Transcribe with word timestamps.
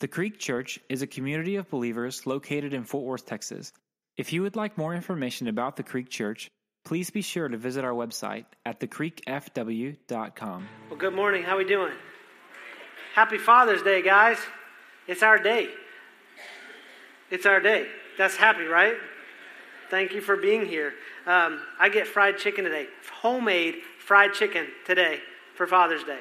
The 0.00 0.08
Creek 0.08 0.38
Church 0.38 0.80
is 0.88 1.02
a 1.02 1.06
community 1.06 1.56
of 1.56 1.68
believers 1.68 2.26
located 2.26 2.72
in 2.72 2.84
Fort 2.84 3.04
Worth, 3.04 3.26
Texas. 3.26 3.70
If 4.16 4.32
you 4.32 4.40
would 4.40 4.56
like 4.56 4.78
more 4.78 4.94
information 4.94 5.46
about 5.46 5.76
the 5.76 5.82
Creek 5.82 6.08
Church, 6.08 6.48
please 6.86 7.10
be 7.10 7.20
sure 7.20 7.48
to 7.48 7.58
visit 7.58 7.84
our 7.84 7.92
website 7.92 8.46
at 8.64 8.80
thecreekfw.com. 8.80 10.68
Well, 10.88 10.98
good 10.98 11.12
morning. 11.12 11.42
How 11.42 11.58
we 11.58 11.64
doing? 11.64 11.92
Happy 13.14 13.36
Father's 13.36 13.82
Day, 13.82 14.00
guys. 14.00 14.38
It's 15.06 15.22
our 15.22 15.36
day. 15.36 15.68
It's 17.30 17.44
our 17.44 17.60
day. 17.60 17.86
That's 18.16 18.36
happy, 18.36 18.64
right? 18.64 18.94
Thank 19.90 20.14
you 20.14 20.22
for 20.22 20.38
being 20.38 20.64
here. 20.64 20.94
Um, 21.26 21.60
I 21.78 21.90
get 21.90 22.06
fried 22.06 22.38
chicken 22.38 22.64
today, 22.64 22.86
homemade 23.20 23.74
fried 23.98 24.32
chicken 24.32 24.66
today 24.86 25.20
for 25.56 25.66
Father's 25.66 26.04
Day. 26.04 26.20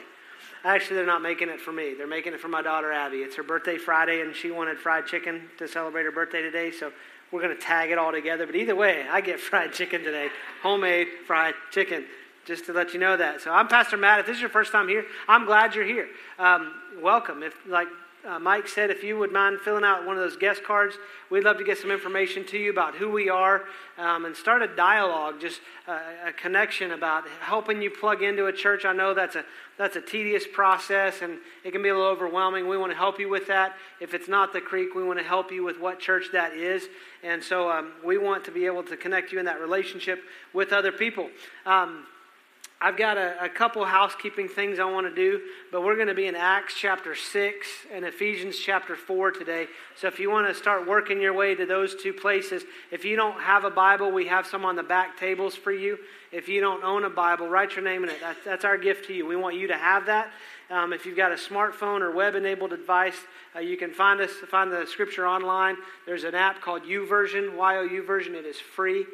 Actually, 0.66 0.98
they're 0.98 1.05
not 1.05 1.21
making 1.21 1.50
it 1.50 1.62
for 1.62 1.71
me. 1.71 1.94
They're 1.98 2.07
making 2.07 2.34
it 2.34 2.39
for 2.39 2.50
my 2.50 2.62
daughter 2.62 2.92
Abby. 2.92 3.18
It's 3.18 3.36
her 3.36 3.44
birthday 3.44 3.78
Friday, 3.78 4.21
and 4.21 4.36
she 4.36 4.52
wanted 4.52 4.78
fried 4.78 5.07
chicken 5.07 5.43
to 5.57 5.68
celebrate 5.68 6.04
her 6.04 6.11
birthday 6.11 6.42
today. 6.42 6.71
So 6.71 6.92
we're 7.32 7.42
going 7.42 7.56
to 7.56 7.61
tag 7.61 7.92
it 7.92 7.97
all 7.97 8.11
together. 8.11 8.46
But 8.46 8.56
either 8.56 8.75
way, 8.75 9.06
I 9.10 9.21
get 9.21 9.39
fried 9.39 9.74
chicken 9.74 10.04
today, 10.04 10.29
homemade 10.61 11.07
fried 11.25 11.56
chicken. 11.71 12.06
Just 12.46 12.65
to 12.65 12.74
let 12.74 12.93
you 12.93 13.00
know 13.00 13.15
that. 13.15 13.42
So 13.42 13.51
I'm 13.51 13.68
Pastor 13.68 13.96
Matt. 13.96 14.21
If 14.21 14.25
this 14.25 14.36
is 14.36 14.42
your 14.42 14.50
first 14.50 14.71
time 14.71 14.87
here, 14.87 15.06
I'm 15.28 15.46
glad 15.46 15.75
you're 15.75 15.86
here. 15.86 16.07
Um, 16.39 16.73
welcome. 17.00 17.43
If 17.43 17.54
like 17.68 17.87
uh, 18.28 18.37
Mike 18.37 18.68
said, 18.68 18.89
if 18.89 19.04
you 19.04 19.18
would 19.18 19.32
mind 19.32 19.59
filling 19.61 19.83
out 19.83 20.05
one 20.05 20.18
of 20.18 20.21
those 20.21 20.36
guest 20.36 20.64
cards, 20.64 20.96
we'd 21.29 21.43
love 21.43 21.57
to 21.57 21.64
get 21.64 21.78
some 21.78 21.89
information 21.89 22.45
to 22.47 22.57
you 22.57 22.69
about 22.69 22.95
who 22.95 23.09
we 23.09 23.29
are 23.29 23.64
um, 23.97 24.25
and 24.25 24.36
start 24.36 24.61
a 24.61 24.68
dialogue, 24.68 25.39
just 25.39 25.61
uh, 25.87 26.00
a 26.28 26.33
connection 26.33 26.92
about 26.92 27.23
helping 27.39 27.82
you 27.82 27.89
plug 27.89 28.21
into 28.21 28.47
a 28.47 28.54
church. 28.54 28.83
I 28.83 28.93
know 28.93 29.14
that's 29.14 29.36
a 29.36 29.45
that's 29.78 29.95
a 29.95 30.01
tedious 30.01 30.43
process 30.45 31.21
and 31.21 31.37
it 31.64 31.71
can 31.71 31.82
be 31.82 31.87
a 31.87 31.93
little 31.93 32.09
overwhelming. 32.09 32.67
We 32.67 32.78
want 32.78 32.92
to 32.92 32.97
help 32.97 33.17
you 33.17 33.30
with 33.30 33.47
that. 33.47 33.75
If 34.02 34.14
it's 34.14 34.28
not 34.28 34.52
the 34.52 34.59
Creek, 34.59 34.94
we 34.94 35.06
want 35.06 35.20
to 35.20 35.25
help 35.25 35.53
you 35.53 35.64
with 35.64 35.80
what 35.80 36.02
church 36.02 36.26
that 36.33 36.54
is. 36.54 36.89
And 37.23 37.42
so 37.42 37.72
um, 37.72 37.94
we 38.06 38.17
want 38.17 38.44
to 38.44 38.52
be 38.52 38.66
able 38.66 38.83
to 38.83 38.98
connect 38.98 39.31
you 39.31 39.39
in 39.39 39.45
that 39.45 39.61
relationship 39.61 40.22
with 40.54 40.73
other 40.73 40.92
people. 40.92 41.30
Um, 41.66 42.06
I've 42.82 42.96
got 42.96 43.18
a, 43.18 43.44
a, 43.44 43.50
couple 43.50 43.84
housekeeping 43.84 44.48
things 44.48 44.80
I 44.80 44.86
want 44.86 45.06
to 45.06 45.14
do, 45.14 45.42
but 45.70 45.84
we're 45.84 45.96
going 45.96 46.08
to 46.08 46.14
be 46.14 46.28
in 46.28 46.36
Acts 46.36 46.76
chapter 46.78 47.14
6 47.14 47.68
and 47.92 48.06
Ephesians 48.06 48.58
chapter 48.58 48.96
4 48.96 49.32
today. 49.32 49.68
So 49.98 50.08
if 50.08 50.18
you 50.18 50.32
want 50.32 50.48
to 50.48 50.54
start 50.54 50.88
working 50.88 51.20
your 51.20 51.34
way 51.34 51.56
to 51.56 51.66
those 51.66 51.94
two 52.02 52.14
places, 52.14 52.64
if 52.90 53.04
you 53.04 53.18
don't 53.18 53.38
have 53.42 53.66
a 53.66 53.70
Bible, 53.70 54.12
we 54.12 54.28
have 54.28 54.48
some 54.48 54.64
on 54.64 54.78
the 54.78 54.84
back 54.84 55.20
tables 55.20 55.56
for 55.56 55.74
you. 55.74 55.98
If 56.32 56.48
you 56.48 56.62
don't 56.62 56.82
own 56.86 57.04
a 57.04 57.10
Bible, 57.10 57.50
write 57.50 57.76
your 57.76 57.84
name 57.84 58.06
in 58.06 58.12
it. 58.12 58.22
That's, 58.22 58.46
that's 58.46 58.64
our 58.64 58.78
gift 58.78 59.08
to 59.08 59.14
you. 59.14 59.28
We 59.28 59.36
want 59.36 59.58
you 59.58 59.68
to 59.68 59.78
have 59.78 60.06
that. 60.06 60.32
Um, 60.70 60.94
if 60.94 61.06
you've 61.06 61.18
got 61.18 61.34
a 61.34 61.36
smartphone 61.36 62.00
or 62.00 62.12
web 62.12 62.36
enabled 62.36 62.70
device, 62.70 63.18
uh, 63.58 63.60
you 63.60 63.76
can 63.76 63.92
find 63.92 64.22
us, 64.22 64.32
find 64.50 64.72
the 64.72 64.86
scripture 64.86 65.28
online. 65.28 65.76
There's 66.06 66.24
an 66.24 66.34
app 66.34 66.62
called 66.62 66.84
YouVersion, 66.84 67.58
Y 67.58 67.76
O 67.76 67.82
U 67.82 68.04
version. 68.06 68.36
It 68.36 68.46
is 68.46 68.58
free, 68.58 69.06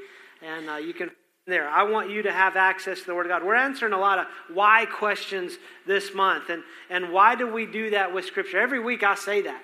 and 0.43 0.69
uh, 0.69 0.75
you 0.75 0.93
can 0.93 1.09
there. 1.47 1.69
I 1.69 1.83
want 1.83 2.09
you 2.09 2.23
to 2.23 2.31
have 2.31 2.55
access 2.55 3.01
to 3.01 3.05
the 3.05 3.13
Word 3.13 3.27
of 3.27 3.29
God. 3.29 3.43
We're 3.43 3.53
answering 3.53 3.93
a 3.93 3.99
lot 3.99 4.17
of 4.17 4.25
why 4.51 4.87
questions 4.87 5.59
this 5.85 6.11
month. 6.11 6.49
And, 6.49 6.63
and 6.89 7.13
why 7.13 7.35
do 7.35 7.45
we 7.45 7.67
do 7.67 7.91
that 7.91 8.11
with 8.11 8.25
Scripture? 8.25 8.59
Every 8.59 8.79
week 8.79 9.03
I 9.03 9.13
say 9.13 9.43
that. 9.43 9.61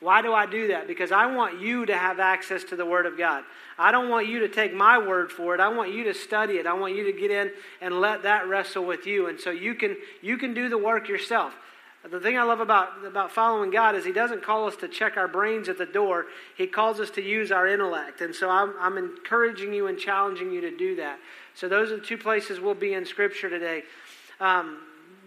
Why 0.00 0.20
do 0.20 0.34
I 0.34 0.44
do 0.44 0.68
that? 0.68 0.86
Because 0.86 1.10
I 1.10 1.24
want 1.24 1.58
you 1.58 1.86
to 1.86 1.96
have 1.96 2.20
access 2.20 2.64
to 2.64 2.76
the 2.76 2.84
Word 2.84 3.06
of 3.06 3.16
God. 3.16 3.44
I 3.78 3.92
don't 3.92 4.10
want 4.10 4.26
you 4.26 4.40
to 4.40 4.48
take 4.48 4.74
my 4.74 4.98
word 4.98 5.32
for 5.32 5.54
it. 5.54 5.60
I 5.60 5.68
want 5.68 5.94
you 5.94 6.04
to 6.04 6.12
study 6.12 6.54
it. 6.54 6.66
I 6.66 6.74
want 6.74 6.94
you 6.94 7.04
to 7.04 7.18
get 7.18 7.30
in 7.30 7.50
and 7.80 7.98
let 7.98 8.24
that 8.24 8.46
wrestle 8.46 8.84
with 8.84 9.06
you. 9.06 9.28
And 9.28 9.40
so 9.40 9.50
you 9.50 9.74
can, 9.74 9.96
you 10.20 10.36
can 10.36 10.52
do 10.52 10.68
the 10.68 10.76
work 10.76 11.08
yourself. 11.08 11.54
The 12.10 12.18
thing 12.18 12.36
I 12.36 12.42
love 12.42 12.58
about, 12.58 13.04
about 13.06 13.30
following 13.30 13.70
God 13.70 13.94
is 13.94 14.04
He 14.04 14.12
doesn't 14.12 14.42
call 14.42 14.66
us 14.66 14.74
to 14.76 14.88
check 14.88 15.16
our 15.16 15.28
brains 15.28 15.68
at 15.68 15.78
the 15.78 15.86
door. 15.86 16.26
He 16.56 16.66
calls 16.66 16.98
us 16.98 17.10
to 17.10 17.22
use 17.22 17.52
our 17.52 17.68
intellect. 17.68 18.20
And 18.20 18.34
so 18.34 18.50
I'm, 18.50 18.74
I'm 18.80 18.98
encouraging 18.98 19.72
you 19.72 19.86
and 19.86 19.96
challenging 19.96 20.50
you 20.50 20.60
to 20.62 20.76
do 20.76 20.96
that. 20.96 21.20
So 21.54 21.68
those 21.68 21.92
are 21.92 21.96
the 21.98 22.02
two 22.02 22.18
places 22.18 22.58
we'll 22.58 22.74
be 22.74 22.94
in 22.94 23.06
Scripture 23.06 23.48
today. 23.48 23.84
Um, 24.40 24.78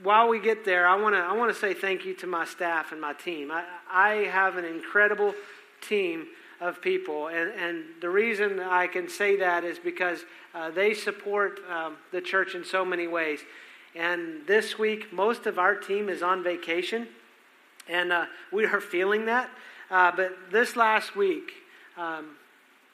while 0.04 0.28
we 0.28 0.40
get 0.40 0.66
there, 0.66 0.86
I 0.88 0.96
want 0.96 1.16
to 1.16 1.20
I 1.20 1.34
want 1.34 1.54
to 1.54 1.60
say 1.60 1.74
thank 1.74 2.06
you 2.06 2.14
to 2.16 2.28
my 2.28 2.44
staff 2.46 2.92
and 2.92 3.00
my 3.00 3.14
team. 3.14 3.52
I, 3.52 3.64
I 3.90 4.10
have 4.26 4.58
an 4.58 4.66
incredible 4.66 5.34
team 5.82 6.28
of 6.60 6.82
people, 6.82 7.28
and, 7.28 7.52
and 7.52 7.84
the 8.02 8.10
reason 8.10 8.60
I 8.60 8.88
can 8.88 9.10
say 9.10 9.38
that 9.38 9.64
is 9.64 9.80
because 9.80 10.26
uh, 10.54 10.72
they 10.72 10.94
support 10.94 11.60
um, 11.70 11.98
the 12.12 12.22
church 12.22 12.56
in 12.56 12.64
so 12.64 12.86
many 12.86 13.08
ways. 13.08 13.40
And 13.96 14.46
this 14.46 14.78
week, 14.78 15.14
most 15.14 15.46
of 15.46 15.58
our 15.58 15.74
team 15.74 16.10
is 16.10 16.22
on 16.22 16.44
vacation, 16.44 17.08
and 17.88 18.12
uh, 18.12 18.26
we 18.52 18.66
are 18.66 18.82
feeling 18.82 19.26
that. 19.26 19.50
Uh, 19.90 20.12
but 20.14 20.34
this 20.52 20.76
last 20.76 21.16
week, 21.16 21.54
um, 21.98 22.32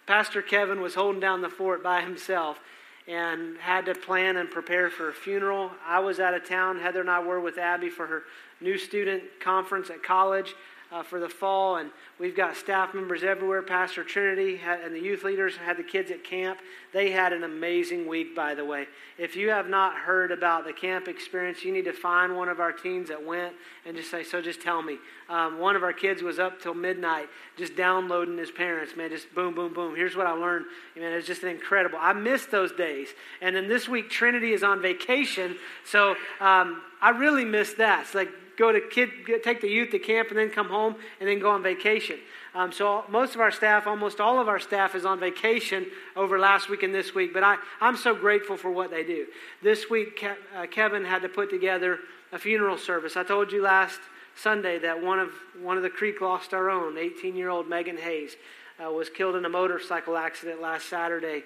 Pastor 0.06 0.44
Kevin 0.44 0.80
was 0.80 0.94
holding 0.94 1.20
down 1.20 1.42
the 1.42 1.50
fort 1.50 1.82
by 1.82 2.02
himself 2.02 2.60
and 3.08 3.58
had 3.58 3.86
to 3.86 3.96
plan 3.96 4.38
and 4.38 4.50
prepare 4.52 4.92
for 4.92 5.10
a 5.10 5.14
funeral. 5.14 5.72
I 5.88 6.00
was 6.00 6.20
out 6.20 6.36
of 6.36 6.48
town. 6.48 6.80
Heather 6.80 7.02
and 7.02 7.10
I 7.10 7.20
were 7.20 7.40
with 7.40 7.58
Abby 7.58 7.90
for 7.90 8.06
her 8.06 8.24
new 8.60 8.78
student 8.78 9.24
conference 9.40 9.90
at 9.90 10.04
college 10.04 10.54
uh, 10.92 11.04
for 11.04 11.20
the 11.20 11.30
fall, 11.30 11.78
and 11.78 11.90
we've 12.20 12.36
got 12.36 12.56
staff 12.58 12.94
members 12.94 13.24
everywhere. 13.24 13.62
Pastor 13.62 14.04
Trinity 14.04 14.58
had, 14.58 14.82
and 14.82 14.94
the 14.94 15.00
youth 15.00 15.24
leaders 15.24 15.56
had 15.56 15.78
the 15.78 15.84
kids 15.84 16.12
at 16.12 16.24
camp. 16.24 16.60
They 16.94 17.12
had 17.12 17.32
an 17.32 17.44
amazing 17.44 18.08
week, 18.08 18.36
by 18.36 18.56
the 18.56 18.66
way. 18.66 18.88
If 19.18 19.36
you 19.36 19.50
have 19.50 19.70
not 19.70 19.96
heard 19.96 20.32
about 20.32 20.66
the 20.66 20.74
camp 20.74 21.08
experience, 21.08 21.64
you 21.64 21.72
need 21.72 21.86
to 21.86 21.94
find 21.94 22.36
one 22.36 22.50
of 22.50 22.60
our 22.60 22.74
teens 22.74 23.08
that 23.08 23.26
went 23.26 23.54
and 23.86 23.96
just 23.96 24.12
say, 24.12 24.24
So 24.24 24.42
just 24.42 24.62
tell 24.62 24.82
me. 24.82 24.98
Um, 25.30 25.60
one 25.60 25.78
of 25.78 25.84
our 25.84 25.94
kids 25.94 26.22
was 26.22 26.40
up 26.40 26.62
till 26.62 26.74
midnight 26.74 27.30
just 27.58 27.78
downloading 27.78 28.38
his 28.38 28.52
parents, 28.52 28.98
man, 28.98 29.10
just 29.10 29.34
boom, 29.34 29.56
boom, 29.56 29.74
boom. 29.74 29.96
Here's 29.96 30.16
what 30.16 30.28
I 30.28 30.32
learned. 30.32 30.66
Man, 30.98 31.14
it's 31.14 31.28
just 31.28 31.44
incredible. 31.44 32.00
I 32.02 32.12
missed 32.12 32.52
those 32.52 32.74
days. 32.74 33.10
And 33.42 33.56
then 33.56 33.70
this 33.70 33.88
week, 33.88 34.10
Trinity 34.10 34.52
is 34.52 34.64
on 34.64 34.82
vacation, 34.82 35.56
so 35.86 36.16
um, 36.42 36.82
I 37.02 37.12
really 37.12 37.46
missed 37.46 37.78
that. 37.78 38.02
It's 38.02 38.16
like 38.16 38.30
go 38.58 38.72
to 38.72 38.82
kid, 38.82 39.10
take 39.44 39.62
the 39.62 39.68
youth 39.68 39.92
to 39.92 40.00
camp 40.00 40.30
and 40.30 40.38
then 40.38 40.50
come 40.50 40.68
home 40.68 40.96
and 41.20 41.30
then 41.30 41.40
go 41.40 41.52
on 41.52 41.64
vacation. 41.64 42.18
Um, 42.54 42.72
so 42.72 43.06
most 43.10 43.34
of 43.36 43.42
our 43.42 43.52
staff, 43.52 43.88
almost 43.88 44.20
all 44.20 44.40
of 44.40 44.50
our 44.50 44.60
staff, 44.60 44.94
is 44.94 45.06
on 45.06 45.20
vacation 45.20 45.86
over 46.16 46.38
last 46.38 46.70
week 46.70 46.84
and 46.84 46.94
this 46.94 47.16
week. 47.16 47.34
But 47.34 47.44
I, 47.44 47.58
I'm 47.80 47.96
so 47.96 48.14
grateful 48.14 48.58
for 48.58 48.70
what 48.72 48.92
they 48.92 49.04
do. 49.04 49.28
This 49.64 49.90
week, 49.90 50.20
Ke- 50.20 50.38
uh, 50.56 50.68
Kevin 50.68 51.06
had 51.06 51.22
to 51.22 51.30
put 51.30 51.50
together 51.50 52.00
a 52.32 52.40
funeral 52.40 52.78
service. 52.78 53.16
I 53.16 53.24
told 53.24 53.52
you 53.52 53.62
last 53.62 54.00
Sunday 54.36 54.80
that 54.80 55.02
one 55.02 55.20
of 55.20 55.30
one 55.62 55.78
of 55.78 55.84
the 55.84 55.90
creek 55.90 56.22
lost 56.22 56.54
our 56.54 56.70
own, 56.70 56.96
18-year-old 56.96 57.70
Megan 57.70 57.98
Hayes, 57.98 58.36
uh, 58.84 58.90
was 58.90 59.10
killed 59.10 59.36
in 59.36 59.46
a 59.46 59.50
motorcycle 59.50 60.18
accident 60.18 60.62
last 60.62 60.90
Saturday, 60.90 61.44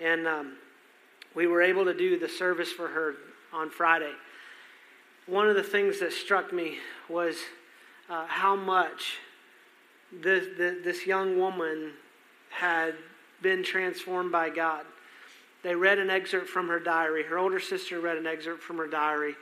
and 0.00 0.26
um, 0.26 0.52
we 1.34 1.46
were 1.46 1.62
able 1.62 1.84
to 1.84 1.94
do 1.94 2.18
the 2.18 2.28
service 2.28 2.72
for 2.72 2.88
her 2.88 3.14
on 3.52 3.70
Friday 3.70 4.12
one 5.26 5.48
of 5.48 5.56
the 5.56 5.62
things 5.62 6.00
that 6.00 6.12
struck 6.12 6.52
me 6.52 6.78
was 7.08 7.36
uh, 8.08 8.26
how 8.26 8.54
much 8.54 9.18
this, 10.12 10.46
this, 10.56 11.06
young 11.06 11.38
woman 11.38 11.92
had 12.50 12.94
been 13.42 13.64
transformed 13.64 14.30
by 14.30 14.48
God. 14.48 14.86
They 15.62 15.74
read 15.74 15.98
an 15.98 16.10
excerpt 16.10 16.48
from 16.48 16.68
her 16.68 16.78
diary. 16.78 17.24
Her 17.24 17.38
older 17.38 17.58
sister 17.58 18.00
read 18.00 18.16
an 18.16 18.26
excerpt 18.26 18.62
from 18.62 18.76
her 18.78 18.86
diary. 18.86 19.34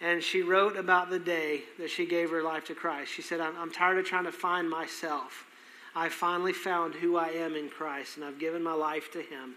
And 0.00 0.20
she 0.20 0.42
wrote 0.42 0.76
about 0.76 1.10
the 1.10 1.20
day 1.20 1.62
that 1.78 1.88
she 1.88 2.04
gave 2.04 2.30
her 2.30 2.42
life 2.42 2.64
to 2.64 2.74
Christ. 2.74 3.12
She 3.12 3.22
said, 3.22 3.40
I'm, 3.40 3.56
I'm 3.56 3.70
tired 3.70 3.98
of 3.98 4.04
trying 4.04 4.24
to 4.24 4.32
find 4.32 4.68
myself. 4.68 5.46
I 5.94 6.08
finally 6.08 6.52
found 6.52 6.94
who 6.94 7.16
I 7.16 7.28
am 7.28 7.54
in 7.54 7.68
Christ, 7.68 8.16
and 8.16 8.24
I've 8.24 8.40
given 8.40 8.62
my 8.62 8.72
life 8.72 9.12
to 9.12 9.20
Him. 9.20 9.54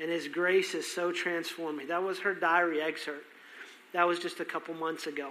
And 0.00 0.10
His 0.10 0.26
grace 0.26 0.72
has 0.72 0.86
so 0.86 1.12
transformed 1.12 1.78
me. 1.78 1.84
That 1.84 2.02
was 2.02 2.18
her 2.20 2.34
diary 2.34 2.82
excerpt. 2.82 3.24
That 3.94 4.08
was 4.08 4.18
just 4.18 4.40
a 4.40 4.44
couple 4.44 4.74
months 4.74 5.06
ago. 5.06 5.30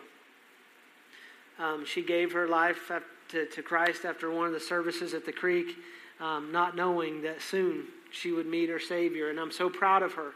Um, 1.60 1.86
she 1.86 2.02
gave 2.02 2.32
her 2.32 2.48
life 2.48 2.90
to, 3.30 3.46
to, 3.46 3.62
Christ 3.62 4.06
after 4.06 4.32
one 4.32 4.48
of 4.48 4.54
the 4.54 4.60
services 4.60 5.14
at 5.14 5.26
the 5.26 5.34
creek, 5.34 5.76
um, 6.20 6.52
not 6.52 6.76
knowing 6.76 7.22
that 7.24 7.42
soon 7.42 7.84
she 8.10 8.32
would 8.32 8.48
meet 8.48 8.70
her 8.70 8.80
Savior. 8.80 9.30
And 9.30 9.40
I'm 9.40 9.52
so 9.52 9.70
proud 9.70 10.02
of 10.02 10.14
her. 10.14 10.32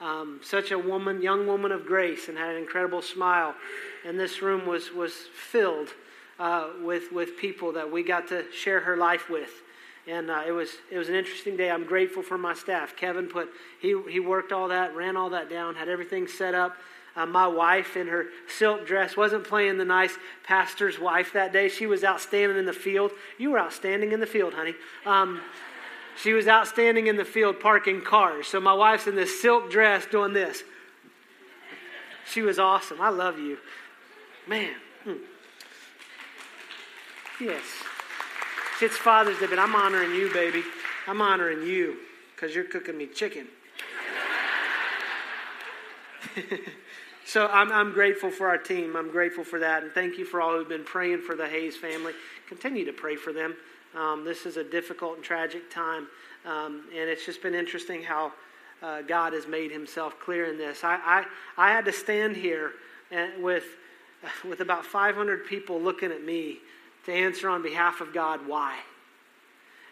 Um, 0.00 0.40
such 0.44 0.70
a 0.70 0.78
woman, 0.78 1.20
young 1.20 1.46
woman 1.46 1.72
of 1.72 1.84
grace, 1.84 2.28
and 2.28 2.38
had 2.38 2.50
an 2.50 2.56
incredible 2.56 3.02
smile. 3.02 3.54
And 4.06 4.18
this 4.18 4.42
room 4.42 4.64
was, 4.64 4.92
was 4.92 5.12
filled 5.12 5.88
uh, 6.38 6.70
with, 6.82 7.12
with 7.12 7.36
people 7.36 7.72
that 7.72 7.90
we 7.90 8.04
got 8.04 8.28
to 8.28 8.44
share 8.52 8.80
her 8.80 8.96
life 8.96 9.28
with. 9.28 9.50
And 10.06 10.30
uh, 10.30 10.42
it, 10.46 10.52
was, 10.52 10.70
it 10.90 10.98
was 10.98 11.08
an 11.08 11.16
interesting 11.16 11.56
day. 11.56 11.70
I'm 11.70 11.84
grateful 11.84 12.22
for 12.22 12.38
my 12.38 12.54
staff. 12.54 12.96
Kevin 12.96 13.26
put, 13.26 13.48
he, 13.80 14.00
he 14.08 14.20
worked 14.20 14.52
all 14.52 14.68
that, 14.68 14.94
ran 14.94 15.16
all 15.16 15.30
that 15.30 15.50
down, 15.50 15.74
had 15.74 15.88
everything 15.88 16.28
set 16.28 16.54
up. 16.54 16.76
Uh, 17.14 17.26
my 17.26 17.46
wife 17.46 17.96
in 17.96 18.06
her 18.06 18.26
silk 18.48 18.86
dress 18.86 19.16
wasn't 19.16 19.44
playing 19.44 19.76
the 19.76 19.84
nice 19.84 20.16
pastor's 20.44 20.98
wife 20.98 21.32
that 21.34 21.52
day. 21.52 21.68
She 21.68 21.86
was 21.86 22.02
outstanding 22.04 22.56
in 22.56 22.64
the 22.64 22.72
field. 22.72 23.10
You 23.38 23.50
were 23.50 23.58
outstanding 23.58 24.12
in 24.12 24.20
the 24.20 24.26
field, 24.26 24.54
honey. 24.54 24.74
Um, 25.04 25.40
she 26.16 26.32
was 26.32 26.48
outstanding 26.48 27.06
in 27.08 27.16
the 27.16 27.24
field 27.24 27.60
parking 27.60 28.00
cars. 28.00 28.46
So 28.46 28.60
my 28.60 28.72
wife's 28.72 29.06
in 29.06 29.14
this 29.14 29.40
silk 29.42 29.70
dress 29.70 30.06
doing 30.06 30.32
this. 30.32 30.62
She 32.24 32.40
was 32.40 32.58
awesome. 32.58 33.00
I 33.00 33.10
love 33.10 33.38
you. 33.38 33.58
Man. 34.46 34.74
Hmm. 35.04 35.16
Yes. 37.40 37.62
It's 38.80 38.96
Father's 38.96 39.38
Day, 39.38 39.46
but 39.46 39.58
I'm 39.58 39.74
honoring 39.74 40.14
you, 40.14 40.32
baby. 40.32 40.62
I'm 41.06 41.20
honoring 41.20 41.62
you 41.66 41.98
because 42.34 42.54
you're 42.54 42.64
cooking 42.64 42.96
me 42.96 43.06
chicken. 43.06 43.48
so 47.24 47.46
I'm, 47.46 47.70
I'm 47.72 47.92
grateful 47.92 48.30
for 48.30 48.48
our 48.48 48.58
team. 48.58 48.96
I'm 48.96 49.10
grateful 49.10 49.44
for 49.44 49.58
that. 49.60 49.82
And 49.82 49.92
thank 49.92 50.18
you 50.18 50.24
for 50.24 50.40
all 50.40 50.52
who've 50.56 50.68
been 50.68 50.84
praying 50.84 51.22
for 51.22 51.36
the 51.36 51.46
Hayes 51.46 51.76
family. 51.76 52.12
Continue 52.48 52.84
to 52.84 52.92
pray 52.92 53.16
for 53.16 53.32
them. 53.32 53.54
Um, 53.94 54.24
this 54.24 54.46
is 54.46 54.56
a 54.56 54.64
difficult 54.64 55.16
and 55.16 55.24
tragic 55.24 55.70
time. 55.70 56.08
Um, 56.44 56.84
and 56.96 57.08
it's 57.08 57.24
just 57.24 57.42
been 57.42 57.54
interesting 57.54 58.02
how 58.02 58.32
uh, 58.82 59.02
God 59.02 59.32
has 59.32 59.46
made 59.46 59.70
himself 59.70 60.18
clear 60.18 60.46
in 60.46 60.58
this. 60.58 60.82
I, 60.82 60.98
I, 61.04 61.24
I 61.56 61.70
had 61.70 61.84
to 61.84 61.92
stand 61.92 62.36
here 62.36 62.72
with, 63.38 63.64
with 64.48 64.60
about 64.60 64.84
500 64.84 65.46
people 65.46 65.80
looking 65.80 66.10
at 66.10 66.24
me 66.24 66.58
to 67.06 67.12
answer 67.12 67.48
on 67.48 67.62
behalf 67.62 68.00
of 68.00 68.12
God 68.12 68.46
why. 68.46 68.76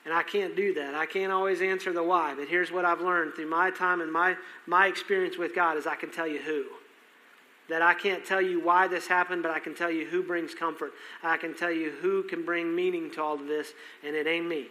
And 0.04 0.14
I 0.14 0.22
can't 0.22 0.56
do 0.56 0.74
that. 0.74 0.94
I 0.94 1.06
can't 1.06 1.30
always 1.30 1.60
answer 1.60 1.92
the 1.92 2.02
why. 2.02 2.34
But 2.34 2.48
here's 2.48 2.72
what 2.72 2.84
I've 2.84 3.00
learned 3.00 3.34
through 3.34 3.50
my 3.50 3.70
time 3.70 4.00
and 4.00 4.10
my, 4.10 4.34
my 4.66 4.86
experience 4.86 5.36
with 5.36 5.54
God 5.54 5.76
is 5.76 5.86
I 5.86 5.94
can 5.94 6.10
tell 6.10 6.26
you 6.26 6.38
who. 6.38 6.64
That 7.70 7.82
I 7.82 7.94
can't 7.94 8.24
tell 8.24 8.42
you 8.42 8.60
why 8.60 8.88
this 8.88 9.06
happened, 9.06 9.42
but 9.42 9.52
I 9.52 9.60
can 9.60 9.74
tell 9.74 9.90
you 9.90 10.04
who 10.04 10.22
brings 10.22 10.54
comfort. 10.54 10.92
I 11.22 11.36
can 11.36 11.54
tell 11.54 11.70
you 11.70 11.92
who 12.02 12.24
can 12.24 12.44
bring 12.44 12.74
meaning 12.74 13.10
to 13.12 13.22
all 13.22 13.34
of 13.34 13.46
this, 13.46 13.72
and 14.04 14.14
it 14.14 14.26
ain't 14.26 14.46
me. 14.46 14.66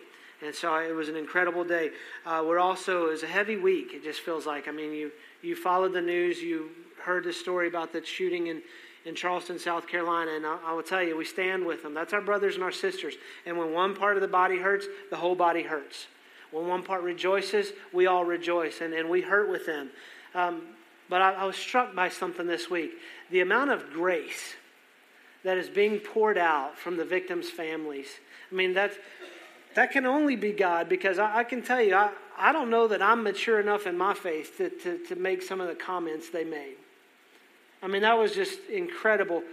And 0.45 0.53
so 0.53 0.75
it 0.75 0.93
was 0.93 1.09
an 1.09 1.15
incredible 1.15 1.63
day. 1.63 1.91
Uh, 2.25 2.43
we're 2.45 2.59
also, 2.59 3.07
it 3.07 3.11
was 3.11 3.23
a 3.23 3.27
heavy 3.27 3.55
week, 3.55 3.93
it 3.93 4.03
just 4.03 4.19
feels 4.19 4.45
like. 4.45 4.67
I 4.67 4.71
mean, 4.71 4.93
you, 4.93 5.11
you 5.41 5.55
followed 5.55 5.93
the 5.93 6.01
news, 6.01 6.41
you 6.41 6.69
heard 7.01 7.23
the 7.23 7.33
story 7.33 7.69
about 7.69 7.93
the 7.93 8.05
shooting 8.05 8.47
in, 8.47 8.61
in 9.05 9.15
Charleston, 9.15 9.59
South 9.59 9.87
Carolina, 9.87 10.31
and 10.31 10.45
I, 10.45 10.57
I 10.65 10.73
will 10.73 10.83
tell 10.83 11.01
you, 11.01 11.17
we 11.17 11.25
stand 11.25 11.65
with 11.65 11.83
them. 11.83 11.93
That's 11.93 12.11
our 12.11 12.21
brothers 12.21 12.55
and 12.55 12.63
our 12.63 12.71
sisters. 12.71 13.15
And 13.45 13.57
when 13.57 13.73
one 13.73 13.95
part 13.95 14.17
of 14.17 14.21
the 14.21 14.27
body 14.27 14.57
hurts, 14.59 14.87
the 15.09 15.17
whole 15.17 15.35
body 15.35 15.63
hurts. 15.63 16.07
When 16.51 16.67
one 16.67 16.83
part 16.83 17.03
rejoices, 17.03 17.71
we 17.93 18.07
all 18.07 18.25
rejoice, 18.25 18.81
and, 18.81 18.93
and 18.93 19.09
we 19.09 19.21
hurt 19.21 19.49
with 19.49 19.65
them. 19.65 19.89
Um, 20.35 20.61
but 21.09 21.21
I, 21.21 21.33
I 21.33 21.45
was 21.45 21.55
struck 21.55 21.95
by 21.95 22.09
something 22.09 22.47
this 22.47 22.69
week 22.69 22.91
the 23.31 23.41
amount 23.41 23.71
of 23.71 23.91
grace 23.91 24.55
that 25.43 25.57
is 25.57 25.69
being 25.69 25.99
poured 25.99 26.37
out 26.37 26.77
from 26.77 26.97
the 26.97 27.05
victims' 27.05 27.49
families. 27.49 28.07
I 28.51 28.55
mean, 28.55 28.73
that's 28.73 28.97
that 29.75 29.91
can 29.91 30.05
only 30.05 30.35
be 30.35 30.51
God 30.51 30.89
because 30.89 31.19
I, 31.19 31.37
I 31.37 31.43
can 31.43 31.61
tell 31.61 31.81
you, 31.81 31.95
I, 31.95 32.11
I 32.37 32.51
don't 32.51 32.69
know 32.69 32.87
that 32.87 33.01
I'm 33.01 33.23
mature 33.23 33.59
enough 33.59 33.85
in 33.85 33.97
my 33.97 34.13
faith 34.13 34.57
to, 34.57 34.69
to, 34.69 34.97
to 35.05 35.15
make 35.15 35.43
some 35.43 35.61
of 35.61 35.67
the 35.67 35.75
comments 35.75 36.29
they 36.29 36.43
made. 36.43 36.75
I 37.81 37.87
mean, 37.87 38.01
that 38.01 38.17
was 38.17 38.33
just 38.33 38.59
incredible. 38.67 39.43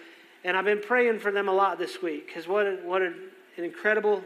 And 0.43 0.56
I've 0.56 0.64
been 0.64 0.81
praying 0.81 1.19
for 1.19 1.31
them 1.31 1.49
a 1.49 1.53
lot 1.53 1.79
this 1.79 2.03
week 2.03 2.26
because 2.26 2.49
what, 2.49 2.67
a, 2.67 2.76
what 2.82 3.03
a, 3.03 3.12
an 3.56 3.64
incredible, 3.64 4.23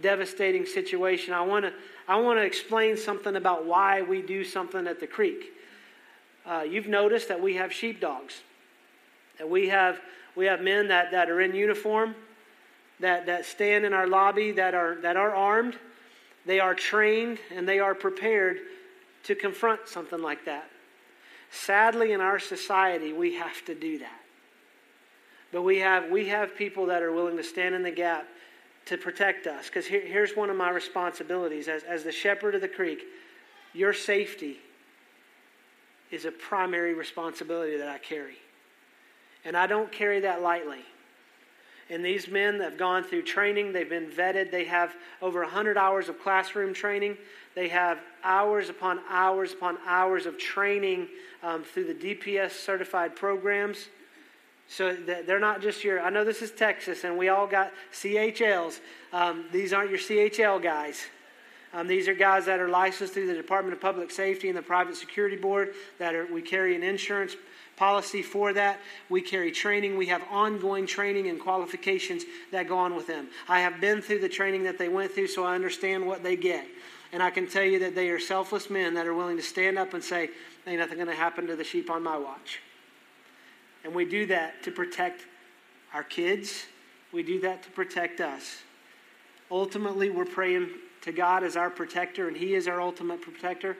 devastating 0.00 0.66
situation. 0.66 1.34
I 1.34 1.42
want 1.42 1.64
to 1.64 1.72
I 2.08 2.16
want 2.16 2.38
to 2.38 2.42
explain 2.42 2.96
something 2.96 3.36
about 3.36 3.64
why 3.64 4.02
we 4.02 4.22
do 4.22 4.44
something 4.44 4.86
at 4.86 4.98
the 4.98 5.06
creek. 5.06 5.52
Uh, 6.44 6.64
you've 6.68 6.88
noticed 6.88 7.28
that 7.28 7.40
we 7.40 7.54
have 7.54 7.72
sheepdogs, 7.72 8.42
that 9.38 9.48
we 9.48 9.68
have 9.68 10.00
we 10.34 10.46
have 10.46 10.62
men 10.62 10.88
that, 10.88 11.10
that 11.10 11.28
are 11.28 11.40
in 11.40 11.54
uniform 11.54 12.14
that, 13.02 13.26
that 13.26 13.44
stand 13.44 13.84
in 13.84 13.92
our 13.92 14.06
lobby 14.06 14.52
that 14.52 14.74
are, 14.74 14.96
that 15.02 15.16
are 15.16 15.34
armed. 15.34 15.76
They 16.46 16.58
are 16.58 16.74
trained 16.74 17.38
and 17.54 17.68
they 17.68 17.78
are 17.78 17.94
prepared 17.94 18.58
to 19.24 19.34
confront 19.34 19.88
something 19.88 20.20
like 20.20 20.44
that. 20.46 20.68
Sadly, 21.50 22.12
in 22.12 22.20
our 22.20 22.38
society, 22.38 23.12
we 23.12 23.34
have 23.34 23.64
to 23.66 23.74
do 23.74 23.98
that. 23.98 24.20
But 25.52 25.62
we 25.62 25.80
have, 25.80 26.10
we 26.10 26.28
have 26.28 26.56
people 26.56 26.86
that 26.86 27.02
are 27.02 27.12
willing 27.12 27.36
to 27.36 27.44
stand 27.44 27.74
in 27.74 27.82
the 27.82 27.90
gap 27.90 28.26
to 28.86 28.96
protect 28.96 29.46
us. 29.46 29.66
Because 29.66 29.86
here, 29.86 30.00
here's 30.00 30.34
one 30.34 30.48
of 30.48 30.56
my 30.56 30.70
responsibilities 30.70 31.68
as, 31.68 31.82
as 31.82 32.04
the 32.04 32.12
shepherd 32.12 32.54
of 32.54 32.62
the 32.62 32.68
creek 32.68 33.02
your 33.74 33.92
safety 33.92 34.58
is 36.12 36.26
a 36.26 36.30
primary 36.30 36.94
responsibility 36.94 37.76
that 37.78 37.88
I 37.88 37.98
carry. 37.98 38.36
And 39.44 39.56
I 39.56 39.66
don't 39.66 39.90
carry 39.90 40.20
that 40.20 40.42
lightly. 40.42 40.84
And 41.90 42.04
these 42.04 42.28
men 42.28 42.60
have 42.60 42.78
gone 42.78 43.02
through 43.02 43.22
training, 43.22 43.72
they've 43.72 43.88
been 43.88 44.06
vetted, 44.06 44.50
they 44.50 44.64
have 44.64 44.94
over 45.20 45.40
100 45.40 45.76
hours 45.76 46.08
of 46.08 46.20
classroom 46.22 46.72
training, 46.72 47.16
they 47.54 47.68
have 47.68 47.98
hours 48.22 48.68
upon 48.68 49.00
hours 49.10 49.52
upon 49.52 49.78
hours 49.86 50.26
of 50.26 50.38
training 50.38 51.08
um, 51.42 51.64
through 51.64 51.92
the 51.92 51.94
DPS 51.94 52.52
certified 52.52 53.16
programs. 53.16 53.88
So 54.68 54.94
they're 54.94 55.40
not 55.40 55.60
just 55.60 55.84
your, 55.84 56.00
I 56.00 56.08
know 56.08 56.24
this 56.24 56.40
is 56.40 56.50
Texas 56.50 57.04
and 57.04 57.18
we 57.18 57.28
all 57.28 57.46
got 57.46 57.72
CHLs. 57.92 58.80
Um, 59.12 59.44
these 59.52 59.72
aren't 59.74 59.90
your 59.90 59.98
CHL 59.98 60.62
guys. 60.62 61.02
Um, 61.74 61.86
these 61.86 62.06
are 62.06 62.14
guys 62.14 62.44
that 62.46 62.60
are 62.60 62.68
licensed 62.68 63.14
through 63.14 63.26
the 63.26 63.34
Department 63.34 63.74
of 63.74 63.80
Public 63.80 64.10
Safety 64.10 64.48
and 64.48 64.56
the 64.56 64.62
Private 64.62 64.96
Security 64.96 65.36
Board 65.36 65.74
that 65.98 66.14
are, 66.14 66.26
we 66.26 66.42
carry 66.42 66.76
an 66.76 66.82
insurance 66.82 67.34
policy 67.76 68.20
for 68.22 68.52
that. 68.52 68.78
We 69.08 69.22
carry 69.22 69.50
training. 69.50 69.96
We 69.96 70.06
have 70.06 70.22
ongoing 70.30 70.86
training 70.86 71.28
and 71.28 71.40
qualifications 71.40 72.24
that 72.50 72.68
go 72.68 72.76
on 72.76 72.94
with 72.94 73.06
them. 73.06 73.28
I 73.48 73.60
have 73.60 73.80
been 73.80 74.02
through 74.02 74.20
the 74.20 74.28
training 74.28 74.64
that 74.64 74.76
they 74.76 74.88
went 74.88 75.12
through, 75.12 75.28
so 75.28 75.44
I 75.44 75.54
understand 75.54 76.06
what 76.06 76.22
they 76.22 76.36
get. 76.36 76.66
And 77.12 77.22
I 77.22 77.30
can 77.30 77.46
tell 77.46 77.64
you 77.64 77.78
that 77.80 77.94
they 77.94 78.10
are 78.10 78.18
selfless 78.18 78.68
men 78.68 78.94
that 78.94 79.06
are 79.06 79.14
willing 79.14 79.36
to 79.36 79.42
stand 79.42 79.78
up 79.78 79.94
and 79.94 80.04
say, 80.04 80.30
Ain't 80.66 80.78
nothing 80.78 80.96
going 80.96 81.08
to 81.08 81.14
happen 81.14 81.46
to 81.48 81.56
the 81.56 81.64
sheep 81.64 81.90
on 81.90 82.02
my 82.02 82.16
watch. 82.16 82.60
And 83.84 83.94
we 83.94 84.04
do 84.04 84.26
that 84.26 84.62
to 84.62 84.70
protect 84.70 85.26
our 85.92 86.04
kids, 86.04 86.66
we 87.12 87.22
do 87.22 87.40
that 87.40 87.62
to 87.64 87.70
protect 87.70 88.20
us. 88.20 88.62
Ultimately, 89.50 90.08
we're 90.08 90.24
praying 90.24 90.70
to 91.02 91.12
God 91.12 91.44
as 91.44 91.56
our 91.56 91.70
protector, 91.70 92.28
and 92.28 92.36
He 92.36 92.54
is 92.54 92.66
our 92.66 92.80
ultimate 92.80 93.20
protector. 93.20 93.76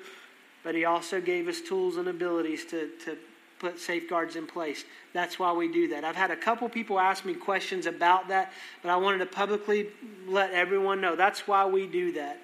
But 0.63 0.75
He 0.75 0.85
also 0.85 1.21
gave 1.21 1.49
us 1.49 1.61
tools 1.61 1.97
and 1.97 2.09
abilities 2.09 2.65
to, 2.67 2.91
to 3.05 3.17
put 3.59 3.79
safeguards 3.79 4.37
in 4.37 4.47
place. 4.47 4.85
That's 5.13 5.39
why 5.39 5.53
we 5.53 5.71
do 5.71 5.89
that. 5.89 6.05
I've 6.05 6.17
had 6.17 6.33
a 6.33 6.37
couple 6.37 6.69
people 6.69 6.99
ask 6.99 7.25
me 7.25 7.33
questions 7.33 7.87
about 7.87 8.29
that, 8.29 8.53
but 8.83 8.91
I 8.91 8.97
wanted 8.97 9.19
to 9.19 9.27
publicly 9.27 9.87
let 10.27 10.53
everyone 10.53 11.01
know 11.01 11.15
that's 11.15 11.47
why 11.47 11.65
we 11.65 11.87
do 11.87 12.13
that. 12.13 12.41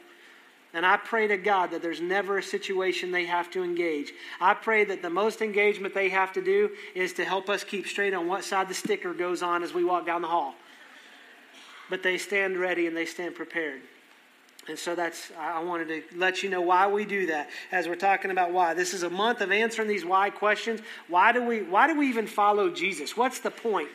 And 0.75 0.87
I 0.87 0.97
pray 0.97 1.27
to 1.27 1.37
God 1.37 1.71
that 1.71 1.83
there's 1.83 2.01
never 2.01 2.39
a 2.39 2.43
situation 2.43 3.11
they 3.11 3.25
have 3.25 3.51
to 3.53 3.65
engage. 3.65 4.13
I 4.41 4.55
pray 4.55 4.85
that 4.85 5.03
the 5.03 5.11
most 5.11 5.41
engagement 5.41 5.95
they 5.95 6.11
have 6.11 6.33
to 6.35 6.43
do 6.43 6.71
is 6.95 7.15
to 7.15 7.25
help 7.25 7.49
us 7.49 7.65
keep 7.65 7.87
straight 7.87 8.15
on 8.15 8.29
what 8.29 8.45
side 8.45 8.69
the 8.69 8.75
sticker 8.75 9.13
goes 9.13 9.43
on 9.43 9.63
as 9.63 9.75
we 9.75 9.83
walk 9.83 10.07
down 10.07 10.23
the 10.23 10.29
hall. 10.29 10.55
But 11.91 12.03
they 12.03 12.19
stand 12.19 12.59
ready 12.59 12.87
and 12.87 12.97
they 12.97 13.07
stand 13.07 13.35
prepared. 13.35 13.81
And 14.69 14.79
so 14.79 14.95
that's, 14.95 15.33
I 15.39 15.63
wanted 15.63 15.89
to 15.89 16.19
let 16.19 16.43
you 16.43 16.51
know 16.51 16.61
why 16.61 16.87
we 16.87 17.05
do 17.05 17.27
that 17.27 17.49
as 17.73 17.89
we're 17.89 17.97
talking 17.97 18.31
about 18.31 18.53
why. 18.53 18.75
This 18.75 18.93
is 18.93 19.03
a 19.03 19.11
month 19.11 19.41
of 19.41 19.51
answering 19.51 19.89
these 19.89 20.05
why 20.05 20.31
questions. 20.31 20.81
Why 21.09 21.33
do 21.33 21.43
we, 21.45 21.63
why 21.63 21.87
do 21.87 21.99
we 21.99 22.09
even 22.09 22.27
follow 22.27 22.69
Jesus? 22.71 23.17
What's 23.17 23.41
the 23.41 23.51
point? 23.51 23.89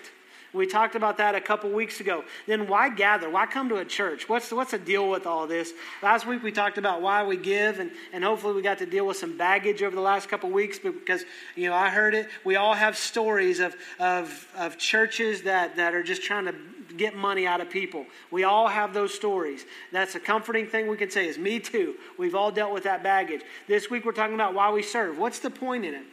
We 0.54 0.68
talked 0.68 0.94
about 0.94 1.18
that 1.18 1.34
a 1.34 1.42
couple 1.42 1.72
weeks 1.72 2.00
ago. 2.00 2.24
Then 2.46 2.68
why 2.68 2.90
gather? 2.90 3.28
Why 3.28 3.48
come 3.48 3.70
to 3.70 3.78
a 3.78 3.86
church? 3.86 4.30
What's 4.30 4.50
the, 4.50 4.56
what's 4.56 4.72
the 4.72 4.78
deal 4.78 5.10
with 5.10 5.26
all 5.26 5.48
this? 5.48 5.74
Last 6.04 6.28
week 6.28 6.44
we 6.44 6.52
talked 6.52 6.78
about 6.78 7.02
why 7.02 7.24
we 7.24 7.38
give, 7.38 7.80
and, 7.80 7.90
and 8.12 8.24
hopefully 8.24 8.54
we 8.54 8.62
got 8.62 8.78
to 8.78 8.86
deal 8.86 9.08
with 9.08 9.18
some 9.18 9.36
baggage 9.36 9.82
over 9.82 9.96
the 9.96 10.02
last 10.02 10.30
couple 10.30 10.52
weeks 10.52 10.78
because, 10.78 11.26
you 11.56 11.70
know, 11.70 11.76
I 11.76 11.90
heard 11.90 12.14
it. 12.14 12.30
We 12.44 12.56
all 12.56 12.76
have 12.76 12.96
stories 12.96 13.60
of, 13.60 13.76
of, 14.00 14.48
of 14.56 14.78
churches 14.78 15.42
that, 15.44 15.76
that 15.78 15.96
are 15.96 16.04
just 16.04 16.22
trying 16.22 16.46
to 16.46 16.56
get 16.98 17.16
money 17.16 17.46
out 17.46 17.62
of 17.62 17.70
people. 17.70 18.06
We 18.32 18.44
all 18.44 18.68
have 18.68 18.94
those 18.94 19.14
stories. 19.14 19.66
That's 19.92 20.16
a 20.16 20.20
comforting 20.20 20.68
thing 20.68 20.88
we 20.88 20.98
can 20.98 21.10
say 21.10 21.28
is 21.28 21.38
me 21.38 21.60
too. 21.60 21.96
We've 22.18 22.36
all 22.36 22.52
dealt 22.52 22.74
with 22.74 22.84
that 22.84 23.04
baggage. 23.04 23.42
This 23.68 23.90
week 23.90 24.06
we're 24.06 24.12
talking 24.12 24.36
about 24.36 24.54
why 24.54 24.72
we 24.72 24.84
serve. 24.84 25.18
What's 25.18 25.40
the 25.40 25.50
point 25.50 25.86
in 25.86 25.94
it? 25.94 26.06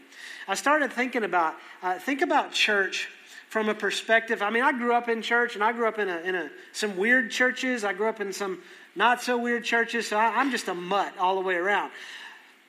I 0.48 0.54
started 0.54 0.92
thinking 0.92 1.24
about 1.24 1.54
uh, 1.82 1.98
think 1.98 2.22
about 2.22 2.52
church 2.52 3.08
from 3.48 3.68
a 3.68 3.74
perspective. 3.74 4.42
I 4.42 4.50
mean, 4.50 4.62
I 4.62 4.72
grew 4.72 4.94
up 4.94 5.08
in 5.08 5.22
church, 5.22 5.54
and 5.54 5.64
I 5.64 5.72
grew 5.72 5.88
up 5.88 5.98
in 5.98 6.08
a, 6.08 6.18
in 6.18 6.34
a 6.34 6.50
some 6.72 6.96
weird 6.96 7.30
churches. 7.30 7.84
I 7.84 7.92
grew 7.92 8.08
up 8.08 8.20
in 8.20 8.32
some 8.32 8.60
not 8.94 9.22
so 9.22 9.36
weird 9.36 9.64
churches. 9.64 10.08
So 10.08 10.16
I, 10.16 10.26
I'm 10.36 10.50
just 10.50 10.68
a 10.68 10.74
mutt 10.74 11.12
all 11.18 11.34
the 11.34 11.40
way 11.42 11.56
around. 11.56 11.90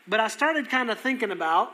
But 0.07 0.19
I 0.19 0.27
started 0.27 0.69
kind 0.69 0.89
of 0.89 0.99
thinking 0.99 1.31
about 1.31 1.73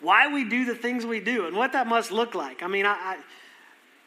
why 0.00 0.32
we 0.32 0.44
do 0.44 0.66
the 0.66 0.74
things 0.74 1.06
we 1.06 1.20
do 1.20 1.46
and 1.46 1.56
what 1.56 1.72
that 1.72 1.86
must 1.86 2.12
look 2.12 2.34
like. 2.34 2.62
I 2.62 2.66
mean, 2.66 2.84
I, 2.84 2.92
I 2.92 3.16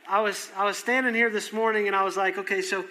I 0.10 0.22
was 0.22 0.50
I 0.56 0.64
was 0.66 0.78
standing 0.78 1.14
here 1.14 1.30
this 1.30 1.52
morning 1.52 1.88
and 1.88 1.96
I 1.96 2.04
was 2.04 2.16
like, 2.16 2.38
okay, 2.38 2.62
so 2.62 2.86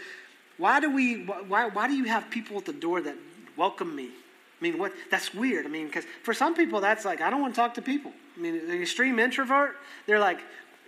why 0.58 0.80
do 0.80 0.90
we 0.90 1.24
why 1.24 1.68
why 1.68 1.88
do 1.88 1.94
you 1.94 2.04
have 2.04 2.30
people 2.30 2.58
at 2.58 2.64
the 2.64 2.72
door 2.72 3.00
that 3.02 3.16
welcome 3.56 3.94
me? 3.94 4.06
I 4.06 4.62
mean, 4.62 4.78
what 4.78 4.92
that's 5.10 5.34
weird. 5.34 5.66
I 5.66 5.68
mean, 5.68 5.86
because 5.86 6.04
for 6.22 6.34
some 6.34 6.54
people 6.54 6.80
that's 6.80 7.04
like 7.04 7.20
I 7.20 7.30
don't 7.30 7.40
want 7.40 7.54
to 7.54 7.60
talk 7.60 7.74
to 7.74 7.82
people. 7.82 8.12
I 8.36 8.40
mean, 8.40 8.66
the 8.66 8.80
extreme 8.80 9.18
introvert, 9.18 9.76
they're 10.06 10.20
like, 10.20 10.40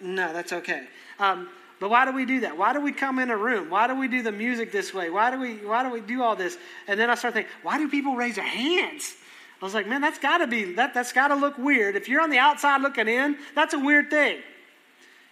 no, 0.03 0.33
that's 0.33 0.53
okay. 0.53 0.87
Um, 1.19 1.49
but 1.81 1.91
why 1.91 2.05
do 2.05 2.13
we 2.13 2.25
do 2.25 2.41
that? 2.41 2.59
Why 2.59 2.73
do 2.73 2.81
we 2.81 2.93
come 2.93 3.19
in 3.19 3.31
a 3.31 3.37
room? 3.37 3.71
Why 3.71 3.87
do 3.87 3.95
we 3.95 4.09
do 4.09 4.23
the 4.23 4.33
music 4.33 4.73
this 4.73 4.93
way? 4.93 5.11
Why 5.11 5.31
do 5.31 5.39
we 5.39 5.57
why 5.57 5.83
do 5.83 5.91
we 5.91 6.01
do 6.01 6.23
all 6.23 6.37
this? 6.37 6.59
And 6.87 7.01
then 7.01 7.09
I 7.09 7.15
start 7.15 7.35
thinking, 7.35 7.53
why 7.63 7.79
do 7.79 7.89
people 7.89 8.17
raise 8.17 8.35
their 8.35 8.45
hands? 8.45 9.15
I 9.61 9.65
was 9.65 9.75
like, 9.75 9.89
man, 9.89 10.01
that's 10.01 10.19
got 10.19 10.39
to 10.39 10.47
be 10.47 10.75
that 10.75 10.93
that's 10.93 11.13
got 11.13 11.29
to 11.29 11.35
look 11.35 11.57
weird. 11.57 11.97
If 11.97 12.09
you're 12.09 12.21
on 12.21 12.31
the 12.31 12.39
outside 12.39 12.83
looking 12.83 13.09
in, 13.09 13.39
that's 13.55 13.75
a 13.75 13.79
weird 13.79 14.11
thing. 14.11 14.39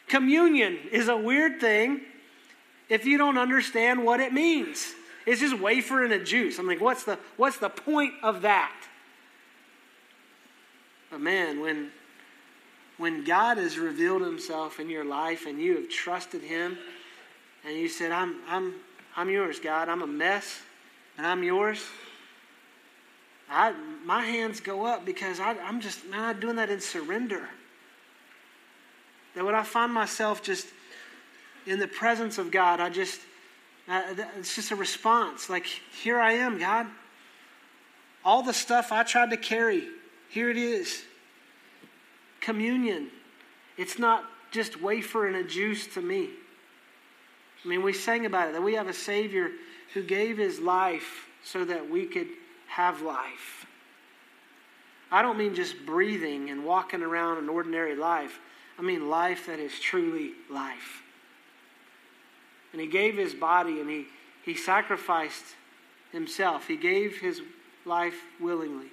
Communion 0.08 0.78
is 0.92 1.08
a 1.08 1.16
weird 1.16 1.60
thing 1.60 2.00
if 2.88 3.04
you 3.04 3.18
don't 3.18 3.38
understand 3.38 4.04
what 4.04 4.20
it 4.20 4.32
means. 4.32 4.94
It's 5.26 5.40
just 5.40 5.58
wafer 5.58 6.04
and 6.04 6.12
a 6.12 6.22
juice. 6.22 6.58
I'm 6.58 6.66
like, 6.66 6.80
what's 6.80 7.02
the, 7.02 7.18
what's 7.36 7.58
the 7.58 7.68
point 7.68 8.14
of 8.22 8.42
that? 8.42 8.72
But 11.10 11.20
man, 11.20 11.60
when, 11.60 11.90
when 12.96 13.24
God 13.24 13.58
has 13.58 13.78
revealed 13.78 14.22
himself 14.22 14.78
in 14.78 14.88
your 14.88 15.04
life 15.04 15.46
and 15.46 15.60
you 15.60 15.76
have 15.76 15.88
trusted 15.88 16.42
him 16.42 16.78
and 17.64 17.76
you 17.76 17.88
said, 17.88 18.12
I'm, 18.12 18.36
I'm, 18.48 18.74
I'm 19.16 19.28
yours, 19.28 19.58
God, 19.58 19.88
I'm 19.88 20.02
a 20.02 20.06
mess 20.06 20.60
and 21.18 21.26
I'm 21.26 21.42
yours, 21.42 21.82
I, 23.48 23.74
my 24.04 24.22
hands 24.24 24.60
go 24.60 24.86
up 24.86 25.04
because 25.04 25.40
I, 25.40 25.56
I'm 25.58 25.80
just 25.80 26.06
not 26.08 26.40
doing 26.40 26.56
that 26.56 26.70
in 26.70 26.80
surrender. 26.80 27.48
That 29.36 29.44
when 29.44 29.54
I 29.54 29.62
find 29.62 29.92
myself 29.92 30.42
just 30.42 30.66
in 31.66 31.78
the 31.78 31.86
presence 31.86 32.38
of 32.38 32.50
God, 32.50 32.80
I 32.80 32.88
just, 32.88 33.20
it's 33.86 34.56
just 34.56 34.70
a 34.70 34.76
response. 34.76 35.50
Like, 35.50 35.66
here 35.66 36.18
I 36.18 36.32
am, 36.32 36.58
God. 36.58 36.86
All 38.24 38.42
the 38.42 38.54
stuff 38.54 38.90
I 38.90 39.02
tried 39.04 39.30
to 39.30 39.36
carry, 39.36 39.88
here 40.30 40.48
it 40.48 40.56
is. 40.56 41.04
Communion. 42.40 43.10
It's 43.76 43.98
not 43.98 44.24
just 44.52 44.80
wafer 44.80 45.26
and 45.26 45.36
a 45.36 45.44
juice 45.44 45.86
to 45.88 46.00
me. 46.00 46.30
I 47.62 47.68
mean, 47.68 47.82
we 47.82 47.92
sang 47.92 48.24
about 48.24 48.48
it 48.48 48.52
that 48.54 48.62
we 48.62 48.74
have 48.74 48.88
a 48.88 48.94
Savior 48.94 49.50
who 49.92 50.02
gave 50.02 50.38
his 50.38 50.60
life 50.60 51.26
so 51.44 51.64
that 51.66 51.90
we 51.90 52.06
could 52.06 52.28
have 52.68 53.02
life. 53.02 53.66
I 55.12 55.20
don't 55.20 55.36
mean 55.36 55.54
just 55.54 55.84
breathing 55.84 56.48
and 56.48 56.64
walking 56.64 57.02
around 57.02 57.38
an 57.38 57.50
ordinary 57.50 57.94
life. 57.94 58.40
I 58.78 58.82
mean 58.82 59.08
life 59.08 59.46
that 59.46 59.58
is 59.58 59.78
truly 59.80 60.32
life. 60.50 61.02
And 62.72 62.80
he 62.80 62.86
gave 62.86 63.16
his 63.16 63.34
body 63.34 63.80
and 63.80 63.88
he, 63.88 64.06
he 64.44 64.54
sacrificed 64.54 65.44
himself. 66.12 66.66
He 66.66 66.76
gave 66.76 67.18
his 67.18 67.40
life 67.84 68.20
willingly. 68.40 68.90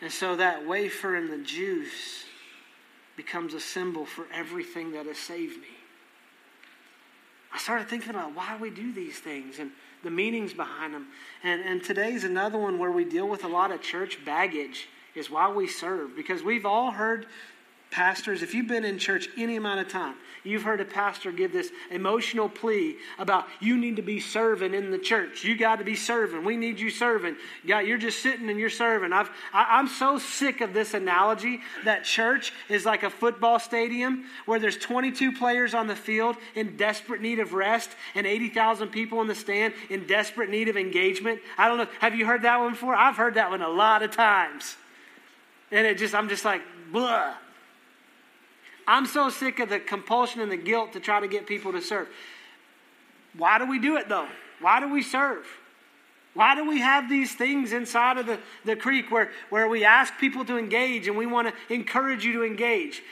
And 0.00 0.10
so 0.10 0.36
that 0.36 0.66
wafer 0.66 1.16
and 1.16 1.30
the 1.30 1.38
juice 1.38 2.24
becomes 3.16 3.54
a 3.54 3.60
symbol 3.60 4.04
for 4.04 4.26
everything 4.32 4.92
that 4.92 5.06
has 5.06 5.18
saved 5.18 5.60
me. 5.60 5.68
I 7.52 7.58
started 7.58 7.88
thinking 7.88 8.10
about 8.10 8.34
why 8.34 8.56
we 8.60 8.70
do 8.70 8.92
these 8.92 9.18
things 9.18 9.58
and 9.58 9.70
the 10.02 10.10
meanings 10.10 10.52
behind 10.52 10.92
them. 10.92 11.08
And, 11.42 11.62
and 11.62 11.82
today's 11.82 12.24
another 12.24 12.58
one 12.58 12.78
where 12.78 12.90
we 12.90 13.04
deal 13.04 13.26
with 13.26 13.44
a 13.44 13.48
lot 13.48 13.70
of 13.70 13.80
church 13.80 14.24
baggage 14.24 14.88
is 15.14 15.30
why 15.30 15.50
we 15.50 15.66
serve. 15.66 16.14
Because 16.14 16.42
we've 16.42 16.66
all 16.66 16.90
heard 16.90 17.26
pastors, 17.96 18.42
if 18.42 18.52
you've 18.52 18.68
been 18.68 18.84
in 18.84 18.98
church 18.98 19.30
any 19.38 19.56
amount 19.56 19.80
of 19.80 19.88
time, 19.88 20.14
you've 20.44 20.64
heard 20.64 20.82
a 20.82 20.84
pastor 20.84 21.32
give 21.32 21.50
this 21.50 21.70
emotional 21.90 22.46
plea 22.46 22.94
about 23.18 23.46
you 23.58 23.74
need 23.78 23.96
to 23.96 24.02
be 24.02 24.20
serving 24.20 24.74
in 24.74 24.90
the 24.90 24.98
church. 24.98 25.44
You 25.44 25.56
got 25.56 25.76
to 25.76 25.84
be 25.84 25.96
serving. 25.96 26.44
We 26.44 26.58
need 26.58 26.78
you 26.78 26.90
serving. 26.90 27.36
Yeah, 27.64 27.80
you're 27.80 27.96
just 27.96 28.20
sitting 28.20 28.50
and 28.50 28.60
you're 28.60 28.68
serving. 28.68 29.14
I've, 29.14 29.30
I, 29.50 29.78
I'm 29.78 29.88
so 29.88 30.18
sick 30.18 30.60
of 30.60 30.74
this 30.74 30.92
analogy 30.92 31.62
that 31.84 32.04
church 32.04 32.52
is 32.68 32.84
like 32.84 33.02
a 33.02 33.08
football 33.08 33.58
stadium 33.58 34.26
where 34.44 34.60
there's 34.60 34.76
22 34.76 35.32
players 35.32 35.72
on 35.72 35.86
the 35.86 35.96
field 35.96 36.36
in 36.54 36.76
desperate 36.76 37.22
need 37.22 37.38
of 37.38 37.54
rest 37.54 37.88
and 38.14 38.26
80,000 38.26 38.88
people 38.88 39.22
in 39.22 39.26
the 39.26 39.34
stand 39.34 39.72
in 39.88 40.06
desperate 40.06 40.50
need 40.50 40.68
of 40.68 40.76
engagement. 40.76 41.40
I 41.56 41.66
don't 41.66 41.78
know. 41.78 41.88
Have 42.00 42.14
you 42.14 42.26
heard 42.26 42.42
that 42.42 42.60
one 42.60 42.72
before? 42.72 42.94
I've 42.94 43.16
heard 43.16 43.36
that 43.36 43.48
one 43.48 43.62
a 43.62 43.70
lot 43.70 44.02
of 44.02 44.10
times. 44.10 44.76
And 45.70 45.86
it 45.86 45.96
just, 45.96 46.14
I'm 46.14 46.28
just 46.28 46.44
like, 46.44 46.60
blah. 46.92 47.36
I'm 48.86 49.06
so 49.06 49.30
sick 49.30 49.58
of 49.58 49.68
the 49.68 49.80
compulsion 49.80 50.40
and 50.40 50.50
the 50.50 50.56
guilt 50.56 50.92
to 50.92 51.00
try 51.00 51.20
to 51.20 51.28
get 51.28 51.46
people 51.46 51.72
to 51.72 51.82
serve. 51.82 52.08
Why 53.36 53.58
do 53.58 53.66
we 53.66 53.78
do 53.78 53.96
it 53.96 54.08
though? 54.08 54.28
Why 54.60 54.80
do 54.80 54.92
we 54.92 55.02
serve? 55.02 55.46
Why 56.34 56.54
do 56.54 56.68
we 56.68 56.80
have 56.80 57.08
these 57.08 57.34
things 57.34 57.72
inside 57.72 58.18
of 58.18 58.26
the, 58.26 58.38
the 58.64 58.76
creek 58.76 59.10
where, 59.10 59.30
where 59.48 59.68
we 59.68 59.84
ask 59.84 60.18
people 60.18 60.44
to 60.44 60.58
engage 60.58 61.08
and 61.08 61.16
we 61.16 61.24
want 61.24 61.48
to 61.48 61.74
encourage 61.74 62.26
you 62.26 62.34
to 62.34 62.44
engage? 62.44 63.02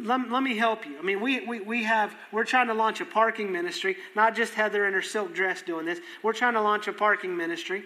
Let, 0.00 0.30
let 0.30 0.44
me 0.44 0.56
help 0.56 0.86
you. 0.86 0.96
I 0.96 1.02
mean, 1.02 1.20
we, 1.20 1.40
we, 1.40 1.60
we 1.60 1.84
have, 1.84 2.14
we're 2.30 2.44
trying 2.44 2.68
to 2.68 2.74
launch 2.74 3.00
a 3.00 3.04
parking 3.04 3.50
ministry, 3.50 3.96
not 4.14 4.36
just 4.36 4.54
Heather 4.54 4.86
in 4.86 4.94
her 4.94 5.02
silk 5.02 5.34
dress 5.34 5.60
doing 5.60 5.86
this. 5.86 5.98
We're 6.22 6.32
trying 6.32 6.54
to 6.54 6.60
launch 6.60 6.86
a 6.86 6.92
parking 6.92 7.36
ministry. 7.36 7.84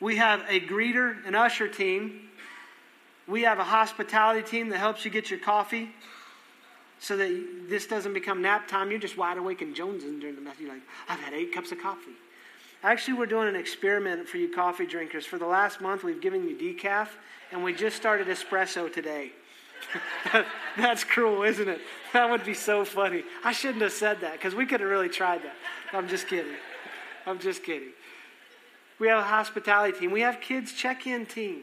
We 0.00 0.16
have 0.16 0.42
a 0.48 0.60
greeter 0.60 1.16
and 1.26 1.36
usher 1.36 1.68
team 1.68 2.30
we 3.32 3.42
have 3.42 3.58
a 3.58 3.64
hospitality 3.64 4.42
team 4.42 4.68
that 4.68 4.78
helps 4.78 5.04
you 5.04 5.10
get 5.10 5.30
your 5.30 5.40
coffee 5.40 5.88
so 7.00 7.16
that 7.16 7.66
this 7.68 7.86
doesn't 7.86 8.12
become 8.12 8.42
nap 8.42 8.68
time. 8.68 8.90
You're 8.90 9.00
just 9.00 9.16
wide 9.16 9.38
awake 9.38 9.62
and 9.62 9.74
jonesing 9.74 10.20
during 10.20 10.36
the 10.36 10.42
mess. 10.42 10.56
You're 10.60 10.68
like, 10.68 10.82
I've 11.08 11.18
had 11.18 11.32
eight 11.32 11.52
cups 11.52 11.72
of 11.72 11.80
coffee. 11.80 12.12
Actually, 12.82 13.14
we're 13.14 13.26
doing 13.26 13.48
an 13.48 13.56
experiment 13.56 14.28
for 14.28 14.36
you 14.36 14.52
coffee 14.52 14.86
drinkers. 14.86 15.24
For 15.24 15.38
the 15.38 15.46
last 15.46 15.80
month, 15.80 16.04
we've 16.04 16.20
given 16.20 16.46
you 16.46 16.54
decaf, 16.54 17.08
and 17.50 17.64
we 17.64 17.72
just 17.72 17.96
started 17.96 18.26
espresso 18.28 18.92
today. 18.92 19.32
That's 20.76 21.02
cruel, 21.02 21.42
isn't 21.42 21.68
it? 21.68 21.80
That 22.12 22.30
would 22.30 22.44
be 22.44 22.54
so 22.54 22.84
funny. 22.84 23.24
I 23.42 23.52
shouldn't 23.52 23.82
have 23.82 23.92
said 23.92 24.20
that 24.20 24.34
because 24.34 24.54
we 24.54 24.66
could 24.66 24.80
have 24.80 24.90
really 24.90 25.08
tried 25.08 25.42
that. 25.42 25.54
I'm 25.92 26.06
just 26.06 26.28
kidding. 26.28 26.52
I'm 27.26 27.38
just 27.38 27.64
kidding. 27.64 27.90
We 28.98 29.08
have 29.08 29.20
a 29.20 29.24
hospitality 29.24 29.98
team. 29.98 30.10
We 30.10 30.20
have 30.20 30.40
kids 30.40 30.72
check 30.72 31.06
in 31.06 31.24
team. 31.26 31.62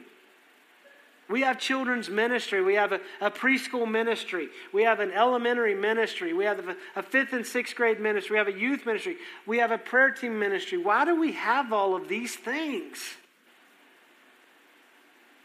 We 1.30 1.42
have 1.42 1.60
children's 1.60 2.10
ministry. 2.10 2.64
We 2.64 2.74
have 2.74 2.92
a, 2.92 3.00
a, 3.22 3.30
preschool 3.30 3.90
ministry. 3.90 4.50
We 4.74 4.84
have 4.84 5.00
an 5.00 5.12
elementary 5.12 5.76
ministry. 5.76 6.34
We 6.34 6.46
have 6.46 6.68
a, 6.68 6.76
a, 6.96 7.04
fifth 7.04 7.34
and 7.34 7.46
sixth 7.46 7.76
grade 7.76 8.00
ministry. 8.00 8.34
We 8.34 8.38
have 8.40 8.48
a 8.48 8.60
youth 8.60 8.84
ministry. 8.86 9.18
We 9.46 9.60
have 9.60 9.70
a 9.70 9.78
prayer 9.78 10.10
team 10.10 10.40
ministry. 10.40 10.80
Why 10.80 11.06
do 11.06 11.20
we 11.20 11.34
have 11.34 11.72
all 11.72 11.96
of 11.96 12.08
these 12.08 12.36
things? 12.36 12.98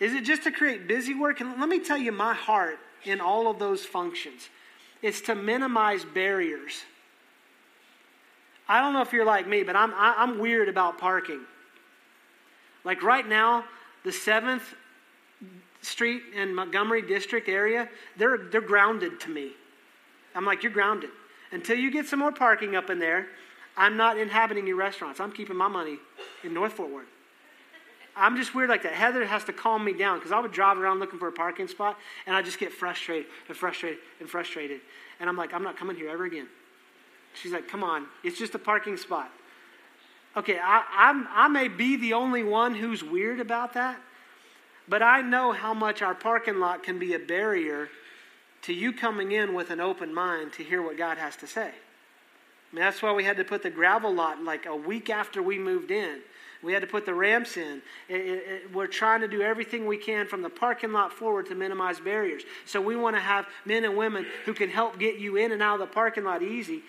Is 0.00 0.14
it 0.14 0.24
just 0.24 0.44
to 0.44 0.50
create 0.50 0.88
busy 0.88 1.14
work? 1.14 1.40
And 1.40 1.60
let 1.60 1.68
me 1.68 1.80
tell 1.80 1.98
you 1.98 2.12
my 2.12 2.32
heart 2.32 2.78
in 3.04 3.20
all 3.20 3.50
of 3.50 3.58
those 3.58 3.84
functions. 3.84 4.48
It's 5.02 5.20
to 5.22 5.34
minimize 5.34 6.02
barriers. 6.06 6.82
I 8.66 8.80
don't 8.80 8.94
know 8.94 9.02
if 9.02 9.12
you're 9.12 9.26
like 9.26 9.46
me, 9.46 9.62
but 9.64 9.76
I'm, 9.76 9.92
I'm 9.94 10.38
weird 10.38 10.70
about 10.70 10.96
parking. 10.96 11.40
Like 12.84 13.02
right 13.02 13.28
now, 13.28 13.64
the 14.02 14.10
7th 14.10 14.62
Street 15.84 16.22
and 16.34 16.54
Montgomery 16.54 17.02
District 17.02 17.48
area, 17.48 17.88
they're, 18.16 18.38
they're 18.38 18.60
grounded 18.60 19.20
to 19.20 19.30
me. 19.30 19.52
I'm 20.34 20.44
like, 20.44 20.62
you're 20.62 20.72
grounded. 20.72 21.10
Until 21.52 21.76
you 21.76 21.90
get 21.90 22.06
some 22.06 22.18
more 22.18 22.32
parking 22.32 22.74
up 22.74 22.90
in 22.90 22.98
there, 22.98 23.28
I'm 23.76 23.96
not 23.96 24.18
inhabiting 24.18 24.66
your 24.66 24.76
restaurants. 24.76 25.20
I'm 25.20 25.32
keeping 25.32 25.56
my 25.56 25.68
money 25.68 25.98
in 26.42 26.54
North 26.54 26.74
Fort 26.74 26.90
Worth. 26.90 27.06
I'm 28.16 28.36
just 28.36 28.54
weird 28.54 28.70
like 28.70 28.84
that. 28.84 28.92
Heather 28.92 29.24
has 29.24 29.44
to 29.44 29.52
calm 29.52 29.84
me 29.84 29.92
down 29.92 30.18
because 30.18 30.30
I 30.30 30.38
would 30.38 30.52
drive 30.52 30.78
around 30.78 31.00
looking 31.00 31.18
for 31.18 31.28
a 31.28 31.32
parking 31.32 31.66
spot 31.66 31.98
and 32.26 32.36
I 32.36 32.42
just 32.42 32.58
get 32.58 32.72
frustrated 32.72 33.26
and 33.48 33.56
frustrated 33.56 33.98
and 34.20 34.28
frustrated. 34.28 34.80
And 35.18 35.28
I'm 35.28 35.36
like, 35.36 35.52
I'm 35.52 35.64
not 35.64 35.76
coming 35.76 35.96
here 35.96 36.10
ever 36.10 36.24
again. 36.24 36.46
She's 37.34 37.52
like, 37.52 37.66
come 37.66 37.82
on, 37.82 38.06
it's 38.22 38.38
just 38.38 38.54
a 38.54 38.58
parking 38.58 38.96
spot. 38.96 39.30
Okay, 40.36 40.58
I, 40.62 40.84
I'm, 40.96 41.26
I 41.30 41.48
may 41.48 41.68
be 41.68 41.96
the 41.96 42.12
only 42.12 42.44
one 42.44 42.74
who's 42.74 43.02
weird 43.02 43.40
about 43.40 43.74
that, 43.74 44.00
but 44.88 45.02
I 45.02 45.22
know 45.22 45.52
how 45.52 45.74
much 45.74 46.02
our 46.02 46.14
parking 46.14 46.60
lot 46.60 46.82
can 46.82 46.98
be 46.98 47.14
a 47.14 47.18
barrier 47.18 47.88
to 48.62 48.72
you 48.72 48.92
coming 48.92 49.32
in 49.32 49.54
with 49.54 49.70
an 49.70 49.80
open 49.80 50.14
mind 50.14 50.52
to 50.54 50.64
hear 50.64 50.82
what 50.82 50.96
God 50.96 51.18
has 51.18 51.36
to 51.36 51.46
say. 51.46 51.68
I 51.68 52.76
mean, 52.76 52.84
that's 52.84 53.02
why 53.02 53.12
we 53.12 53.24
had 53.24 53.36
to 53.36 53.44
put 53.44 53.62
the 53.62 53.70
gravel 53.70 54.12
lot 54.12 54.42
like 54.42 54.66
a 54.66 54.74
week 54.74 55.10
after 55.10 55.42
we 55.42 55.58
moved 55.58 55.90
in. 55.90 56.20
We 56.62 56.72
had 56.72 56.80
to 56.80 56.88
put 56.88 57.04
the 57.04 57.14
ramps 57.14 57.58
in. 57.58 57.82
It, 58.08 58.16
it, 58.16 58.42
it, 58.48 58.72
we're 58.72 58.86
trying 58.86 59.20
to 59.20 59.28
do 59.28 59.42
everything 59.42 59.86
we 59.86 59.98
can 59.98 60.26
from 60.26 60.40
the 60.40 60.48
parking 60.48 60.92
lot 60.92 61.12
forward 61.12 61.46
to 61.46 61.54
minimize 61.54 62.00
barriers. 62.00 62.42
So 62.64 62.80
we 62.80 62.96
want 62.96 63.16
to 63.16 63.20
have 63.20 63.46
men 63.66 63.84
and 63.84 63.96
women 63.96 64.26
who 64.46 64.54
can 64.54 64.70
help 64.70 64.98
get 64.98 65.18
you 65.18 65.36
in 65.36 65.52
and 65.52 65.62
out 65.62 65.80
of 65.80 65.88
the 65.88 65.94
parking 65.94 66.24
lot 66.24 66.42
easy 66.42 66.82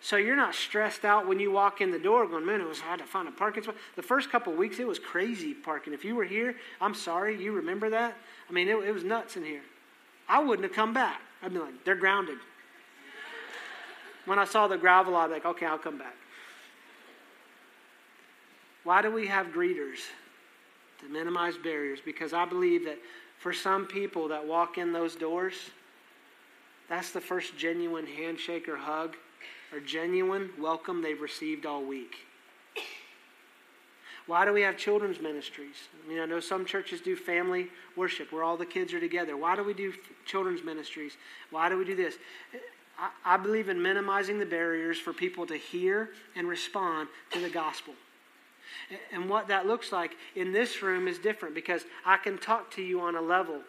so 0.00 0.16
you're 0.16 0.36
not 0.36 0.54
stressed 0.54 1.04
out 1.04 1.26
when 1.26 1.40
you 1.40 1.50
walk 1.50 1.80
in 1.80 1.90
the 1.90 1.98
door 1.98 2.26
going, 2.26 2.44
man, 2.44 2.60
it 2.60 2.68
was 2.68 2.80
hard 2.80 3.00
to 3.00 3.06
find 3.06 3.26
a 3.28 3.32
parking 3.32 3.62
spot. 3.62 3.76
The 3.96 4.02
first 4.02 4.30
couple 4.30 4.52
weeks, 4.52 4.78
it 4.78 4.86
was 4.86 4.98
crazy 4.98 5.54
parking. 5.54 5.92
If 5.92 6.04
you 6.04 6.14
were 6.14 6.24
here, 6.24 6.54
I'm 6.80 6.94
sorry, 6.94 7.42
you 7.42 7.52
remember 7.52 7.90
that? 7.90 8.16
I 8.48 8.52
mean, 8.52 8.68
it, 8.68 8.76
it 8.76 8.92
was 8.92 9.04
nuts 9.04 9.36
in 9.36 9.44
here. 9.44 9.62
I 10.28 10.38
wouldn't 10.38 10.66
have 10.66 10.74
come 10.74 10.92
back. 10.92 11.20
I'd 11.42 11.52
be 11.52 11.58
like, 11.58 11.84
they're 11.84 11.96
grounded. 11.96 12.38
when 14.26 14.38
I 14.38 14.44
saw 14.44 14.68
the 14.68 14.76
gravel, 14.76 15.16
I'd 15.16 15.28
be 15.28 15.34
like, 15.34 15.46
okay, 15.46 15.66
I'll 15.66 15.78
come 15.78 15.98
back. 15.98 16.14
Why 18.84 19.02
do 19.02 19.10
we 19.10 19.26
have 19.26 19.48
greeters? 19.48 19.98
To 21.00 21.08
minimize 21.08 21.56
barriers. 21.56 21.98
Because 22.04 22.32
I 22.32 22.44
believe 22.44 22.84
that 22.84 22.98
for 23.38 23.52
some 23.52 23.86
people 23.86 24.28
that 24.28 24.46
walk 24.46 24.78
in 24.78 24.92
those 24.92 25.14
doors, 25.14 25.54
that's 26.88 27.10
the 27.10 27.20
first 27.20 27.56
genuine 27.58 28.06
handshake 28.06 28.68
or 28.68 28.76
hug 28.76 29.16
or 29.72 29.80
genuine 29.80 30.50
welcome 30.58 31.02
they've 31.02 31.20
received 31.20 31.66
all 31.66 31.82
week. 31.82 32.16
Why 34.26 34.44
do 34.44 34.52
we 34.52 34.62
have 34.62 34.76
children's 34.76 35.20
ministries? 35.20 35.76
I 36.04 36.08
mean, 36.08 36.18
I 36.20 36.26
know 36.26 36.40
some 36.40 36.64
churches 36.64 37.00
do 37.00 37.14
family 37.14 37.68
worship 37.94 38.32
where 38.32 38.42
all 38.42 38.56
the 38.56 38.66
kids 38.66 38.92
are 38.92 39.00
together. 39.00 39.36
Why 39.36 39.54
do 39.54 39.62
we 39.62 39.72
do 39.72 39.92
children's 40.24 40.64
ministries? 40.64 41.16
Why 41.50 41.68
do 41.68 41.78
we 41.78 41.84
do 41.84 41.94
this? 41.94 42.16
I, 42.98 43.10
I 43.24 43.36
believe 43.36 43.68
in 43.68 43.80
minimizing 43.80 44.40
the 44.40 44.46
barriers 44.46 44.98
for 44.98 45.12
people 45.12 45.46
to 45.46 45.56
hear 45.56 46.10
and 46.34 46.48
respond 46.48 47.08
to 47.30 47.40
the 47.40 47.50
gospel. 47.50 47.94
And 49.12 49.28
what 49.30 49.46
that 49.48 49.66
looks 49.66 49.92
like 49.92 50.16
in 50.34 50.52
this 50.52 50.82
room 50.82 51.06
is 51.06 51.18
different 51.18 51.54
because 51.54 51.84
I 52.04 52.16
can 52.16 52.36
talk 52.36 52.70
to 52.72 52.82
you 52.82 53.00
on 53.00 53.14
a 53.14 53.20
level 53.20 53.60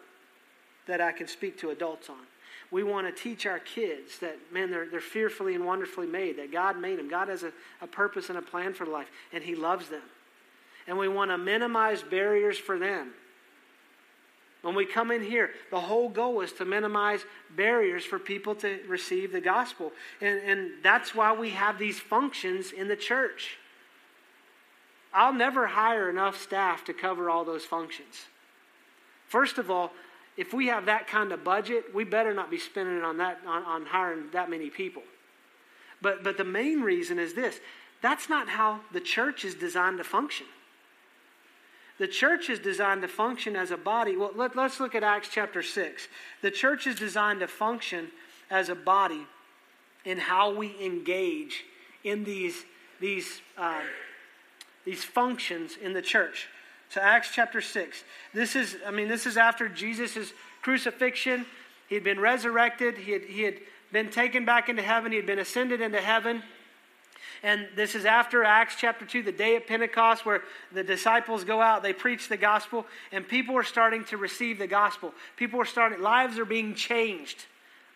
that 0.86 1.00
I 1.00 1.12
can 1.12 1.28
speak 1.28 1.58
to 1.60 1.70
adults 1.70 2.08
on. 2.10 2.26
We 2.70 2.82
want 2.82 3.06
to 3.06 3.22
teach 3.22 3.46
our 3.46 3.58
kids 3.58 4.18
that, 4.18 4.36
man, 4.52 4.70
they're, 4.70 4.86
they're 4.86 5.00
fearfully 5.00 5.54
and 5.54 5.64
wonderfully 5.64 6.06
made, 6.06 6.38
that 6.38 6.52
God 6.52 6.78
made 6.78 6.98
them. 6.98 7.08
God 7.08 7.28
has 7.28 7.42
a, 7.42 7.52
a 7.80 7.86
purpose 7.86 8.28
and 8.28 8.38
a 8.38 8.42
plan 8.42 8.74
for 8.74 8.84
life, 8.84 9.10
and 9.32 9.42
He 9.42 9.54
loves 9.54 9.88
them. 9.88 10.02
And 10.86 10.98
we 10.98 11.08
want 11.08 11.30
to 11.30 11.38
minimize 11.38 12.02
barriers 12.02 12.58
for 12.58 12.78
them. 12.78 13.12
When 14.62 14.74
we 14.74 14.86
come 14.86 15.10
in 15.10 15.22
here, 15.22 15.50
the 15.70 15.80
whole 15.80 16.08
goal 16.08 16.40
is 16.40 16.52
to 16.54 16.64
minimize 16.64 17.24
barriers 17.56 18.04
for 18.04 18.18
people 18.18 18.54
to 18.56 18.80
receive 18.88 19.32
the 19.32 19.40
gospel. 19.40 19.92
And, 20.20 20.40
and 20.40 20.70
that's 20.82 21.14
why 21.14 21.32
we 21.32 21.50
have 21.50 21.78
these 21.78 22.00
functions 22.00 22.72
in 22.72 22.88
the 22.88 22.96
church. 22.96 23.56
I'll 25.14 25.32
never 25.32 25.66
hire 25.66 26.10
enough 26.10 26.42
staff 26.42 26.84
to 26.86 26.92
cover 26.92 27.30
all 27.30 27.44
those 27.44 27.64
functions. 27.64 28.26
First 29.26 29.58
of 29.58 29.70
all, 29.70 29.92
if 30.38 30.54
we 30.54 30.68
have 30.68 30.86
that 30.86 31.08
kind 31.08 31.32
of 31.32 31.42
budget, 31.42 31.92
we 31.92 32.04
better 32.04 32.32
not 32.32 32.48
be 32.50 32.58
spending 32.58 32.96
it 32.96 33.04
on 33.04 33.18
that 33.18 33.40
on, 33.46 33.64
on 33.64 33.84
hiring 33.84 34.30
that 34.32 34.48
many 34.48 34.70
people. 34.70 35.02
But 36.00 36.24
but 36.24 36.38
the 36.38 36.44
main 36.44 36.80
reason 36.80 37.18
is 37.18 37.34
this. 37.34 37.60
That's 38.00 38.28
not 38.28 38.48
how 38.48 38.80
the 38.92 39.00
church 39.00 39.44
is 39.44 39.56
designed 39.56 39.98
to 39.98 40.04
function. 40.04 40.46
The 41.98 42.06
church 42.06 42.48
is 42.48 42.60
designed 42.60 43.02
to 43.02 43.08
function 43.08 43.56
as 43.56 43.72
a 43.72 43.76
body. 43.76 44.16
Well, 44.16 44.30
let, 44.36 44.56
us 44.56 44.78
look 44.78 44.94
at 44.94 45.02
Acts 45.02 45.28
chapter 45.32 45.64
6. 45.64 46.06
The 46.42 46.50
church 46.52 46.86
is 46.86 46.94
designed 46.94 47.40
to 47.40 47.48
function 47.48 48.12
as 48.50 48.68
a 48.68 48.76
body 48.76 49.26
in 50.04 50.18
how 50.18 50.54
we 50.54 50.76
engage 50.80 51.64
in 52.04 52.22
these, 52.22 52.64
these, 53.00 53.42
uh, 53.56 53.80
these 54.84 55.02
functions 55.02 55.76
in 55.76 55.92
the 55.92 56.00
church. 56.00 56.46
So 56.90 57.00
Acts 57.00 57.30
chapter 57.32 57.60
6. 57.60 58.02
This 58.32 58.56
is, 58.56 58.76
I 58.86 58.90
mean, 58.90 59.08
this 59.08 59.26
is 59.26 59.36
after 59.36 59.68
Jesus' 59.68 60.32
crucifixion. 60.62 61.44
He 61.88 61.94
had 61.94 62.04
been 62.04 62.20
resurrected. 62.20 62.96
He 62.96 63.12
had, 63.12 63.22
he 63.22 63.42
had 63.42 63.56
been 63.92 64.10
taken 64.10 64.44
back 64.44 64.68
into 64.68 64.82
heaven. 64.82 65.12
He 65.12 65.16
had 65.16 65.26
been 65.26 65.38
ascended 65.38 65.80
into 65.80 66.00
heaven. 66.00 66.42
And 67.42 67.68
this 67.76 67.94
is 67.94 68.04
after 68.04 68.42
Acts 68.42 68.74
chapter 68.78 69.04
2, 69.04 69.22
the 69.22 69.32
day 69.32 69.56
of 69.56 69.66
Pentecost, 69.66 70.26
where 70.26 70.42
the 70.72 70.82
disciples 70.82 71.44
go 71.44 71.60
out, 71.60 71.82
they 71.82 71.92
preach 71.92 72.28
the 72.28 72.36
gospel, 72.36 72.84
and 73.12 73.26
people 73.26 73.56
are 73.56 73.62
starting 73.62 74.04
to 74.06 74.16
receive 74.16 74.58
the 74.58 74.66
gospel. 74.66 75.12
People 75.36 75.60
are 75.60 75.64
starting, 75.64 76.00
lives 76.00 76.38
are 76.38 76.44
being 76.44 76.74
changed. 76.74 77.46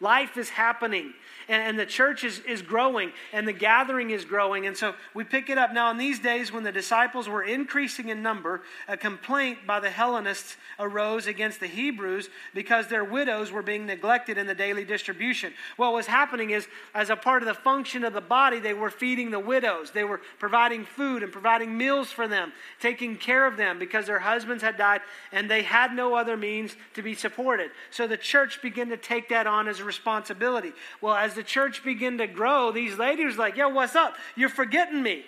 Life 0.03 0.37
is 0.37 0.49
happening 0.49 1.15
and, 1.49 1.63
and 1.63 1.79
the 1.79 1.87
church 1.87 2.25
is, 2.25 2.41
is 2.41 2.61
growing 2.61 3.13
and 3.33 3.47
the 3.47 3.53
gathering 3.53 4.11
is 4.11 4.25
growing. 4.25 4.67
And 4.67 4.77
so 4.77 4.95
we 5.15 5.23
pick 5.23 5.49
it 5.49 5.59
up. 5.59 5.73
Now, 5.73 5.93
in 5.93 5.97
these 5.97 6.19
days 6.19 6.53
when 6.53 6.65
the 6.65 6.73
disciples 6.73 7.29
were 7.29 7.45
increasing 7.45 8.09
in 8.09 8.21
number, 8.21 8.63
a 8.89 8.97
complaint 8.97 9.59
by 9.65 9.79
the 9.79 9.91
Hellenists 9.91 10.57
arose 10.81 11.29
against 11.29 11.61
the 11.61 11.69
Hebrews 11.69 12.31
because 12.53 12.89
their 12.89 13.05
widows 13.05 13.53
were 13.53 13.63
being 13.63 13.87
neglected 13.87 14.39
in 14.39 14.49
the 14.49 14.57
daily 14.57 14.85
distribution. 14.85 15.53
What 15.77 15.93
was 15.93 16.07
happening 16.07 16.51
is, 16.51 16.67
as 16.95 17.09
a 17.09 17.17
part 17.17 17.43
of 17.43 17.47
the 17.47 17.55
function 17.55 18.03
of 18.03 18.13
the 18.13 18.21
body, 18.21 18.59
they 18.59 18.75
were 18.75 18.91
feeding 18.91 19.31
the 19.31 19.39
widows, 19.39 19.93
they 19.93 20.05
were 20.05 20.21
providing 20.41 20.85
food 20.85 21.23
and 21.23 21.31
providing 21.31 21.79
meals 21.79 22.11
for 22.11 22.27
them, 22.27 22.53
taking 22.81 23.17
care 23.17 23.47
of 23.47 23.57
them 23.57 23.79
because 23.79 24.07
their 24.07 24.19
husbands 24.19 24.65
had 24.65 24.77
died 24.77 25.01
and 25.31 25.49
they 25.49 25.63
had 25.63 25.95
no 25.95 26.17
other 26.17 26.37
means 26.37 26.75
to 26.95 27.03
be 27.03 27.15
supported. 27.15 27.71
So 27.91 28.09
the 28.09 28.17
church 28.17 28.61
began 28.61 28.89
to 28.89 28.97
take 28.97 29.29
that 29.29 29.47
on 29.47 29.69
as 29.69 29.79
a 29.79 29.92
responsibility. 29.93 30.73
Well, 31.01 31.15
as 31.15 31.35
the 31.35 31.43
church 31.43 31.85
began 31.85 32.19
to 32.19 32.27
grow, 32.27 32.73
these 32.73 32.99
ladies 32.99 33.37
like, 33.37 33.57
yo, 33.57 33.69
what's 33.69 33.95
up? 33.95 34.15
You're 34.37 34.49
forgetting 34.49 35.03
me. 35.03 35.25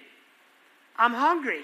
I'm 0.96 1.12
hungry. 1.12 1.62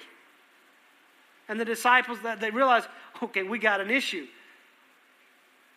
And 1.48 1.58
the 1.58 1.64
disciples, 1.64 2.18
that 2.22 2.40
they 2.40 2.50
realize, 2.50 2.84
okay, 3.22 3.42
we 3.42 3.58
got 3.58 3.80
an 3.80 3.90
issue. 3.90 4.26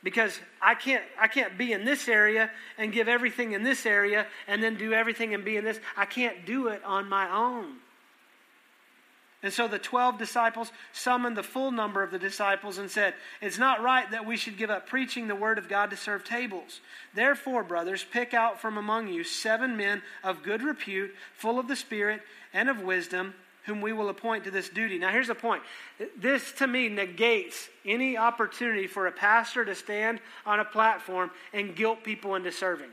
Because 0.04 0.38
I 0.62 0.76
can't, 0.76 1.04
I 1.20 1.28
can't 1.28 1.58
be 1.58 1.72
in 1.72 1.86
this 1.86 2.10
area 2.10 2.52
and 2.78 2.92
give 2.92 3.08
everything 3.08 3.54
in 3.54 3.64
this 3.64 3.86
area 3.86 4.28
and 4.48 4.62
then 4.62 4.76
do 4.76 4.92
everything 4.92 5.34
and 5.34 5.46
be 5.46 5.56
in 5.56 5.64
this. 5.64 5.80
I 5.96 6.06
can't 6.06 6.46
do 6.46 6.68
it 6.68 6.84
on 6.84 7.08
my 7.08 7.30
own. 7.34 7.78
And 9.44 9.52
so 9.52 9.68
the 9.68 9.78
12 9.78 10.18
disciples 10.18 10.72
summoned 10.94 11.36
the 11.36 11.44
full 11.44 11.70
number 11.70 12.02
of 12.02 12.12
the 12.12 12.18
disciples 12.18 12.78
and 12.78 12.90
said, 12.90 13.14
It's 13.42 13.58
not 13.58 13.84
right 13.84 14.10
that 14.12 14.26
we 14.26 14.38
should 14.38 14.58
give 14.58 14.70
up 14.70 14.88
preaching 14.88 15.28
the 15.28 15.36
word 15.36 15.58
of 15.58 15.68
God 15.68 15.90
to 15.90 15.98
serve 15.98 16.24
tables. 16.24 16.80
Therefore, 17.14 17.62
brothers, 17.62 18.06
pick 18.10 18.34
out 18.34 18.62
from 18.62 18.78
among 18.78 19.10
you 19.10 19.26
seven 19.26 19.76
men 19.76 20.02
of 20.24 20.44
good 20.44 20.64
repute, 20.64 21.14
full 21.36 21.60
of 21.60 21.68
the 21.68 21.76
Spirit 21.76 22.22
and 22.54 22.70
of 22.70 22.82
wisdom, 22.82 23.34
whom 23.66 23.82
we 23.82 23.92
will 23.92 24.08
appoint 24.08 24.46
to 24.46 24.52
this 24.52 24.70
duty. 24.70 24.98
Now, 24.98 25.12
here's 25.12 25.28
the 25.28 25.36
point 25.36 25.62
this 26.18 26.54
to 26.54 26.68
me 26.68 26.88
negates 26.88 27.68
any 27.86 28.18
opportunity 28.18 28.88
for 28.88 29.08
a 29.08 29.12
pastor 29.12 29.66
to 29.66 29.76
stand 29.76 30.22
on 30.46 30.62
a 30.62 30.66
platform 30.66 31.32
and 31.52 31.76
guilt 31.76 32.06
people 32.06 32.36
into 32.36 32.52
serving. 32.54 32.92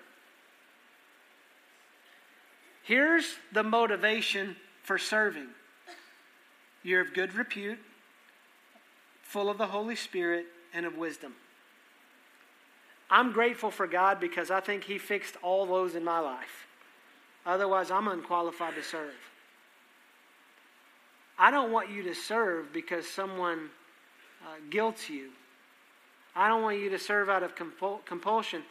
Here's 2.83 3.37
the 3.53 3.63
motivation 3.63 4.57
for 4.83 4.99
serving 4.99 5.47
you're 6.83 7.01
of 7.01 7.15
good 7.15 7.35
repute, 7.35 7.79
full 9.23 9.51
of 9.51 9.59
the 9.59 9.67
Holy 9.67 9.97
Spirit 9.97 10.47
and 10.73 10.87
of 10.87 10.97
wisdom. 10.97 11.35
I'm 13.11 13.33
grateful 13.33 13.71
for 13.71 13.87
God 13.87 14.21
because 14.21 14.51
I 14.51 14.61
think 14.61 14.85
He 14.85 14.99
fixed 14.99 15.37
all 15.43 15.67
those 15.67 15.95
in 15.95 16.05
my 16.05 16.21
life. 16.21 16.67
Otherwise, 17.45 17.91
I'm 17.91 18.09
unqualified 18.09 18.75
to 18.77 18.83
serve. 18.83 19.15
I 21.39 21.51
don't 21.51 21.73
want 21.73 21.91
you 21.91 22.03
to 22.05 22.15
serve 22.15 22.73
because 22.73 23.07
someone 23.07 23.71
uh, 24.45 24.57
guilts 24.69 25.09
you. 25.09 25.31
I 26.37 26.49
don't 26.49 26.63
want 26.63 26.79
you 26.79 26.91
to 26.91 26.99
serve 26.99 27.29
out 27.29 27.43
of 27.43 27.57
compul- 27.57 28.05
compulsion. 28.05 28.63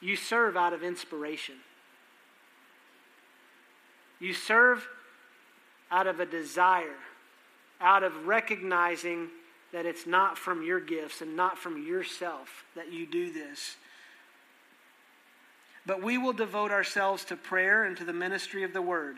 You 0.00 0.16
serve 0.16 0.56
out 0.56 0.72
of 0.72 0.82
inspiration. 0.82 1.54
You 4.20 4.34
serve 4.34 4.88
out 5.90 6.06
of 6.06 6.20
a 6.20 6.26
desire 6.26 6.98
out 7.80 8.02
of 8.02 8.26
recognizing 8.26 9.28
that 9.72 9.86
it's 9.86 10.06
not 10.06 10.38
from 10.38 10.64
your 10.64 10.80
gifts 10.80 11.20
and 11.20 11.36
not 11.36 11.58
from 11.58 11.86
yourself 11.86 12.64
that 12.74 12.92
you 12.92 13.06
do 13.06 13.32
this. 13.32 13.76
But 15.84 16.02
we 16.02 16.18
will 16.18 16.32
devote 16.32 16.70
ourselves 16.70 17.24
to 17.26 17.36
prayer 17.36 17.84
and 17.84 17.96
to 17.96 18.04
the 18.04 18.12
ministry 18.12 18.64
of 18.64 18.72
the 18.72 18.82
word. 18.82 19.16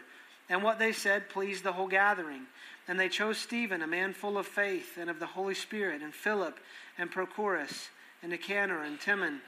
And 0.49 0.63
what 0.63 0.79
they 0.79 0.93
said 0.93 1.29
pleased 1.29 1.65
the 1.65 1.73
whole 1.73 1.89
gathering. 1.89 2.43
And 2.87 2.99
they 2.99 3.09
chose 3.09 3.39
Stephen, 3.39 3.83
a 3.83 3.87
man 3.87 4.15
full 4.15 4.39
of 4.39 4.47
faith 4.47 4.97
and 4.99 5.11
of 5.11 5.21
the 5.21 5.27
Holy 5.27 5.55
Spirit, 5.55 6.03
and 6.03 6.15
Philip, 6.15 6.59
and 6.97 7.11
Prochorus, 7.11 7.89
and 8.23 8.33
Nicanor, 8.33 8.83
and 8.83 9.01
Timon, 9.01 9.41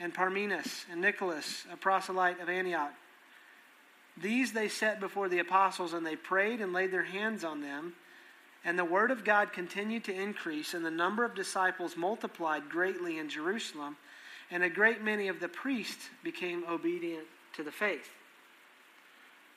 and 0.00 0.12
Parmenas, 0.12 0.84
and 0.90 1.00
Nicholas, 1.00 1.64
a 1.72 1.76
proselyte 1.76 2.40
of 2.40 2.48
Antioch. 2.48 2.92
These 4.20 4.52
they 4.52 4.68
set 4.68 5.00
before 5.00 5.28
the 5.28 5.38
apostles, 5.38 5.92
and 5.92 6.04
they 6.04 6.16
prayed 6.16 6.60
and 6.60 6.72
laid 6.72 6.90
their 6.90 7.04
hands 7.04 7.44
on 7.44 7.60
them. 7.60 7.94
And 8.64 8.78
the 8.78 8.84
word 8.84 9.10
of 9.10 9.24
God 9.24 9.52
continued 9.52 10.04
to 10.04 10.14
increase, 10.14 10.74
and 10.74 10.84
the 10.84 10.90
number 10.90 11.24
of 11.24 11.34
disciples 11.34 11.96
multiplied 11.96 12.68
greatly 12.68 13.18
in 13.18 13.28
Jerusalem, 13.28 13.96
and 14.50 14.62
a 14.62 14.70
great 14.70 15.02
many 15.02 15.28
of 15.28 15.40
the 15.40 15.48
priests 15.48 16.08
became 16.22 16.64
obedient 16.68 17.26
to 17.54 17.64
the 17.64 17.72
faith. 17.72 18.10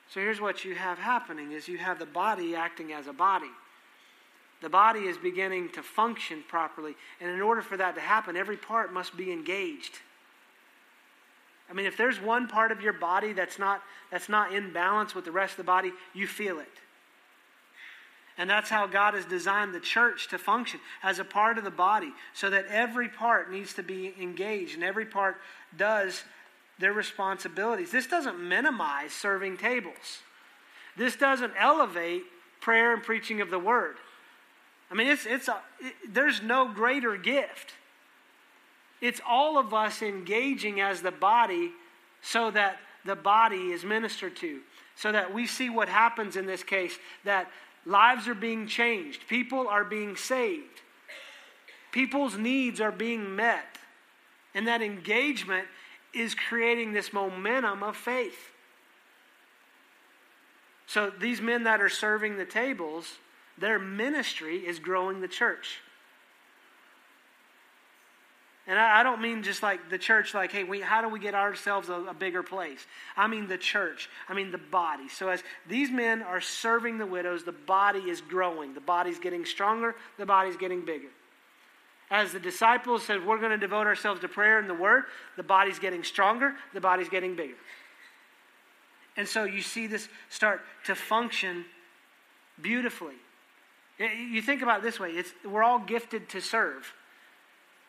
So 0.09 0.19
here's 0.19 0.41
what 0.41 0.65
you 0.65 0.75
have 0.75 0.97
happening 0.97 1.51
is 1.51 1.67
you 1.67 1.77
have 1.77 1.99
the 1.99 2.05
body 2.05 2.55
acting 2.55 2.93
as 2.93 3.07
a 3.07 3.13
body. 3.13 3.51
The 4.61 4.69
body 4.69 5.01
is 5.01 5.17
beginning 5.17 5.69
to 5.73 5.83
function 5.83 6.43
properly, 6.47 6.95
and 7.21 7.29
in 7.29 7.41
order 7.41 7.61
for 7.61 7.77
that 7.77 7.95
to 7.95 8.01
happen, 8.01 8.35
every 8.35 8.57
part 8.57 8.93
must 8.93 9.15
be 9.15 9.31
engaged. 9.31 9.99
I 11.69 11.73
mean, 11.73 11.85
if 11.85 11.97
there's 11.97 12.21
one 12.21 12.47
part 12.47 12.71
of 12.71 12.81
your 12.81 12.93
body 12.93 13.33
that's 13.33 13.59
not, 13.59 13.81
that's 14.11 14.29
not 14.29 14.53
in 14.53 14.71
balance 14.71 15.13
with 15.13 15.25
the 15.25 15.31
rest 15.31 15.53
of 15.53 15.57
the 15.57 15.63
body, 15.63 15.91
you 16.13 16.27
feel 16.27 16.59
it. 16.59 16.69
And 18.37 18.49
that's 18.49 18.69
how 18.69 18.87
God 18.87 19.13
has 19.13 19.25
designed 19.25 19.73
the 19.73 19.79
church 19.79 20.27
to 20.29 20.37
function 20.37 20.79
as 21.01 21.19
a 21.19 21.23
part 21.23 21.57
of 21.57 21.63
the 21.63 21.71
body, 21.71 22.11
so 22.33 22.49
that 22.49 22.65
every 22.67 23.07
part 23.07 23.51
needs 23.51 23.73
to 23.75 23.83
be 23.83 24.13
engaged 24.19 24.75
and 24.75 24.83
every 24.83 25.05
part 25.05 25.37
does 25.77 26.23
their 26.77 26.91
responsibilities. 26.91 27.91
This 27.91 28.07
doesn't 28.07 28.39
minimize 28.39 29.13
serving 29.13 29.57
tables, 29.57 30.21
this 30.97 31.15
doesn't 31.15 31.53
elevate 31.57 32.23
prayer 32.59 32.93
and 32.93 33.03
preaching 33.03 33.41
of 33.41 33.49
the 33.49 33.59
word. 33.59 33.97
I 34.91 34.95
mean, 34.95 35.07
it's, 35.07 35.25
it's 35.25 35.47
a, 35.47 35.57
it, 35.79 35.93
there's 36.13 36.41
no 36.41 36.71
greater 36.71 37.17
gift. 37.17 37.73
It's 39.01 39.19
all 39.27 39.57
of 39.57 39.73
us 39.73 40.01
engaging 40.01 40.79
as 40.79 41.01
the 41.01 41.11
body 41.11 41.71
so 42.21 42.51
that 42.51 42.77
the 43.03 43.15
body 43.15 43.71
is 43.71 43.83
ministered 43.83 44.35
to 44.37 44.61
so 44.95 45.11
that 45.11 45.33
we 45.33 45.45
see 45.45 45.69
what 45.69 45.89
happens 45.89 46.35
in 46.35 46.45
this 46.45 46.63
case 46.63 46.97
that 47.23 47.51
Lives 47.85 48.27
are 48.27 48.35
being 48.35 48.67
changed, 48.67 49.27
people 49.27 49.67
are 49.67 49.83
being 49.83 50.15
saved, 50.15 50.81
people's 51.91 52.37
needs 52.37 52.81
are 52.81 52.91
being 52.91 53.35
met. 53.35 53.77
And 54.55 54.67
that 54.67 54.81
engagement 54.81 55.67
is 56.13 56.33
creating 56.33 56.93
this 56.93 57.11
momentum 57.11 57.83
of 57.83 57.97
faith. 57.97 58.51
So 60.87 61.09
these 61.09 61.41
men 61.41 61.63
that 61.65 61.81
are 61.81 61.89
serving 61.89 62.37
the 62.37 62.45
tables, 62.45 63.17
their 63.57 63.79
ministry 63.79 64.65
is 64.65 64.79
growing 64.79 65.19
the 65.19 65.27
church. 65.27 65.79
And 68.67 68.79
I, 68.79 69.01
I 69.01 69.03
don't 69.03 69.21
mean 69.21 69.43
just 69.43 69.61
like 69.61 69.89
the 69.89 69.97
church, 69.97 70.33
like, 70.33 70.51
hey, 70.51 70.63
we, 70.63 70.81
how 70.81 71.01
do 71.01 71.09
we 71.09 71.19
get 71.19 71.35
ourselves 71.35 71.89
a, 71.89 71.93
a 71.93 72.13
bigger 72.13 72.41
place? 72.41 72.85
I 73.15 73.27
mean 73.27 73.47
the 73.47 73.57
church. 73.57 74.09
I 74.27 74.33
mean 74.33 74.51
the 74.51 74.57
body. 74.57 75.07
So 75.07 75.29
as 75.29 75.43
these 75.67 75.91
men 75.91 76.21
are 76.23 76.41
serving 76.41 76.97
the 76.97 77.05
widows, 77.05 77.43
the 77.43 77.51
body 77.51 77.99
is 77.99 78.21
growing. 78.21 78.73
The 78.73 78.81
body's 78.81 79.19
getting 79.19 79.45
stronger, 79.45 79.95
the 80.17 80.25
body's 80.25 80.57
getting 80.57 80.83
bigger. 80.83 81.09
As 82.11 82.31
the 82.31 82.39
disciples 82.39 83.03
said, 83.03 83.25
we're 83.25 83.39
going 83.39 83.51
to 83.51 83.57
devote 83.57 83.87
ourselves 83.87 84.21
to 84.21 84.27
prayer 84.27 84.59
and 84.59 84.69
the 84.69 84.75
word, 84.75 85.05
the 85.37 85.43
body's 85.43 85.79
getting 85.79 86.03
stronger, 86.03 86.53
the 86.73 86.81
body's 86.81 87.09
getting 87.09 87.35
bigger. 87.35 87.55
And 89.17 89.27
so 89.27 89.43
you 89.43 89.61
see 89.61 89.87
this 89.87 90.07
start 90.29 90.61
to 90.85 90.95
function 90.95 91.65
beautifully. 92.61 93.15
You 93.97 94.41
think 94.41 94.61
about 94.61 94.79
it 94.79 94.83
this 94.83 94.99
way 94.99 95.11
it's, 95.11 95.31
we're 95.45 95.63
all 95.63 95.79
gifted 95.79 96.29
to 96.29 96.41
serve. 96.41 96.93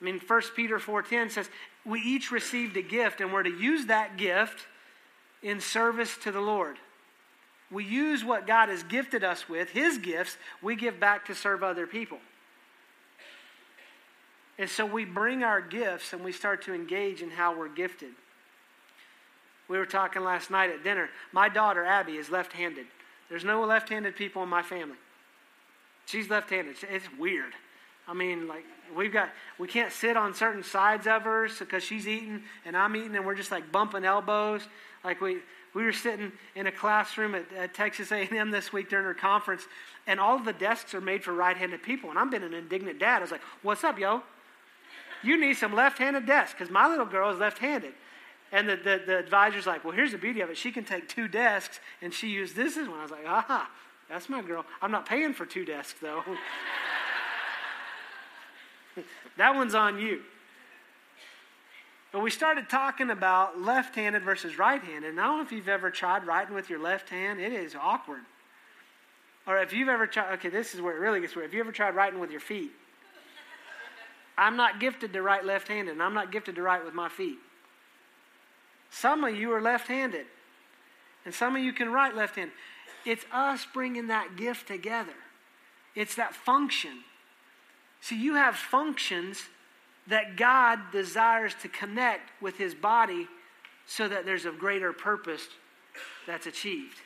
I 0.01 0.05
mean, 0.05 0.21
1 0.25 0.43
Peter 0.55 0.79
4.10 0.79 1.31
says, 1.31 1.49
we 1.85 2.01
each 2.01 2.31
received 2.31 2.77
a 2.77 2.83
gift, 2.83 3.21
and 3.21 3.33
we're 3.33 3.45
to 3.45 3.51
use 3.51 3.87
that 3.87 4.17
gift 4.17 4.67
in 5.43 5.61
service 5.61 6.17
to 6.19 6.33
the 6.33 6.41
Lord. 6.41 6.77
We 7.71 7.85
use 7.85 8.25
what 8.25 8.47
God 8.47 8.69
has 8.69 8.83
gifted 8.83 9.25
us 9.25 9.49
with, 9.49 9.71
His 9.71 9.99
gifts, 9.99 10.37
we 10.63 10.77
give 10.77 11.01
back 11.01 11.27
to 11.27 11.35
serve 11.35 11.63
other 11.63 11.87
people. 11.87 12.19
And 14.59 14.71
so 14.71 14.87
we 14.87 15.05
bring 15.05 15.43
our 15.43 15.61
gifts 15.61 16.13
and 16.13 16.25
we 16.25 16.33
start 16.33 16.63
to 16.63 16.75
engage 16.75 17.23
in 17.23 17.31
how 17.31 17.57
we're 17.57 17.69
gifted. 17.69 18.13
We 19.69 19.79
were 19.79 19.87
talking 19.87 20.25
last 20.25 20.51
night 20.51 20.71
at 20.71 20.83
dinner. 20.83 21.11
My 21.33 21.49
daughter, 21.49 21.85
Abby, 21.85 22.17
is 22.17 22.31
left 22.31 22.53
handed. 22.53 22.87
There's 23.29 23.45
no 23.45 23.65
left 23.65 23.89
handed 23.89 24.17
people 24.17 24.43
in 24.43 24.49
my 24.49 24.63
family. 24.63 24.97
She's 26.07 26.31
left 26.31 26.51
handed. 26.51 26.77
It's 26.89 27.07
weird. 27.19 27.53
I 28.09 28.14
mean, 28.14 28.47
like, 28.47 28.64
we've 28.95 29.12
got, 29.12 29.31
we 29.59 29.66
can't 29.66 29.92
sit 29.92 30.16
on 30.16 30.35
certain 30.35 30.62
sides 30.62 31.07
of 31.07 31.23
her 31.23 31.49
because 31.59 31.83
she's 31.83 32.07
eating 32.07 32.42
and 32.64 32.77
I'm 32.77 32.95
eating 32.97 33.16
and 33.16 33.27
we're 33.27 33.35
just 33.35 33.51
like 33.51 33.71
bumping 33.73 34.05
elbows. 34.05 34.62
Like, 35.05 35.21
we, 35.21 35.38
we 35.77 35.85
were 35.85 35.92
sitting 35.92 36.33
in 36.55 36.66
a 36.66 36.73
classroom 36.73 37.35
at, 37.35 37.45
at 37.53 37.75
Texas 37.75 38.11
A&M 38.11 38.51
this 38.51 38.73
week 38.73 38.88
during 38.88 39.05
her 39.05 39.12
conference, 39.12 39.66
and 40.07 40.19
all 40.19 40.38
the 40.38 40.55
desks 40.55 40.95
are 40.95 41.03
made 41.03 41.23
for 41.23 41.35
right-handed 41.35 41.83
people. 41.83 42.09
And 42.09 42.19
I'm 42.19 42.31
been 42.31 42.42
an 42.42 42.55
indignant 42.55 42.99
dad. 42.99 43.19
I 43.19 43.21
was 43.21 43.31
like, 43.31 43.42
"What's 43.62 43.85
up, 43.85 43.99
yo? 43.99 44.23
You 45.23 45.38
need 45.38 45.55
some 45.59 45.75
left-handed 45.75 46.25
desks 46.25 46.55
because 46.55 46.73
my 46.73 46.88
little 46.88 47.05
girl 47.05 47.31
is 47.31 47.38
left-handed." 47.38 47.92
And 48.53 48.66
the, 48.66 48.77
the, 48.77 49.03
the 49.05 49.19
advisor's 49.19 49.66
like, 49.66 49.85
"Well, 49.85 49.92
here's 49.92 50.12
the 50.12 50.19
beauty 50.19 50.40
of 50.40 50.49
it. 50.49 50.57
She 50.57 50.73
can 50.73 50.85
take 50.85 51.11
two 51.11 51.29
desks, 51.29 51.79
and 52.01 52.14
she 52.14 52.29
used 52.29 52.57
this 52.57 52.77
one." 52.77 52.92
I 52.92 53.03
was 53.03 53.11
like, 53.11 53.27
"Aha, 53.27 53.71
that's 54.09 54.31
my 54.31 54.40
girl. 54.40 54.64
I'm 54.81 54.90
not 54.90 55.05
paying 55.05 55.35
for 55.35 55.45
two 55.45 55.66
desks 55.66 56.01
though." 56.01 56.25
that 59.37 59.55
one's 59.55 59.75
on 59.75 59.99
you. 59.99 60.23
But 62.13 62.21
we 62.21 62.31
started 62.31 62.69
talking 62.69 63.11
about 63.11 63.61
left 63.61 63.95
handed 63.95 64.23
versus 64.23 64.59
right 64.59 64.83
handed. 64.83 65.11
And 65.11 65.21
I 65.21 65.25
don't 65.25 65.39
know 65.39 65.45
if 65.45 65.53
you've 65.53 65.69
ever 65.69 65.91
tried 65.91 66.27
writing 66.27 66.55
with 66.55 66.71
your 66.71 66.79
left 66.79 67.11
hand, 67.11 67.41
it 67.41 67.53
is 67.53 67.75
awkward. 67.75 68.23
Or 69.47 69.59
if 69.59 69.73
you've 69.73 69.89
ever 69.89 70.07
tried, 70.07 70.33
okay, 70.35 70.49
this 70.49 70.75
is 70.75 70.81
where 70.81 70.97
it 70.97 71.01
really 71.01 71.21
gets 71.21 71.37
weird. 71.37 71.49
If 71.49 71.55
you 71.55 71.61
ever 71.61 71.73
tried 71.73 71.95
writing 71.95 72.19
with 72.19 72.31
your 72.31 72.41
feet, 72.41 72.73
I'm 74.39 74.57
not 74.57 74.81
gifted 74.81 75.13
to 75.13 75.23
write 75.23 75.45
left 75.45 75.69
handed, 75.69 75.93
and 75.93 76.03
I'm 76.03 76.15
not 76.15 76.33
gifted 76.33 76.57
to 76.57 76.63
write 76.63 76.85
with 76.85 76.95
my 76.95 77.09
feet. 77.09 77.39
Some 78.91 79.25
of 79.25 79.35
you 79.35 79.53
are 79.53 79.61
left 79.61 79.89
handed, 79.89 80.27
and 81.25 81.35
some 81.35 81.57
of 81.57 81.63
you 81.63 81.73
can 81.73 81.91
write 81.91 82.15
left 82.15 82.37
handed. 82.37 82.55
It's 83.05 83.25
us 83.33 83.67
bringing 83.73 84.09
that 84.09 84.37
gift 84.37 84.69
together, 84.69 85.15
it's 85.95 86.15
that 86.17 86.35
function. 86.35 87.05
See, 88.07 88.23
you 88.23 88.35
have 88.35 88.55
functions 88.55 89.42
that 90.07 90.37
God 90.37 90.79
desires 90.92 91.57
to 91.62 91.69
connect 91.69 92.31
with 92.40 92.57
his 92.57 92.73
body 92.73 93.27
so 93.85 94.07
that 94.07 94.25
there's 94.25 94.45
a 94.45 94.53
greater 94.53 94.92
purpose 94.92 95.49
that's 96.25 96.47
achieved. 96.47 96.99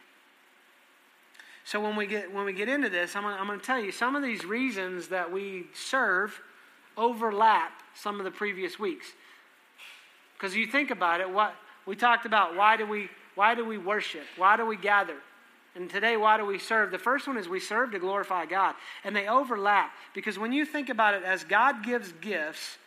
So 1.64 1.80
when 1.80 1.96
we 1.96 2.06
get 2.06 2.34
when 2.34 2.44
we 2.44 2.52
get 2.52 2.68
into 2.68 2.90
this, 2.90 3.16
I'm, 3.16 3.24
I'm 3.24 3.46
going 3.46 3.58
to 3.58 3.64
tell 3.64 3.80
you 3.80 3.92
some 3.92 4.14
of 4.14 4.22
these 4.22 4.44
reasons 4.44 5.08
that 5.08 5.32
we 5.32 5.68
serve 5.72 6.38
overlap 6.98 7.72
some 7.94 8.18
of 8.18 8.24
the 8.24 8.30
previous 8.30 8.78
weeks. 8.78 9.06
Because 10.34 10.54
you 10.54 10.66
think 10.66 10.90
about 10.90 11.22
it, 11.22 11.30
what 11.30 11.54
we 11.86 11.96
talked 11.96 12.26
about, 12.26 12.56
why 12.56 12.76
do 12.76 12.84
we 12.84 13.08
why 13.36 13.54
do 13.54 13.64
we 13.64 13.78
worship? 13.78 14.26
Why 14.36 14.58
do 14.58 14.66
we 14.66 14.76
gather? 14.76 15.16
And 15.74 15.88
today, 15.88 16.16
why 16.16 16.37
do 16.37 16.44
we 16.44 16.59
serve? 16.59 16.90
The 16.90 16.98
first 16.98 17.28
one 17.28 17.37
is 17.38 17.48
we 17.48 17.61
serve 17.61 17.92
to 17.92 17.98
glorify 17.98 18.46
God. 18.46 18.74
And 19.04 19.14
they 19.14 19.28
overlap 19.28 19.92
because 20.14 20.38
when 20.38 20.52
you 20.52 20.64
think 20.64 20.88
about 20.88 21.14
it, 21.14 21.22
as 21.22 21.44
God 21.44 21.85
gives 21.85 22.12
gifts, 22.20 22.78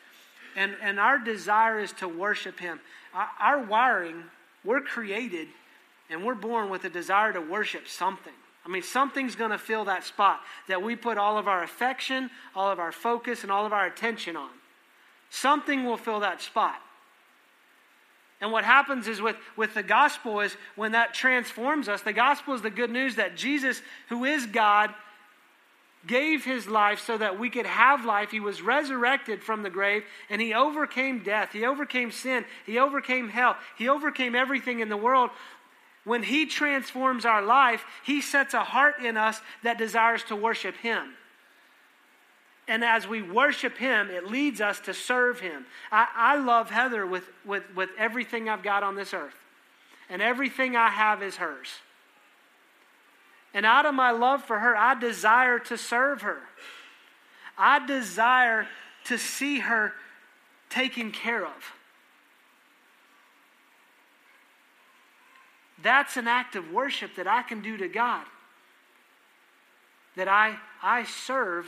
and, 0.55 0.75
and 0.81 0.99
our 0.99 1.17
desire 1.17 1.79
is 1.79 1.91
to 1.93 2.07
worship 2.07 2.59
Him, 2.59 2.79
our, 3.13 3.29
our 3.39 3.63
wiring, 3.63 4.23
we're 4.63 4.81
created 4.81 5.47
and 6.09 6.23
we're 6.23 6.35
born 6.35 6.69
with 6.69 6.83
a 6.83 6.89
desire 6.89 7.33
to 7.33 7.41
worship 7.41 7.87
something. 7.87 8.33
I 8.65 8.69
mean, 8.69 8.83
something's 8.83 9.35
going 9.35 9.51
to 9.51 9.57
fill 9.57 9.85
that 9.85 10.03
spot 10.03 10.41
that 10.67 10.81
we 10.81 10.95
put 10.95 11.17
all 11.17 11.37
of 11.37 11.47
our 11.47 11.63
affection, 11.63 12.29
all 12.55 12.71
of 12.71 12.79
our 12.79 12.91
focus, 12.91 13.43
and 13.43 13.51
all 13.51 13.65
of 13.65 13.73
our 13.73 13.85
attention 13.85 14.37
on. 14.37 14.49
Something 15.29 15.85
will 15.85 15.97
fill 15.97 16.19
that 16.19 16.41
spot. 16.41 16.75
And 18.43 18.51
what 18.51 18.65
happens 18.65 19.07
is 19.07 19.21
with, 19.21 19.37
with 19.55 19.73
the 19.73 19.81
gospel 19.81 20.41
is 20.41 20.57
when 20.75 20.91
that 20.91 21.13
transforms 21.13 21.87
us, 21.87 22.01
the 22.01 22.11
gospel 22.11 22.53
is 22.53 22.61
the 22.61 22.69
good 22.69 22.89
news 22.89 23.15
that 23.15 23.37
Jesus, 23.37 23.81
who 24.09 24.25
is 24.25 24.45
God, 24.45 24.93
gave 26.05 26.43
his 26.43 26.67
life 26.67 26.99
so 26.99 27.17
that 27.17 27.39
we 27.39 27.49
could 27.49 27.65
have 27.65 28.03
life. 28.03 28.31
He 28.31 28.41
was 28.41 28.61
resurrected 28.61 29.41
from 29.41 29.63
the 29.63 29.69
grave 29.69 30.03
and 30.29 30.41
he 30.41 30.53
overcame 30.53 31.23
death. 31.23 31.53
He 31.53 31.63
overcame 31.63 32.11
sin. 32.11 32.43
He 32.65 32.77
overcame 32.77 33.29
hell. 33.29 33.55
He 33.77 33.87
overcame 33.87 34.35
everything 34.35 34.81
in 34.81 34.89
the 34.89 34.97
world. 34.97 35.29
When 36.03 36.21
he 36.21 36.45
transforms 36.45 37.23
our 37.23 37.41
life, 37.41 37.85
he 38.05 38.19
sets 38.19 38.53
a 38.53 38.65
heart 38.65 38.99
in 39.01 39.15
us 39.15 39.39
that 39.63 39.77
desires 39.77 40.21
to 40.25 40.35
worship 40.35 40.75
him. 40.75 41.13
And 42.67 42.83
as 42.83 43.07
we 43.07 43.21
worship 43.21 43.77
Him, 43.77 44.09
it 44.09 44.27
leads 44.27 44.61
us 44.61 44.79
to 44.81 44.93
serve 44.93 45.39
Him. 45.39 45.65
I, 45.91 46.07
I 46.15 46.37
love 46.37 46.69
Heather 46.69 47.05
with, 47.05 47.27
with, 47.45 47.63
with 47.75 47.89
everything 47.97 48.47
I've 48.47 48.63
got 48.63 48.83
on 48.83 48.95
this 48.95 49.13
earth, 49.13 49.35
and 50.09 50.21
everything 50.21 50.75
I 50.75 50.89
have 50.89 51.21
is 51.21 51.35
hers. 51.35 51.67
And 53.53 53.65
out 53.65 53.85
of 53.85 53.93
my 53.93 54.11
love 54.11 54.43
for 54.43 54.59
her, 54.59 54.75
I 54.75 54.95
desire 54.95 55.59
to 55.59 55.77
serve 55.77 56.21
her. 56.21 56.39
I 57.57 57.85
desire 57.85 58.67
to 59.05 59.17
see 59.17 59.59
her 59.59 59.93
taken 60.69 61.11
care 61.11 61.45
of. 61.45 61.73
That's 65.83 66.15
an 66.15 66.27
act 66.27 66.55
of 66.55 66.71
worship 66.71 67.15
that 67.17 67.27
I 67.27 67.43
can 67.43 67.61
do 67.61 67.77
to 67.77 67.87
God. 67.89 68.25
That 70.15 70.27
I, 70.27 70.55
I 70.81 71.03
serve 71.03 71.67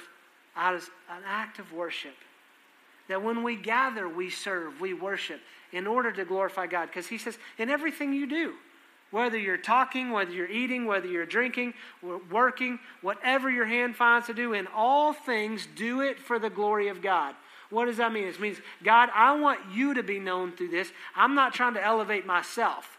as 0.56 0.90
an 1.10 1.22
act 1.26 1.60
of 1.60 1.72
worship. 1.74 2.16
That 3.08 3.24
when 3.24 3.44
we 3.44 3.56
gather, 3.56 4.10
we 4.10 4.30
serve, 4.30 4.80
we 4.82 4.94
worship 4.94 5.40
in 5.72 5.86
order 5.86 6.12
to 6.12 6.26
glorify 6.26 6.68
God. 6.68 6.88
Because 6.88 7.08
He 7.08 7.18
says, 7.18 7.38
in 7.58 7.70
everything 7.70 8.14
you 8.14 8.28
do, 8.28 8.54
whether 9.12 9.38
you're 9.38 9.58
talking, 9.58 10.12
whether 10.12 10.32
you're 10.32 10.50
eating, 10.50 10.86
whether 10.86 11.08
you're 11.08 11.26
drinking, 11.26 11.74
working, 12.32 12.80
whatever 13.02 13.50
your 13.50 13.66
hand 13.66 13.96
finds 13.96 14.28
to 14.28 14.34
do, 14.34 14.54
in 14.54 14.68
all 14.76 15.14
things, 15.14 15.68
do 15.76 16.02
it 16.02 16.20
for 16.20 16.40
the 16.40 16.50
glory 16.50 16.88
of 16.88 17.02
God. 17.02 17.36
What 17.70 17.86
does 17.86 17.98
that 17.98 18.12
mean? 18.12 18.28
It 18.28 18.40
means, 18.40 18.58
God, 18.84 19.10
I 19.14 19.36
want 19.36 19.60
you 19.74 19.94
to 19.94 20.04
be 20.04 20.20
known 20.20 20.52
through 20.52 20.70
this. 20.70 20.92
I'm 21.16 21.36
not 21.36 21.54
trying 21.54 21.76
to 21.76 21.84
elevate 21.84 22.26
myself. 22.26 22.98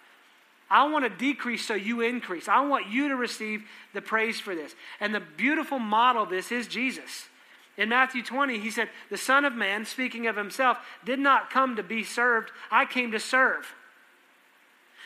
I 0.69 0.88
want 0.88 1.05
to 1.05 1.11
decrease 1.11 1.64
so 1.64 1.75
you 1.75 2.01
increase. 2.01 2.49
I 2.49 2.61
want 2.66 2.88
you 2.88 3.09
to 3.09 3.16
receive 3.16 3.64
the 3.95 4.03
praise 4.03 4.40
for 4.40 4.55
this. 4.55 4.75
And 5.01 5.14
the 5.14 5.23
beautiful 5.37 5.79
model 5.79 6.25
of 6.25 6.31
this 6.31 6.51
is 6.51 6.66
Jesus. 6.66 7.29
In 7.76 7.90
Matthew 7.90 8.22
20, 8.22 8.58
he 8.58 8.70
said, 8.70 8.88
The 9.10 9.18
Son 9.18 9.44
of 9.44 9.54
Man, 9.54 9.84
speaking 9.84 10.26
of 10.26 10.36
himself, 10.36 10.78
did 11.04 11.18
not 11.18 11.50
come 11.50 11.76
to 11.76 11.82
be 11.82 12.04
served. 12.04 12.50
I 12.70 12.86
came 12.86 13.12
to 13.12 13.20
serve. 13.20 13.74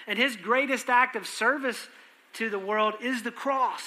And 0.06 0.18
his 0.18 0.36
greatest 0.36 0.88
act 0.88 1.16
of 1.16 1.26
service 1.26 1.88
to 2.34 2.48
the 2.48 2.58
world 2.58 2.94
is 3.00 3.22
the 3.22 3.32
cross. 3.32 3.82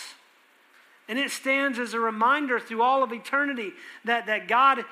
And 1.07 1.17
it 1.17 1.31
stands 1.31 1.79
as 1.79 1.93
a 1.93 1.99
reminder 1.99 2.59
through 2.59 2.81
all 2.81 3.03
of 3.03 3.13
eternity 3.13 3.71
that, 4.05 4.25
that 4.25 4.47
God 4.47 4.83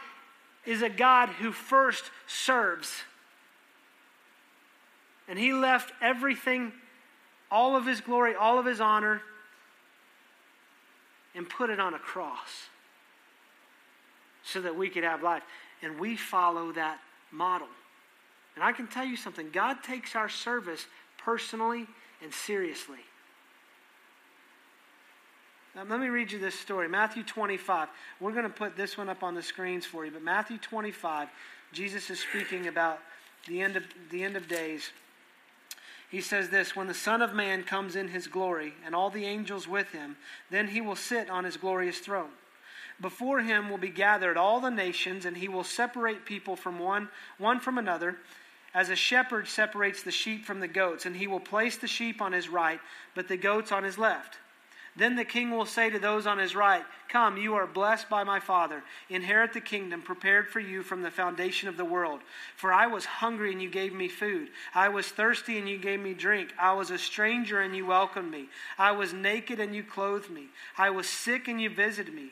is 0.66 0.82
a 0.82 0.90
God 0.90 1.30
who 1.30 1.52
first 1.52 2.06
serves. 2.28 3.04
And 5.28 5.38
he 5.38 5.54
left 5.54 5.92
everything, 6.02 6.72
all 7.50 7.76
of 7.76 7.86
his 7.86 8.00
glory, 8.00 8.36
all 8.36 8.58
of 8.58 8.66
his 8.66 8.80
honor, 8.80 9.22
and 11.36 11.50
put 11.50 11.70
it 11.70 11.80
on 11.80 11.94
a 11.94 12.00
cross 12.00 12.71
so 14.52 14.62
that 14.62 14.76
we 14.76 14.90
could 14.90 15.04
have 15.04 15.24
life. 15.24 15.44
And 15.82 16.00
we 16.00 16.16
follow 16.16 16.72
that 16.74 17.00
model. 17.32 17.68
And 18.56 18.64
I 18.64 18.72
can 18.72 18.88
tell 18.88 19.06
you 19.06 19.16
something 19.16 19.50
God 19.52 19.84
takes 19.84 20.16
our 20.16 20.30
service 20.30 20.86
personally 21.18 21.88
and 22.22 22.34
seriously. 22.34 23.00
Now, 25.76 25.84
let 25.90 26.02
me 26.02 26.08
read 26.08 26.32
you 26.32 26.40
this 26.40 26.60
story 26.60 26.90
Matthew 26.90 27.24
25. 27.24 27.88
We're 28.20 28.32
going 28.32 28.44
to 28.44 28.50
put 28.50 28.76
this 28.76 28.98
one 28.98 29.10
up 29.10 29.24
on 29.24 29.36
the 29.36 29.44
screens 29.44 29.86
for 29.86 30.06
you, 30.06 30.12
but 30.12 30.22
Matthew 30.22 30.58
25, 30.58 31.30
Jesus 31.72 32.10
is 32.10 32.20
speaking 32.20 32.68
about 32.68 33.00
the 33.48 33.62
end 33.62 33.78
of, 33.78 33.84
the 34.10 34.24
end 34.24 34.36
of 34.36 34.48
days. 34.48 34.92
He 36.10 36.20
says 36.20 36.50
this 36.50 36.76
When 36.76 36.88
the 36.88 36.94
Son 36.94 37.22
of 37.22 37.34
Man 37.34 37.64
comes 37.64 37.96
in 37.96 38.10
his 38.10 38.28
glory, 38.28 38.74
and 38.86 38.94
all 38.94 39.10
the 39.10 39.26
angels 39.26 39.68
with 39.68 39.92
him, 39.92 40.18
then 40.50 40.68
he 40.68 40.82
will 40.82 40.98
sit 40.98 41.30
on 41.30 41.46
his 41.46 41.56
glorious 41.56 42.00
throne. 42.00 42.32
Before 43.02 43.40
him 43.42 43.70
will 43.70 43.80
be 43.80 43.90
gathered 43.90 44.38
all 44.38 44.60
the 44.60 44.70
nations, 44.70 45.26
and 45.26 45.36
he 45.36 45.48
will 45.48 45.64
separate 45.64 46.24
people 46.24 46.56
from 46.56 46.78
one, 46.78 47.10
one 47.40 47.60
from 47.60 47.80
another, 47.80 48.18
as 48.74 48.90
a 48.90 48.96
shepherd 48.96 49.48
separates 49.48 50.04
the 50.04 50.12
sheep 50.12 50.46
from 50.46 50.60
the 50.60 50.68
goats, 50.68 51.06
and 51.06 51.16
he 51.16 51.28
will 51.28 51.40
place 51.40 51.78
the 51.78 51.88
sheep 51.88 52.22
on 52.22 52.32
his 52.32 52.48
right, 52.48 52.80
but 53.16 53.28
the 53.28 53.38
goats 53.38 53.72
on 53.72 53.84
his 53.84 53.98
left. 53.98 54.38
Then 54.96 55.16
the 55.16 55.26
king 55.26 55.52
will 55.52 55.66
say 55.66 55.90
to 55.90 56.00
those 56.00 56.28
on 56.28 56.38
his 56.38 56.54
right, 56.54 56.84
Come, 57.08 57.38
you 57.38 57.56
are 57.56 57.66
blessed 57.66 58.10
by 58.10 58.24
my 58.24 58.40
Father. 58.40 58.84
Inherit 59.10 59.54
the 59.54 59.62
kingdom 59.62 60.02
prepared 60.02 60.50
for 60.50 60.60
you 60.60 60.84
from 60.84 61.02
the 61.02 61.10
foundation 61.10 61.70
of 61.70 61.78
the 61.78 61.86
world. 61.86 62.20
For 62.58 62.74
I 62.74 62.88
was 62.88 63.06
hungry, 63.06 63.54
and 63.54 63.62
you 63.62 63.70
gave 63.70 63.94
me 63.94 64.10
food. 64.10 64.50
I 64.76 64.90
was 64.90 65.08
thirsty, 65.08 65.58
and 65.58 65.68
you 65.68 65.78
gave 65.78 66.02
me 66.02 66.14
drink. 66.14 66.54
I 66.60 66.74
was 66.74 66.92
a 66.92 66.98
stranger, 66.98 67.62
and 67.62 67.76
you 67.76 67.86
welcomed 67.86 68.32
me. 68.32 68.50
I 68.78 68.92
was 68.92 69.14
naked, 69.14 69.62
and 69.62 69.74
you 69.74 69.84
clothed 69.84 70.30
me. 70.30 70.48
I 70.78 70.90
was 70.90 71.08
sick, 71.08 71.48
and 71.48 71.62
you 71.62 71.70
visited 71.70 72.14
me. 72.14 72.32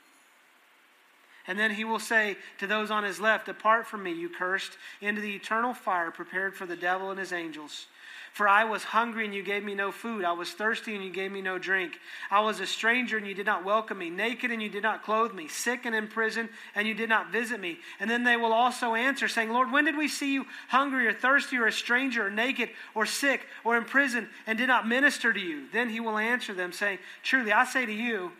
And 1.47 1.57
then 1.57 1.71
he 1.71 1.83
will 1.83 1.99
say 1.99 2.37
to 2.59 2.67
those 2.67 2.91
on 2.91 3.03
his 3.03 3.19
left, 3.19 3.47
Depart 3.47 3.87
from 3.87 4.03
me, 4.03 4.13
you 4.13 4.29
cursed, 4.29 4.77
into 5.01 5.21
the 5.21 5.35
eternal 5.35 5.73
fire 5.73 6.11
prepared 6.11 6.55
for 6.55 6.65
the 6.65 6.75
devil 6.75 7.09
and 7.09 7.19
his 7.19 7.33
angels. 7.33 7.87
For 8.31 8.47
I 8.47 8.63
was 8.63 8.83
hungry 8.83 9.25
and 9.25 9.35
you 9.35 9.43
gave 9.43 9.61
me 9.61 9.75
no 9.75 9.91
food. 9.91 10.23
I 10.23 10.31
was 10.31 10.51
thirsty 10.51 10.95
and 10.95 11.03
you 11.03 11.11
gave 11.11 11.33
me 11.33 11.41
no 11.41 11.57
drink. 11.57 11.99
I 12.29 12.39
was 12.39 12.61
a 12.61 12.65
stranger 12.65 13.17
and 13.17 13.27
you 13.27 13.33
did 13.33 13.45
not 13.45 13.65
welcome 13.65 13.97
me. 13.97 14.09
Naked 14.09 14.51
and 14.51 14.61
you 14.61 14.69
did 14.69 14.83
not 14.83 15.03
clothe 15.03 15.33
me. 15.33 15.49
Sick 15.49 15.85
and 15.85 15.93
in 15.93 16.07
prison 16.07 16.47
and 16.73 16.87
you 16.87 16.93
did 16.93 17.09
not 17.09 17.29
visit 17.29 17.59
me. 17.59 17.79
And 17.99 18.09
then 18.09 18.23
they 18.23 18.37
will 18.37 18.53
also 18.53 18.95
answer, 18.95 19.27
saying, 19.27 19.49
Lord, 19.49 19.69
when 19.69 19.83
did 19.83 19.97
we 19.97 20.07
see 20.07 20.33
you 20.33 20.45
hungry 20.69 21.07
or 21.07 21.13
thirsty 21.13 21.57
or 21.57 21.67
a 21.67 21.73
stranger 21.73 22.27
or 22.27 22.31
naked 22.31 22.69
or 22.95 23.05
sick 23.05 23.47
or 23.65 23.75
in 23.75 23.83
prison 23.83 24.29
and 24.47 24.57
did 24.57 24.67
not 24.67 24.87
minister 24.87 25.33
to 25.33 25.39
you? 25.39 25.65
Then 25.73 25.89
he 25.89 25.99
will 25.99 26.17
answer 26.17 26.53
them, 26.53 26.71
saying, 26.71 26.99
Truly 27.23 27.51
I 27.51 27.65
say 27.65 27.85
to 27.85 27.93
you, 27.93 28.31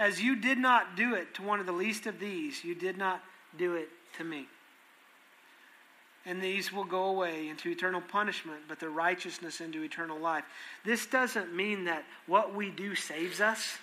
as 0.00 0.20
you 0.20 0.34
did 0.34 0.58
not 0.58 0.96
do 0.96 1.14
it 1.14 1.34
to 1.34 1.42
one 1.42 1.60
of 1.60 1.66
the 1.66 1.72
least 1.72 2.06
of 2.06 2.18
these, 2.18 2.64
you 2.64 2.74
did 2.74 2.98
not 2.98 3.22
do 3.56 3.76
it 3.76 3.88
to 4.16 4.24
me 4.24 4.48
and 6.26 6.42
these 6.42 6.72
will 6.72 6.84
go 6.84 7.04
away 7.04 7.48
into 7.48 7.70
eternal 7.70 8.00
punishment, 8.00 8.60
but 8.68 8.78
the 8.78 8.88
righteousness 8.88 9.60
into 9.60 9.82
eternal 9.82 10.18
life. 10.18 10.44
This 10.84 11.06
doesn't 11.06 11.54
mean 11.54 11.84
that 11.84 12.04
what 12.26 12.54
we 12.54 12.70
do 12.70 12.94
saves 12.94 13.40
us. 13.40 13.78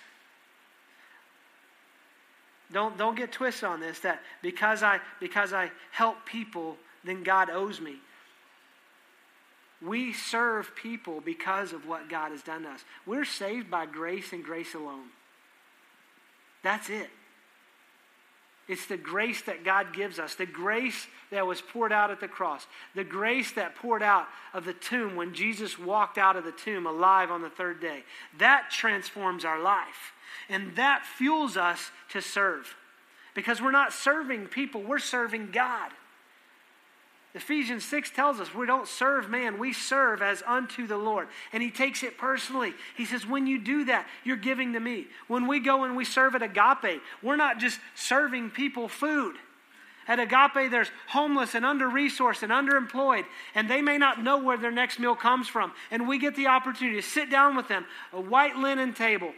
Don't, 2.70 2.96
don't 2.96 3.16
get 3.16 3.32
twisted 3.32 3.64
on 3.64 3.80
this 3.80 4.00
that 4.00 4.20
because 4.42 4.82
I, 4.82 5.00
because 5.20 5.52
I 5.52 5.70
help 5.90 6.26
people, 6.26 6.76
then 7.02 7.22
God 7.22 7.50
owes 7.50 7.80
me. 7.80 7.96
We 9.80 10.12
serve 10.12 10.74
people 10.76 11.20
because 11.20 11.72
of 11.72 11.86
what 11.86 12.08
God 12.08 12.30
has 12.30 12.42
done 12.42 12.62
to 12.64 12.70
us. 12.70 12.84
We're 13.06 13.24
saved 13.24 13.70
by 13.70 13.86
grace 13.86 14.32
and 14.32 14.44
grace 14.44 14.74
alone. 14.74 15.06
That's 16.62 16.90
it. 16.90 17.10
It's 18.68 18.86
the 18.86 18.98
grace 18.98 19.40
that 19.42 19.64
God 19.64 19.94
gives 19.94 20.18
us, 20.18 20.34
the 20.34 20.44
grace 20.44 21.06
that 21.30 21.46
was 21.46 21.62
poured 21.62 21.90
out 21.90 22.10
at 22.10 22.20
the 22.20 22.28
cross, 22.28 22.66
the 22.94 23.04
grace 23.04 23.52
that 23.52 23.74
poured 23.74 24.02
out 24.02 24.26
of 24.52 24.66
the 24.66 24.74
tomb 24.74 25.16
when 25.16 25.32
Jesus 25.32 25.78
walked 25.78 26.18
out 26.18 26.36
of 26.36 26.44
the 26.44 26.52
tomb 26.52 26.86
alive 26.86 27.30
on 27.30 27.40
the 27.40 27.48
third 27.48 27.80
day. 27.80 28.04
That 28.38 28.70
transforms 28.70 29.46
our 29.46 29.58
life. 29.58 30.12
And 30.50 30.76
that 30.76 31.06
fuels 31.06 31.56
us 31.56 31.90
to 32.10 32.20
serve. 32.20 32.76
Because 33.34 33.62
we're 33.62 33.70
not 33.70 33.94
serving 33.94 34.48
people, 34.48 34.82
we're 34.82 34.98
serving 34.98 35.50
God. 35.50 35.90
Ephesians 37.34 37.84
6 37.84 38.10
tells 38.10 38.40
us 38.40 38.54
we 38.54 38.66
don't 38.66 38.88
serve 38.88 39.28
man, 39.28 39.58
we 39.58 39.72
serve 39.72 40.22
as 40.22 40.42
unto 40.46 40.86
the 40.86 40.96
Lord. 40.96 41.28
And 41.52 41.62
he 41.62 41.70
takes 41.70 42.02
it 42.02 42.16
personally. 42.16 42.72
He 42.96 43.04
says, 43.04 43.26
When 43.26 43.46
you 43.46 43.58
do 43.58 43.84
that, 43.84 44.06
you're 44.24 44.36
giving 44.36 44.72
to 44.72 44.80
me. 44.80 45.06
When 45.26 45.46
we 45.46 45.60
go 45.60 45.84
and 45.84 45.94
we 45.94 46.04
serve 46.04 46.34
at 46.34 46.42
Agape, 46.42 47.02
we're 47.22 47.36
not 47.36 47.58
just 47.58 47.80
serving 47.94 48.50
people 48.50 48.88
food. 48.88 49.36
At 50.06 50.18
Agape, 50.18 50.70
there's 50.70 50.90
homeless 51.08 51.54
and 51.54 51.66
under 51.66 51.86
resourced 51.86 52.42
and 52.42 52.50
underemployed, 52.50 53.26
and 53.54 53.68
they 53.68 53.82
may 53.82 53.98
not 53.98 54.22
know 54.22 54.38
where 54.38 54.56
their 54.56 54.70
next 54.70 54.98
meal 54.98 55.14
comes 55.14 55.48
from. 55.48 55.72
And 55.90 56.08
we 56.08 56.18
get 56.18 56.34
the 56.34 56.46
opportunity 56.46 56.96
to 56.96 57.06
sit 57.06 57.30
down 57.30 57.56
with 57.56 57.68
them, 57.68 57.84
a 58.14 58.20
white 58.20 58.56
linen 58.56 58.94
table, 58.94 59.34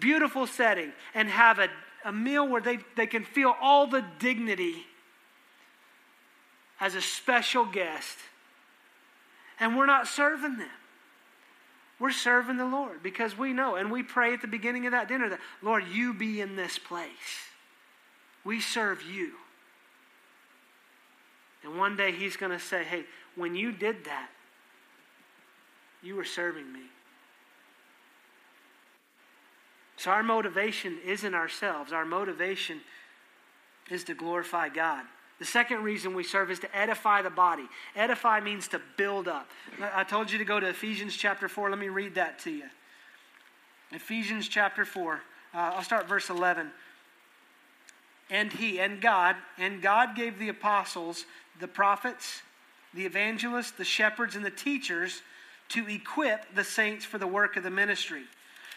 beautiful 0.00 0.46
setting, 0.46 0.90
and 1.14 1.28
have 1.28 1.58
a, 1.58 1.68
a 2.02 2.12
meal 2.12 2.48
where 2.48 2.62
they, 2.62 2.78
they 2.96 3.06
can 3.06 3.24
feel 3.24 3.54
all 3.60 3.86
the 3.86 4.02
dignity 4.18 4.86
as 6.80 6.94
a 6.94 7.00
special 7.00 7.64
guest. 7.64 8.18
And 9.58 9.76
we're 9.76 9.86
not 9.86 10.06
serving 10.06 10.58
them. 10.58 10.68
We're 11.98 12.10
serving 12.10 12.58
the 12.58 12.66
Lord 12.66 13.02
because 13.02 13.38
we 13.38 13.54
know, 13.54 13.76
and 13.76 13.90
we 13.90 14.02
pray 14.02 14.34
at 14.34 14.42
the 14.42 14.48
beginning 14.48 14.84
of 14.84 14.92
that 14.92 15.08
dinner 15.08 15.30
that, 15.30 15.40
Lord, 15.62 15.84
you 15.90 16.12
be 16.12 16.40
in 16.40 16.54
this 16.54 16.78
place. 16.78 17.08
We 18.44 18.60
serve 18.60 19.02
you. 19.02 19.32
And 21.64 21.78
one 21.78 21.96
day 21.96 22.12
he's 22.12 22.36
going 22.36 22.52
to 22.52 22.58
say, 22.58 22.84
hey, 22.84 23.04
when 23.34 23.56
you 23.56 23.72
did 23.72 24.04
that, 24.04 24.28
you 26.02 26.14
were 26.14 26.24
serving 26.24 26.70
me. 26.70 26.82
So 29.96 30.10
our 30.10 30.22
motivation 30.22 30.98
isn't 31.04 31.34
ourselves, 31.34 31.92
our 31.92 32.04
motivation 32.04 32.80
is 33.90 34.04
to 34.04 34.14
glorify 34.14 34.68
God. 34.68 35.04
The 35.38 35.44
second 35.44 35.82
reason 35.82 36.14
we 36.14 36.24
serve 36.24 36.50
is 36.50 36.60
to 36.60 36.76
edify 36.76 37.20
the 37.22 37.30
body. 37.30 37.68
Edify 37.94 38.40
means 38.40 38.68
to 38.68 38.80
build 38.96 39.28
up. 39.28 39.48
I 39.94 40.02
told 40.04 40.30
you 40.30 40.38
to 40.38 40.44
go 40.44 40.58
to 40.58 40.68
Ephesians 40.68 41.14
chapter 41.14 41.48
4. 41.48 41.70
Let 41.70 41.78
me 41.78 41.88
read 41.88 42.14
that 42.14 42.38
to 42.40 42.50
you. 42.50 42.64
Ephesians 43.92 44.48
chapter 44.48 44.84
4. 44.84 45.14
Uh, 45.14 45.18
I'll 45.52 45.82
start 45.82 46.08
verse 46.08 46.30
11. 46.30 46.70
And 48.30 48.52
he, 48.52 48.80
and 48.80 49.00
God, 49.00 49.36
and 49.58 49.82
God 49.82 50.16
gave 50.16 50.38
the 50.38 50.48
apostles, 50.48 51.26
the 51.60 51.68
prophets, 51.68 52.42
the 52.94 53.04
evangelists, 53.04 53.72
the 53.72 53.84
shepherds, 53.84 54.36
and 54.36 54.44
the 54.44 54.50
teachers 54.50 55.22
to 55.68 55.86
equip 55.88 56.54
the 56.54 56.64
saints 56.64 57.04
for 57.04 57.18
the 57.18 57.26
work 57.26 57.56
of 57.56 57.62
the 57.62 57.70
ministry, 57.70 58.22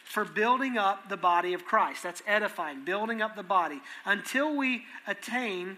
for 0.04 0.26
building 0.26 0.78
up 0.78 1.10
the 1.10 1.18
body 1.18 1.54
of 1.54 1.66
Christ. 1.66 2.04
That's 2.04 2.22
edifying, 2.28 2.84
building 2.84 3.22
up 3.22 3.36
the 3.36 3.44
body, 3.44 3.82
until 4.06 4.56
we 4.56 4.84
attain 5.08 5.78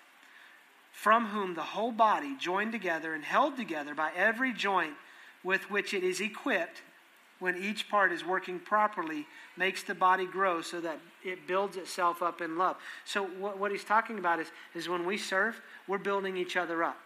from 0.91 1.27
whom 1.27 1.55
the 1.55 1.61
whole 1.61 1.91
body, 1.91 2.35
joined 2.39 2.71
together 2.71 3.13
and 3.13 3.23
held 3.23 3.57
together 3.57 3.95
by 3.95 4.11
every 4.15 4.53
joint 4.53 4.93
with 5.43 5.71
which 5.71 5.93
it 5.93 6.03
is 6.03 6.21
equipped, 6.21 6.81
when 7.39 7.57
each 7.57 7.89
part 7.89 8.11
is 8.11 8.23
working 8.23 8.59
properly, 8.59 9.25
makes 9.57 9.81
the 9.81 9.95
body 9.95 10.27
grow 10.27 10.61
so 10.61 10.79
that 10.79 10.99
it 11.23 11.47
builds 11.47 11.75
itself 11.75 12.21
up 12.21 12.39
in 12.39 12.55
love. 12.55 12.77
So, 13.03 13.23
what, 13.25 13.57
what 13.57 13.71
he's 13.71 13.83
talking 13.83 14.19
about 14.19 14.39
is, 14.39 14.47
is 14.75 14.87
when 14.87 15.07
we 15.07 15.17
serve, 15.17 15.59
we're 15.87 15.97
building 15.97 16.37
each 16.37 16.55
other 16.55 16.83
up. 16.83 16.97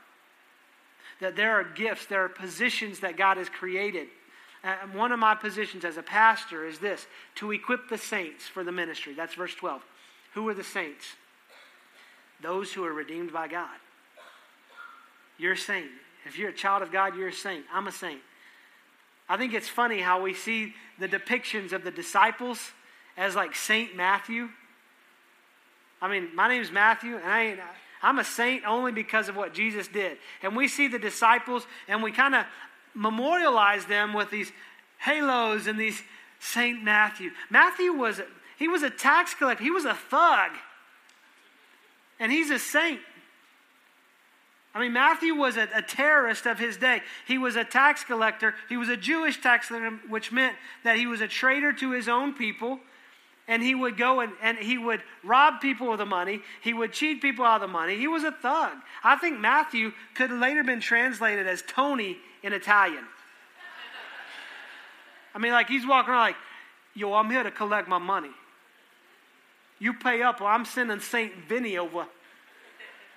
That 1.21 1.37
there 1.37 1.51
are 1.51 1.63
gifts, 1.63 2.05
there 2.05 2.25
are 2.25 2.29
positions 2.29 2.99
that 2.99 3.15
God 3.15 3.37
has 3.37 3.47
created. 3.47 4.07
One 4.91 5.11
of 5.11 5.19
my 5.19 5.35
positions 5.35 5.85
as 5.85 5.95
a 5.95 6.03
pastor 6.03 6.65
is 6.65 6.79
this 6.79 7.05
to 7.35 7.51
equip 7.51 7.87
the 7.87 7.97
saints 7.97 8.45
for 8.45 8.63
the 8.63 8.71
ministry. 8.71 9.13
That's 9.13 9.35
verse 9.35 9.53
12. 9.55 9.85
Who 10.33 10.49
are 10.49 10.53
the 10.53 10.63
saints? 10.63 11.05
Those 12.45 12.71
who 12.71 12.85
are 12.85 12.93
redeemed 12.93 13.33
by 13.33 13.47
God. 13.47 13.77
You're 15.37 15.53
a 15.53 15.57
saint. 15.57 15.87
If 16.25 16.37
you're 16.37 16.49
a 16.49 16.53
child 16.53 16.83
of 16.83 16.91
God, 16.91 17.15
you're 17.17 17.29
a 17.29 17.33
saint. 17.33 17.65
I'm 17.73 17.87
a 17.87 17.91
saint. 17.91 18.21
I 19.27 19.37
think 19.37 19.53
it's 19.53 19.67
funny 19.67 19.99
how 19.99 20.21
we 20.21 20.33
see 20.35 20.73
the 20.99 21.07
depictions 21.07 21.71
of 21.71 21.83
the 21.83 21.89
disciples 21.89 22.59
as 23.17 23.35
like 23.35 23.55
Saint 23.55 23.95
Matthew. 23.95 24.49
I 26.01 26.07
mean, 26.07 26.29
my 26.35 26.47
name's 26.47 26.71
Matthew, 26.71 27.15
and 27.15 27.25
I 27.25 27.41
ain't, 27.43 27.59
I'm 28.03 28.19
a 28.19 28.23
saint 28.23 28.63
only 28.65 28.91
because 28.91 29.27
of 29.27 29.35
what 29.35 29.53
Jesus 29.53 29.87
did. 29.87 30.17
And 30.43 30.55
we 30.55 30.67
see 30.67 30.87
the 30.87 30.99
disciples, 30.99 31.65
and 31.87 32.03
we 32.03 32.11
kind 32.11 32.35
of 32.35 32.45
memorialize 32.93 33.85
them 33.85 34.13
with 34.13 34.29
these 34.29 34.51
halos 34.99 35.65
and 35.65 35.79
these 35.79 36.01
Saint 36.39 36.83
Matthew. 36.83 37.31
Matthew 37.49 37.93
was 37.93 38.21
he 38.57 38.67
was 38.67 38.83
a 38.83 38.89
tax 38.89 39.33
collector. 39.33 39.63
He 39.63 39.71
was 39.71 39.85
a 39.85 39.95
thug, 39.95 40.51
and 42.19 42.31
he's 42.31 42.49
a 42.49 42.59
saint. 42.59 42.99
I 44.73 44.79
mean, 44.79 44.91
Matthew 44.91 45.33
was 45.33 45.55
a, 45.55 45.69
a, 45.73 45.81
terrorist 45.81 46.45
of 46.45 46.59
his 46.59 46.75
day. 46.75 47.01
He 47.25 47.37
was 47.37 47.55
a 47.55 47.63
tax 47.63 48.03
collector. 48.03 48.55
He 48.67 48.75
was 48.75 48.89
a 48.89 48.97
Jewish 48.97 49.41
tax 49.41 49.69
collector, 49.69 49.97
which 50.09 50.33
meant 50.33 50.57
that 50.83 50.97
he 50.97 51.07
was 51.07 51.21
a 51.21 51.29
traitor 51.29 51.71
to 51.71 51.91
his 51.91 52.09
own 52.09 52.33
people. 52.33 52.79
And 53.47 53.63
he 53.63 53.73
would 53.73 53.95
go 53.95 54.19
and, 54.19 54.33
and 54.41 54.57
he 54.57 54.77
would 54.77 55.01
rob 55.23 55.61
people 55.61 55.93
of 55.93 55.97
the 55.97 56.05
money. 56.05 56.41
He 56.61 56.73
would 56.73 56.91
cheat 56.91 57.21
people 57.21 57.45
out 57.45 57.61
of 57.61 57.69
the 57.69 57.71
money. 57.71 57.95
He 57.95 58.07
was 58.07 58.23
a 58.25 58.31
thug. 58.31 58.73
I 59.01 59.15
think 59.15 59.39
Matthew 59.39 59.93
could 60.13 60.31
have 60.31 60.39
later 60.39 60.63
been 60.63 60.81
translated 60.81 61.47
as 61.47 61.63
Tony 61.65 62.17
in 62.43 62.51
Italian. 62.51 63.05
I 65.33 65.37
mean, 65.37 65.51
like 65.51 65.69
he's 65.69 65.85
walking 65.85 66.11
around 66.11 66.21
like, 66.21 66.35
yo, 66.93 67.13
I'm 67.13 67.29
here 67.29 67.43
to 67.43 67.51
collect 67.51 67.87
my 67.87 67.97
money. 67.97 68.31
You 69.79 69.93
pay 69.93 70.21
up 70.21 70.41
or 70.41 70.47
I'm 70.47 70.65
sending 70.65 70.99
St. 70.99 71.33
Vinny 71.47 71.77
over 71.77 72.05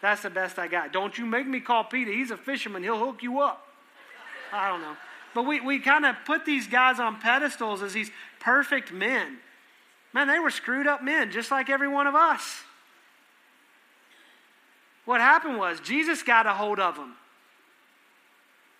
that's 0.00 0.22
the 0.22 0.30
best 0.30 0.58
I 0.58 0.68
got. 0.68 0.92
Don't 0.92 1.16
you 1.18 1.26
make 1.26 1.46
me 1.46 1.60
call 1.60 1.84
Peter. 1.84 2.12
He's 2.12 2.30
a 2.30 2.36
fisherman. 2.36 2.82
He'll 2.82 2.98
hook 2.98 3.22
you 3.22 3.40
up. 3.40 3.66
I 4.52 4.68
don't 4.68 4.80
know. 4.80 4.96
But 5.34 5.42
we, 5.42 5.60
we 5.60 5.78
kind 5.80 6.06
of 6.06 6.16
put 6.24 6.44
these 6.44 6.66
guys 6.66 7.00
on 7.00 7.20
pedestals 7.20 7.82
as 7.82 7.92
these 7.92 8.10
perfect 8.40 8.92
men. 8.92 9.38
Man, 10.12 10.28
they 10.28 10.38
were 10.38 10.50
screwed 10.50 10.86
up 10.86 11.02
men, 11.02 11.30
just 11.30 11.50
like 11.50 11.68
every 11.68 11.88
one 11.88 12.06
of 12.06 12.14
us. 12.14 12.62
What 15.04 15.20
happened 15.20 15.58
was 15.58 15.80
Jesus 15.80 16.22
got 16.22 16.46
a 16.46 16.52
hold 16.52 16.78
of 16.78 16.96
them, 16.96 17.14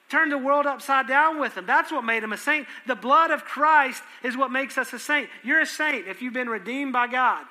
turned 0.08 0.30
the 0.30 0.38
world 0.38 0.66
upside 0.66 1.08
down 1.08 1.40
with 1.40 1.54
them. 1.54 1.66
That's 1.66 1.90
what 1.90 2.04
made 2.04 2.22
him 2.22 2.32
a 2.32 2.38
saint. 2.38 2.66
The 2.86 2.94
blood 2.94 3.30
of 3.30 3.44
Christ 3.44 4.02
is 4.22 4.36
what 4.36 4.50
makes 4.50 4.78
us 4.78 4.92
a 4.92 4.98
saint. 4.98 5.28
You're 5.42 5.60
a 5.60 5.66
saint 5.66 6.06
if 6.06 6.22
you've 6.22 6.34
been 6.34 6.48
redeemed 6.48 6.92
by 6.92 7.08
God. 7.08 7.44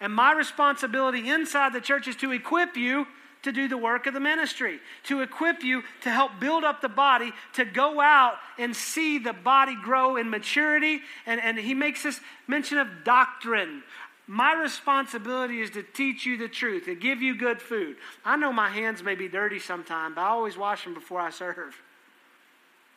And 0.00 0.14
my 0.14 0.32
responsibility 0.32 1.28
inside 1.28 1.72
the 1.72 1.80
church 1.80 2.08
is 2.08 2.16
to 2.16 2.32
equip 2.32 2.76
you 2.76 3.06
to 3.42 3.52
do 3.52 3.68
the 3.68 3.76
work 3.76 4.06
of 4.06 4.14
the 4.14 4.20
ministry, 4.20 4.80
to 5.04 5.22
equip 5.22 5.62
you 5.62 5.82
to 6.02 6.10
help 6.10 6.32
build 6.40 6.62
up 6.64 6.80
the 6.80 6.88
body, 6.88 7.32
to 7.54 7.64
go 7.64 8.00
out 8.00 8.34
and 8.58 8.74
see 8.76 9.18
the 9.18 9.32
body 9.32 9.74
grow 9.82 10.16
in 10.16 10.28
maturity. 10.28 11.00
And, 11.26 11.40
and 11.40 11.58
he 11.58 11.74
makes 11.74 12.02
this 12.02 12.20
mention 12.46 12.78
of 12.78 13.04
doctrine. 13.04 13.82
My 14.26 14.54
responsibility 14.54 15.60
is 15.60 15.70
to 15.70 15.82
teach 15.82 16.24
you 16.24 16.36
the 16.36 16.48
truth, 16.48 16.84
to 16.84 16.94
give 16.94 17.20
you 17.22 17.34
good 17.36 17.60
food. 17.60 17.96
I 18.24 18.36
know 18.36 18.52
my 18.52 18.68
hands 18.68 19.02
may 19.02 19.14
be 19.14 19.28
dirty 19.28 19.58
sometimes, 19.58 20.14
but 20.14 20.20
I 20.20 20.28
always 20.28 20.56
wash 20.56 20.84
them 20.84 20.94
before 20.94 21.20
I 21.20 21.30
serve. 21.30 21.76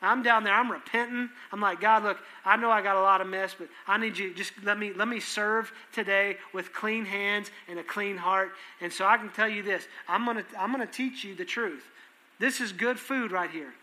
I'm 0.06 0.22
down 0.22 0.44
there, 0.44 0.54
I'm 0.54 0.72
repenting. 0.72 1.30
I'm 1.52 1.62
like, 1.62 1.80
God, 1.80 2.04
look, 2.04 2.18
I 2.44 2.58
know 2.58 2.70
I 2.70 2.82
got 2.82 2.98
a 2.98 3.02
lot 3.02 3.22
of 3.22 3.28
mess, 3.28 3.56
but 3.58 3.70
I 3.88 3.98
need 3.98 4.18
you 4.18 4.34
just 4.34 4.52
let 4.64 4.78
me 4.78 4.92
let 4.94 5.08
me 5.08 5.20
serve 5.20 5.72
today 5.94 6.38
with 6.54 6.74
clean 6.74 7.06
hands 7.06 7.52
and 7.70 7.80
a 7.80 7.84
clean 7.84 8.18
heart. 8.18 8.52
And 8.82 8.92
so 8.92 9.06
I 9.06 9.18
can 9.18 9.30
tell 9.30 9.48
you 9.48 9.64
this. 9.64 9.88
I'm 10.08 10.26
gonna 10.26 10.44
I'm 10.60 10.72
gonna 10.72 10.86
teach 10.86 11.24
you 11.24 11.36
the 11.36 11.46
truth. 11.46 11.86
This 12.40 12.60
is 12.60 12.74
good 12.74 13.00
food 13.00 13.32
right 13.32 13.50
here. 13.50 13.74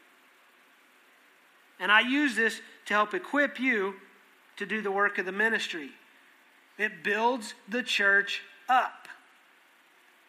And 1.79 1.91
I 1.91 2.01
use 2.01 2.37
this 2.37 2.61
to 2.87 2.95
help 2.95 3.15
equip 3.15 3.59
you 3.59 3.95
to 4.59 4.67
do 4.67 4.83
the 4.83 4.91
work 4.91 5.17
of 5.17 5.25
the 5.25 5.33
ministry. 5.33 5.91
It 6.77 7.03
builds 7.03 7.55
the 7.69 7.83
church 7.83 8.43
up. 8.69 9.09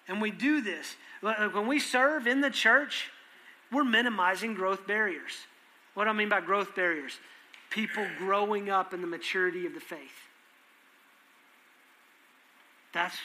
And 0.08 0.22
we 0.22 0.32
do 0.32 0.62
this. 0.62 0.96
When 1.20 1.68
we 1.68 1.80
serve 1.80 2.28
in 2.28 2.40
the 2.42 2.50
church, 2.50 3.10
we're 3.72 3.84
minimizing 3.84 4.54
growth 4.54 4.88
barriers. 4.88 5.34
What 5.94 6.06
do 6.06 6.10
I 6.10 6.14
mean 6.14 6.30
by 6.30 6.42
growth 6.42 6.76
barriers? 6.76 7.14
People 7.70 8.06
growing 8.18 8.70
up 8.70 8.94
in 8.94 9.02
the 9.02 9.08
maturity 9.08 9.66
of 9.66 9.74
the 9.74 9.80
faith. 9.80 10.00
That's 12.94 13.16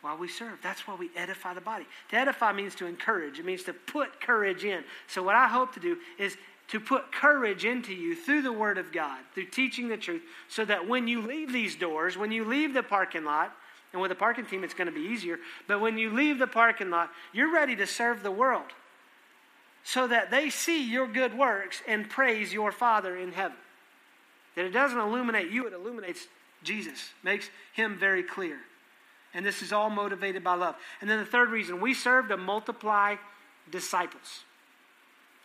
why 0.00 0.14
we 0.14 0.28
serve. 0.28 0.58
That's 0.62 0.86
why 0.86 0.94
we 0.94 1.10
edify 1.16 1.54
the 1.54 1.60
body. 1.60 1.86
To 2.10 2.16
edify 2.16 2.52
means 2.52 2.74
to 2.76 2.86
encourage, 2.86 3.38
it 3.38 3.44
means 3.44 3.64
to 3.64 3.72
put 3.72 4.20
courage 4.20 4.64
in. 4.64 4.84
So, 5.08 5.22
what 5.22 5.34
I 5.34 5.48
hope 5.48 5.74
to 5.74 5.80
do 5.80 5.96
is 6.18 6.36
to 6.68 6.78
put 6.78 7.10
courage 7.12 7.64
into 7.64 7.94
you 7.94 8.14
through 8.14 8.42
the 8.42 8.52
Word 8.52 8.78
of 8.78 8.92
God, 8.92 9.18
through 9.34 9.46
teaching 9.46 9.88
the 9.88 9.96
truth, 9.96 10.22
so 10.48 10.64
that 10.66 10.86
when 10.86 11.08
you 11.08 11.22
leave 11.22 11.52
these 11.52 11.74
doors, 11.74 12.16
when 12.16 12.30
you 12.30 12.44
leave 12.44 12.74
the 12.74 12.82
parking 12.82 13.24
lot, 13.24 13.52
and 13.92 14.02
with 14.02 14.12
a 14.12 14.14
parking 14.14 14.44
team, 14.44 14.64
it's 14.64 14.74
going 14.74 14.86
to 14.86 14.92
be 14.92 15.00
easier, 15.00 15.38
but 15.66 15.80
when 15.80 15.96
you 15.96 16.10
leave 16.10 16.38
the 16.38 16.46
parking 16.46 16.90
lot, 16.90 17.10
you're 17.32 17.52
ready 17.52 17.74
to 17.76 17.86
serve 17.86 18.22
the 18.22 18.30
world 18.30 18.66
so 19.88 20.06
that 20.06 20.30
they 20.30 20.50
see 20.50 20.86
your 20.86 21.06
good 21.06 21.32
works 21.32 21.80
and 21.88 22.10
praise 22.10 22.52
your 22.52 22.70
Father 22.70 23.16
in 23.16 23.32
heaven. 23.32 23.56
That 24.54 24.66
it 24.66 24.70
doesn't 24.70 24.98
illuminate 24.98 25.50
you, 25.50 25.66
it 25.66 25.72
illuminates 25.72 26.26
Jesus, 26.62 27.08
makes 27.22 27.48
him 27.72 27.96
very 27.96 28.22
clear. 28.22 28.58
And 29.32 29.46
this 29.46 29.62
is 29.62 29.72
all 29.72 29.88
motivated 29.88 30.44
by 30.44 30.56
love. 30.56 30.74
And 31.00 31.08
then 31.08 31.20
the 31.20 31.24
third 31.24 31.48
reason, 31.48 31.80
we 31.80 31.94
serve 31.94 32.28
to 32.28 32.36
multiply 32.36 33.16
disciples. 33.70 34.44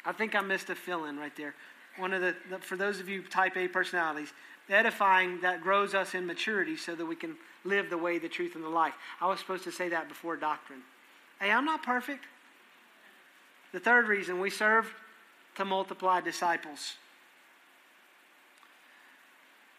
I 0.03 0.11
think 0.11 0.35
I 0.35 0.41
missed 0.41 0.69
a 0.69 0.75
fill 0.75 1.05
in 1.05 1.17
right 1.17 1.35
there. 1.37 1.55
One 1.95 2.11
of 2.11 2.19
the, 2.19 2.35
the, 2.49 2.57
for 2.57 2.75
those 2.75 2.99
of 2.99 3.07
you 3.07 3.21
type 3.21 3.55
A 3.55 3.69
personalities, 3.69 4.33
edifying 4.69 5.39
that 5.39 5.61
grows 5.61 5.95
us 5.95 6.15
in 6.15 6.25
maturity 6.25 6.75
so 6.75 6.95
that 6.95 7.05
we 7.05 7.15
can 7.15 7.37
live 7.63 7.89
the 7.89 7.97
way, 7.97 8.19
the 8.19 8.27
truth, 8.27 8.55
and 8.55 8.63
the 8.65 8.69
life. 8.69 8.95
I 9.21 9.27
was 9.27 9.39
supposed 9.39 9.63
to 9.63 9.71
say 9.71 9.87
that 9.87 10.09
before 10.09 10.35
doctrine. 10.35 10.81
Hey, 11.39 11.49
I'm 11.49 11.63
not 11.63 11.81
perfect. 11.81 12.25
The 13.73 13.79
third 13.79 14.07
reason 14.07 14.39
we 14.39 14.51
serve 14.51 14.93
to 15.55 15.65
multiply 15.65 16.21
disciples. 16.21 16.93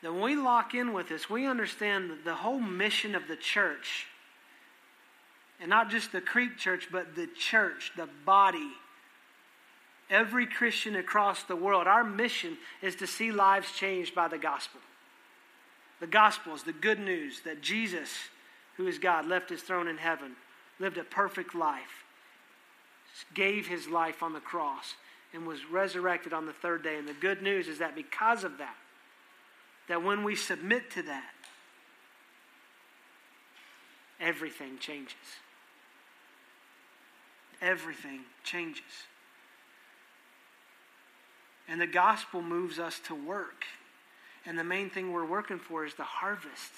That 0.03 0.13
when 0.13 0.23
we 0.23 0.37
lock 0.37 0.75
in 0.75 0.93
with 0.93 1.09
this, 1.09 1.31
we 1.31 1.47
understand 1.47 2.11
the 2.25 2.35
whole 2.35 2.61
mission 2.61 3.15
of 3.15 3.29
the 3.29 3.37
church. 3.37 4.07
And 5.61 5.71
not 5.71 5.91
just 5.91 6.13
the 6.13 6.21
Creek 6.21 6.59
Church, 6.59 6.89
but 6.91 7.15
the 7.15 7.29
church, 7.39 7.93
the 7.97 8.09
body. 8.27 8.73
Every 10.11 10.47
Christian 10.47 10.97
across 10.97 11.45
the 11.45 11.57
world. 11.57 11.87
Our 11.87 12.05
mission 12.05 12.59
is 12.83 12.97
to 12.97 13.07
see 13.07 13.31
lives 13.31 13.73
changed 13.73 14.15
by 14.15 14.29
the 14.29 14.39
gospel. 14.39 14.81
The 16.01 16.07
gospel 16.09 16.55
is 16.55 16.65
the 16.65 16.73
good 16.73 16.99
news 16.99 17.41
that 17.45 17.63
Jesus, 17.63 18.11
who 18.77 18.89
is 18.89 18.99
God, 18.99 19.27
left 19.27 19.49
his 19.49 19.63
throne 19.63 19.89
in 19.89 19.97
heaven, 19.97 20.33
lived 20.81 20.99
a 20.99 21.05
perfect 21.05 21.55
life 21.55 22.04
gave 23.35 23.67
his 23.67 23.89
life 23.89 24.23
on 24.23 24.33
the 24.33 24.41
cross 24.41 24.95
and 25.33 25.47
was 25.47 25.65
resurrected 25.71 26.33
on 26.33 26.47
the 26.47 26.53
third 26.53 26.83
day. 26.83 26.97
And 26.97 27.09
the 27.09 27.15
good 27.15 27.43
news 27.43 27.69
is 27.69 27.79
that 27.79 27.95
because 27.95 28.45
of 28.45 28.59
that, 28.59 28.77
that 29.89 30.03
when 30.03 30.25
we 30.25 30.37
submit 30.37 30.91
to 30.93 31.03
that, 31.03 31.35
everything 34.21 34.79
changes. 34.79 35.15
Everything 37.61 38.21
changes. 38.43 38.83
And 41.69 41.81
the 41.81 41.87
gospel 41.87 42.43
moves 42.43 42.79
us 42.79 43.01
to 43.07 43.15
work. 43.15 43.65
And 44.47 44.59
the 44.59 44.65
main 44.65 44.91
thing 44.91 45.13
we're 45.13 45.25
working 45.25 45.59
for 45.59 45.85
is 45.85 45.95
the 45.95 46.05
harvest. 46.05 46.73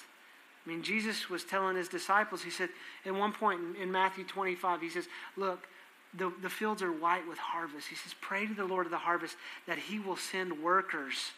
I 0.65 0.69
mean, 0.69 0.83
Jesus 0.83 1.29
was 1.29 1.43
telling 1.43 1.75
his 1.75 1.87
disciples, 1.87 2.41
he 2.41 2.49
said, 2.49 2.69
at 3.05 3.13
one 3.13 3.33
point 3.33 3.61
in, 3.81 3.91
Matthew 3.91 4.23
25, 4.23 4.81
he 4.81 4.89
says, 4.89 5.07
Look, 5.35 5.67
the, 6.13 6.31
the 6.41 6.49
fields 6.49 6.81
are 6.81 6.91
white 6.91 7.27
with 7.27 7.37
harvest. 7.37 7.87
He 7.87 7.95
says, 7.95 8.15
Pray 8.21 8.47
to 8.47 8.53
the 8.53 8.65
Lord 8.65 8.85
of 8.85 8.91
the 8.91 8.97
harvest 8.97 9.35
that 9.67 9.77
he 9.77 9.99
will 9.99 10.15
send 10.15 10.63
workers 10.63 11.31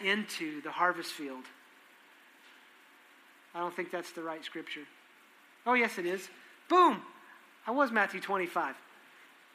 into 0.00 0.60
the 0.62 0.70
harvest 0.70 1.12
field. 1.12 1.44
I 3.54 3.60
don't 3.60 3.74
think 3.74 3.90
that's 3.90 4.12
the 4.12 4.22
right 4.22 4.44
scripture. 4.44 4.82
Oh, 5.66 5.74
yes, 5.74 5.98
it 5.98 6.06
is. 6.06 6.28
Boom! 6.68 7.00
I 7.66 7.70
was 7.70 7.90
Matthew 7.90 8.20
25. 8.20 8.74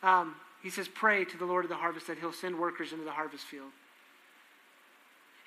Um, 0.02 0.36
he 0.64 0.70
says, 0.70 0.88
Pray 0.88 1.26
to 1.26 1.38
the 1.38 1.46
Lord 1.46 1.66
of 1.66 1.70
the 1.70 1.76
harvest 1.76 2.08
that 2.08 2.18
he'll 2.18 2.34
send 2.34 2.58
workers 2.58 2.92
into 2.92 3.06
the 3.06 3.12
harvest 3.12 3.46
field. 3.46 3.72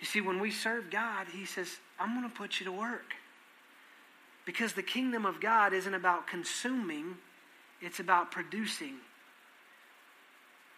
You 0.00 0.06
see, 0.06 0.20
when 0.20 0.40
we 0.40 0.50
serve 0.50 0.90
God, 0.90 1.28
he 1.32 1.44
says, 1.44 1.76
I'm 1.98 2.18
going 2.18 2.28
to 2.28 2.34
put 2.34 2.58
you 2.58 2.66
to 2.66 2.72
work. 2.72 3.14
Because 4.44 4.72
the 4.72 4.82
kingdom 4.82 5.24
of 5.24 5.40
God 5.40 5.72
isn't 5.72 5.94
about 5.94 6.26
consuming 6.26 7.16
it's 7.83 8.01
about 8.01 8.30
producing. 8.30 8.95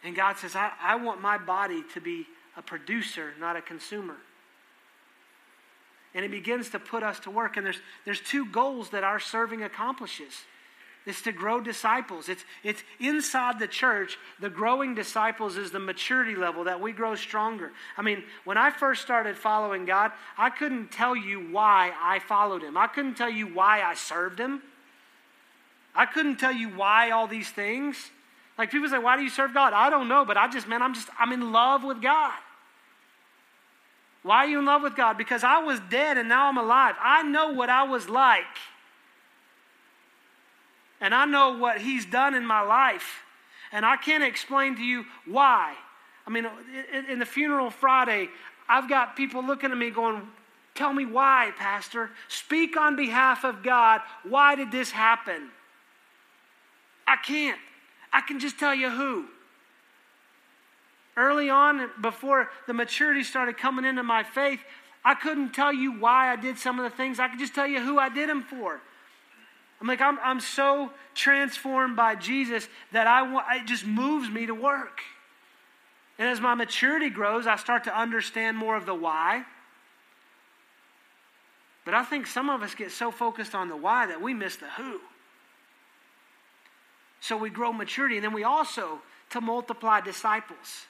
And 0.03 0.17
God 0.17 0.37
says, 0.39 0.57
I, 0.57 0.73
I 0.81 0.97
want 0.97 1.21
my 1.21 1.39
body 1.39 1.85
to 1.95 2.01
be 2.01 2.27
a 2.57 2.63
producer, 2.63 3.33
not 3.39 3.57
a 3.57 3.63
consumer. 3.63 4.17
And 6.15 6.25
it 6.25 6.31
begins 6.31 6.71
to 6.71 6.79
put 6.79 7.03
us 7.03 7.21
to 7.21 7.31
work. 7.31 7.57
And 7.57 7.67
there's, 7.67 7.81
there's 8.05 8.21
two 8.21 8.47
goals 8.47 8.91
that 8.91 9.05
our 9.05 9.21
serving 9.21 9.63
accomplishes. 9.63 10.33
It's 11.07 11.21
to 11.23 11.33
grow 11.33 11.61
disciples. 11.61 12.29
It's, 12.29 12.45
it's 12.63 12.83
inside 12.99 13.59
the 13.59 13.67
church. 13.67 14.17
The 14.41 14.49
growing 14.49 14.95
disciples 14.95 15.57
is 15.57 15.71
the 15.71 15.81
maturity 15.81 16.35
level 16.35 16.65
that 16.65 16.81
we 16.81 16.93
grow 16.93 17.15
stronger. 17.15 17.73
I 17.99 18.03
mean, 18.03 18.23
when 18.45 18.57
I 18.57 18.71
first 18.71 19.03
started 19.03 19.37
following 19.37 19.85
God, 19.85 20.13
I 20.39 20.49
couldn't 20.49 20.93
tell 20.93 21.15
you 21.15 21.41
why 21.51 21.93
I 22.01 22.21
followed 22.21 22.63
Him. 22.63 22.77
I 22.79 22.87
couldn't 22.87 23.17
tell 23.17 23.29
you 23.29 23.47
why 23.47 23.83
I 23.83 23.95
served 23.95 24.39
Him. 24.39 24.63
I 25.95 26.07
couldn't 26.07 26.37
tell 26.37 26.53
you 26.53 26.69
why 26.71 27.11
all 27.11 27.27
these 27.27 27.51
things. 27.51 27.97
Like 28.59 28.71
people 28.71 28.89
say, 28.89 28.99
why 28.99 29.17
do 29.17 29.23
you 29.23 29.31
serve 29.31 29.55
God? 29.55 29.73
I 29.73 29.91
don't 29.91 30.09
know, 30.09 30.25
but 30.25 30.37
I 30.37 30.49
just, 30.49 30.69
man, 30.69 30.83
I'm 30.83 30.95
just, 30.95 31.09
I'm 31.19 31.33
in 31.33 31.53
love 31.53 31.85
with 31.85 32.01
God. 32.03 32.33
Why 34.23 34.39
are 34.39 34.47
you 34.47 34.59
in 34.59 34.65
love 34.65 34.83
with 34.83 34.97
God? 34.97 35.19
Because 35.19 35.45
I 35.45 35.59
was 35.59 35.81
dead 35.91 36.17
and 36.17 36.29
now 36.29 36.49
I'm 36.49 36.57
alive. 36.57 36.95
I 37.01 37.23
know 37.23 37.53
what 37.53 37.69
I 37.69 37.85
was 37.85 38.09
like. 38.09 38.45
And 41.01 41.15
I 41.15 41.27
know 41.27 41.59
what 41.59 41.81
He's 41.81 42.07
done 42.07 42.35
in 42.35 42.47
my 42.47 42.63
life. 42.63 43.23
And 43.71 43.85
I 43.85 43.97
can't 43.97 44.25
explain 44.25 44.77
to 44.77 44.83
you 44.83 45.05
why. 45.27 45.75
I 46.27 46.31
mean, 46.31 46.47
in 47.11 47.19
the 47.19 47.27
funeral 47.27 47.71
Friday, 47.71 48.29
I've 48.69 48.89
got 48.89 49.15
people 49.15 49.45
looking 49.45 49.71
at 49.71 49.77
me 49.77 49.91
going, 49.91 50.23
Tell 50.75 50.93
me 50.93 51.07
why, 51.07 51.53
Pastor. 51.57 52.11
Speak 52.29 52.77
on 52.77 52.97
behalf 52.97 53.45
of 53.45 53.63
God. 53.63 54.01
Why 54.25 54.57
did 54.57 54.73
this 54.73 54.91
happen? 54.91 55.51
I 57.07 57.17
can't. 57.17 57.59
I 58.13 58.21
can 58.21 58.39
just 58.39 58.59
tell 58.59 58.75
you 58.75 58.91
who. 58.91 59.27
Early 61.17 61.49
on, 61.51 61.91
before 62.01 62.51
the 62.67 62.73
maturity 62.73 63.23
started 63.23 63.57
coming 63.57 63.85
into 63.85 64.03
my 64.03 64.23
faith, 64.23 64.61
I 65.05 65.15
couldn't 65.15 65.53
tell 65.53 65.73
you 65.73 65.93
why 65.93 66.33
I 66.33 66.37
did 66.37 66.59
some 66.59 66.79
of 66.79 66.91
the 66.91 66.97
things. 66.97 67.21
I 67.21 67.29
could 67.29 67.39
just 67.39 67.55
tell 67.55 67.67
you 67.67 67.81
who 67.81 67.99
I 67.99 68.09
did 68.09 68.29
them 68.29 68.43
for. 68.43 68.81
I'm 69.81 69.87
like, 69.87 70.01
I'm, 70.01 70.19
I'm 70.23 70.41
so 70.41 70.91
transformed 71.15 71.95
by 71.95 72.15
Jesus 72.15 72.69
that 72.93 73.07
I 73.07 73.23
want, 73.23 73.47
it 73.53 73.67
just 73.67 73.87
moves 73.87 74.31
me 74.31 74.47
to 74.47 74.55
work. 74.55 75.01
And 76.19 76.29
as 76.29 76.41
my 76.41 76.55
maturity 76.55 77.11
grows, 77.11 77.47
I 77.47 77.57
start 77.57 77.85
to 77.85 77.97
understand 77.97 78.57
more 78.57 78.77
of 78.77 78.87
the 78.87 78.95
why. 78.95 79.45
But 81.85 81.95
I 81.95 82.05
think 82.05 82.27
some 82.27 82.49
of 82.49 82.63
us 82.63 82.75
get 82.75 82.93
so 82.93 83.11
focused 83.11 83.55
on 83.55 83.69
the 83.69 83.77
why 83.77 84.07
that 84.07 84.23
we 84.23 84.33
miss 84.33 84.57
the 84.57 84.71
who. 84.77 85.01
So 87.25 87.39
we 87.39 87.49
grow 87.49 87.73
maturity, 87.73 88.17
and 88.17 88.25
then 88.25 88.35
we 88.35 88.45
also 88.45 89.01
to 89.31 89.41
multiply 89.41 90.03
disciples 90.03 90.87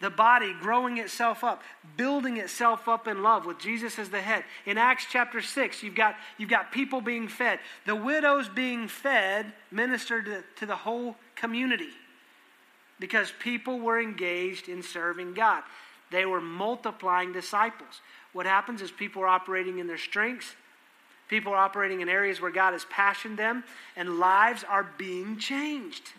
the 0.00 0.10
body 0.10 0.52
growing 0.60 0.98
itself 0.98 1.44
up, 1.44 1.62
building 1.96 2.36
itself 2.36 2.88
up 2.88 3.06
in 3.06 3.22
love 3.22 3.46
with 3.46 3.58
Jesus 3.60 4.00
as 4.00 4.08
the 4.08 4.20
head. 4.20 4.44
In 4.66 4.76
Acts 4.76 5.06
chapter 5.08 5.40
6, 5.40 5.82
you've 5.82 5.94
got, 5.94 6.16
you've 6.38 6.50
got 6.50 6.72
people 6.72 7.00
being 7.00 7.28
fed. 7.28 7.60
The 7.86 7.94
widows 7.94 8.48
being 8.48 8.88
fed 8.88 9.52
ministered 9.70 10.24
to, 10.26 10.44
to 10.56 10.66
the 10.66 10.74
whole 10.74 11.14
community 11.36 11.90
because 12.98 13.32
people 13.38 13.78
were 13.78 14.00
engaged 14.00 14.68
in 14.68 14.82
serving 14.82 15.34
God. 15.34 15.62
They 16.10 16.26
were 16.26 16.40
multiplying 16.40 17.32
disciples. 17.32 18.00
What 18.32 18.44
happens 18.46 18.82
is 18.82 18.90
people 18.90 19.22
are 19.22 19.28
operating 19.28 19.78
in 19.78 19.86
their 19.86 19.98
strengths, 19.98 20.56
people 21.32 21.54
are 21.54 21.56
operating 21.56 22.02
in 22.02 22.10
areas 22.10 22.42
where 22.42 22.50
God 22.50 22.72
has 22.72 22.84
passioned 22.90 23.38
them, 23.38 23.64
and 23.96 24.18
lives 24.18 24.64
are 24.68 24.86
being 24.98 25.38
changed. 25.38 26.10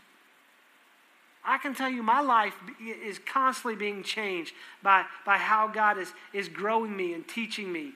I 1.46 1.60
can 1.60 1.76
tell 1.76 1.90
you 1.90 2.02
my 2.02 2.22
life 2.22 2.56
is 2.82 3.20
constantly 3.20 3.76
being 3.76 4.02
changed 4.02 4.56
by, 4.82 5.06
by 5.24 5.38
how 5.38 5.68
God 5.68 6.00
is, 6.00 6.12
is 6.34 6.50
growing 6.50 6.98
me 6.98 7.14
and 7.14 7.28
teaching 7.28 7.72
me 7.72 7.92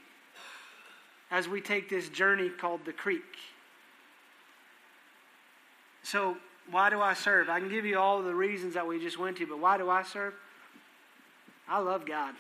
as 1.32 1.48
we 1.48 1.60
take 1.60 1.90
this 1.90 2.08
journey 2.08 2.50
called 2.50 2.82
the 2.86 2.94
creek. 2.94 3.24
So, 6.04 6.38
why 6.70 6.92
do 6.92 7.02
I 7.02 7.16
serve? 7.16 7.50
I 7.50 7.60
can 7.60 7.70
give 7.70 7.84
you 7.84 7.98
all 7.98 8.22
the 8.22 8.36
reasons 8.36 8.76
that 8.76 8.86
we 8.86 9.00
just 9.00 9.18
went 9.18 9.38
to, 9.38 9.48
but 9.48 9.58
why 9.58 9.78
do 9.78 9.90
I 9.90 10.04
serve? 10.04 10.36
I 11.68 11.80
love 11.80 12.06
God. 12.06 12.36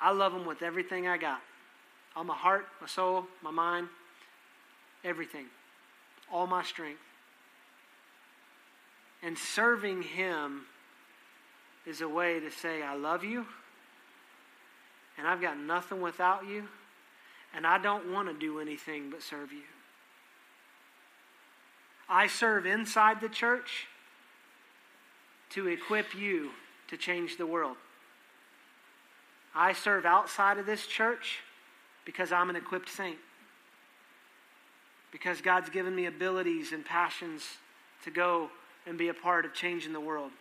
I 0.00 0.10
love 0.10 0.32
Him 0.32 0.44
with 0.44 0.62
everything 0.62 1.06
I 1.06 1.18
got 1.18 1.40
all 2.16 2.24
my 2.24 2.34
heart, 2.34 2.66
my 2.80 2.86
soul, 2.86 3.26
my 3.42 3.50
mind, 3.50 3.88
everything, 5.04 5.46
all 6.32 6.46
my 6.46 6.62
strength. 6.62 7.00
And 9.22 9.36
serving 9.36 10.02
Him 10.02 10.62
is 11.86 12.00
a 12.00 12.08
way 12.08 12.40
to 12.40 12.50
say, 12.50 12.82
I 12.82 12.94
love 12.94 13.24
you, 13.24 13.46
and 15.18 15.26
I've 15.26 15.40
got 15.40 15.58
nothing 15.58 16.00
without 16.00 16.46
you, 16.46 16.64
and 17.54 17.66
I 17.66 17.78
don't 17.78 18.12
want 18.12 18.28
to 18.28 18.34
do 18.34 18.60
anything 18.60 19.10
but 19.10 19.22
serve 19.22 19.52
you. 19.52 19.62
I 22.08 22.26
serve 22.26 22.66
inside 22.66 23.20
the 23.20 23.28
church 23.28 23.86
to 25.50 25.68
equip 25.68 26.14
you 26.14 26.50
to 26.88 26.96
change 26.96 27.36
the 27.36 27.46
world. 27.46 27.76
I 29.54 29.72
serve 29.72 30.04
outside 30.04 30.58
of 30.58 30.66
this 30.66 30.86
church 30.86 31.38
because 32.10 32.32
I'm 32.32 32.50
an 32.50 32.56
equipped 32.56 32.88
saint. 32.88 33.18
Because 35.12 35.40
God's 35.40 35.70
given 35.70 35.94
me 35.94 36.06
abilities 36.06 36.72
and 36.72 36.84
passions 36.84 37.44
to 38.02 38.10
go 38.10 38.50
and 38.84 38.98
be 38.98 39.10
a 39.10 39.14
part 39.14 39.44
of 39.44 39.54
changing 39.54 39.92
the 39.92 40.00
world. 40.00 40.32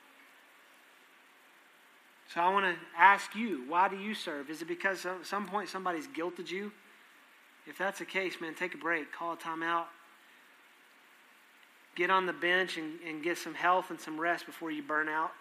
So 2.34 2.42
I 2.42 2.52
want 2.52 2.66
to 2.66 2.76
ask 2.98 3.36
you, 3.36 3.66
why 3.68 3.88
do 3.88 3.98
you 3.98 4.16
serve? 4.16 4.50
Is 4.50 4.64
it 4.64 4.68
because 4.68 5.06
at 5.06 5.28
some 5.28 5.48
point 5.48 5.70
somebody's 5.70 6.08
guilted 6.08 6.50
you? 6.50 6.72
If 7.68 7.78
that's 7.78 8.00
the 8.00 8.06
case, 8.06 8.42
man, 8.42 8.56
take 8.56 8.74
a 8.74 8.78
break, 8.80 9.12
call 9.12 9.34
a 9.34 9.38
timeout, 9.38 9.86
get 11.96 12.10
on 12.10 12.26
the 12.26 12.34
bench 12.34 12.78
and, 12.78 13.00
and 13.08 13.22
get 13.22 13.38
some 13.38 13.54
health 13.54 13.92
and 13.92 14.00
some 14.00 14.20
rest 14.20 14.48
before 14.48 14.72
you 14.72 14.82
burn 14.82 15.08
out. 15.08 15.34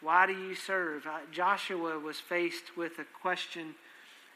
Why 0.00 0.26
do 0.26 0.32
you 0.32 0.54
serve? 0.54 1.06
Joshua 1.32 1.98
was 1.98 2.18
faced 2.20 2.76
with 2.76 2.98
a 2.98 3.04
question 3.20 3.74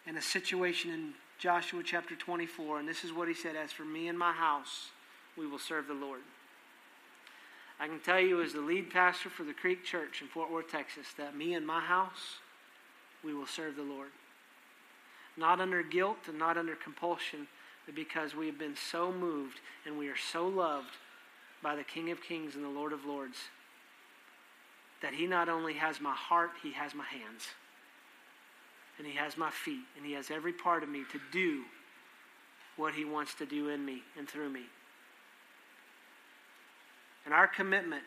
and 0.07 0.17
a 0.17 0.23
situation 0.23 0.91
in 0.91 1.13
Joshua 1.39 1.83
chapter 1.85 2.15
24, 2.15 2.81
and 2.81 2.89
this 2.89 3.05
is 3.05 3.13
what 3.13 3.29
he 3.29 3.35
said 3.35 3.57
As 3.57 3.73
for 3.73 3.85
me 3.85 4.09
and 4.09 4.19
my 4.19 4.33
house, 4.33 4.91
we 5.37 5.47
will 5.47 5.59
serve 5.59 5.87
the 5.87 5.95
Lord. 5.95 6.21
I 7.79 7.87
can 7.87 8.01
tell 8.01 8.21
you, 8.21 8.43
as 8.43 8.53
the 8.53 8.61
lead 8.61 8.91
pastor 8.91 9.31
for 9.31 9.43
the 9.45 9.55
Creek 9.55 9.85
Church 9.85 10.21
in 10.21 10.29
Fort 10.29 10.51
Worth, 10.51 10.71
Texas, 10.71 11.07
that 11.17 11.37
me 11.37 11.55
and 11.55 11.67
my 11.67 11.81
house, 11.81 12.39
we 13.25 13.33
will 13.33 13.47
serve 13.47 13.77
the 13.77 13.83
Lord. 13.83 14.11
Not 15.37 15.61
under 15.61 15.83
guilt 15.83 16.19
and 16.27 16.39
not 16.39 16.59
under 16.59 16.75
compulsion, 16.75 17.47
but 17.87 17.95
because 17.95 18.35
we 18.35 18.47
have 18.47 18.59
been 18.59 18.77
so 18.77 19.13
moved 19.13 19.61
and 19.87 19.99
we 19.99 20.09
are 20.09 20.17
so 20.17 20.47
loved 20.47 20.97
by 21.63 21.75
the 21.75 21.85
King 21.85 22.11
of 22.11 22.23
Kings 22.23 22.55
and 22.55 22.65
the 22.65 22.69
Lord 22.69 22.93
of 22.93 23.07
Lords 23.07 23.39
that 25.03 25.15
He 25.15 25.27
not 25.27 25.49
only 25.49 25.75
has 25.75 26.01
my 26.01 26.15
heart, 26.15 26.51
He 26.63 26.73
has 26.73 26.95
my 26.95 27.05
hands. 27.05 27.47
And 28.99 29.07
He 29.07 29.15
has 29.15 29.37
my 29.37 29.51
feet. 29.51 29.85
And 29.97 30.05
He 30.05 30.13
has 30.13 30.31
every 30.31 30.53
part 30.53 30.83
of 30.83 30.89
me 30.89 31.05
to 31.13 31.21
do 31.33 31.63
what 32.77 32.95
He 32.95 33.05
wants 33.05 33.35
to 33.35 33.47
do 33.47 33.69
in 33.69 33.85
me 33.85 34.03
and 34.19 34.29
through 34.29 34.51
me. 34.51 34.65
And 37.25 37.35
our 37.35 37.47
commitment 37.47 38.03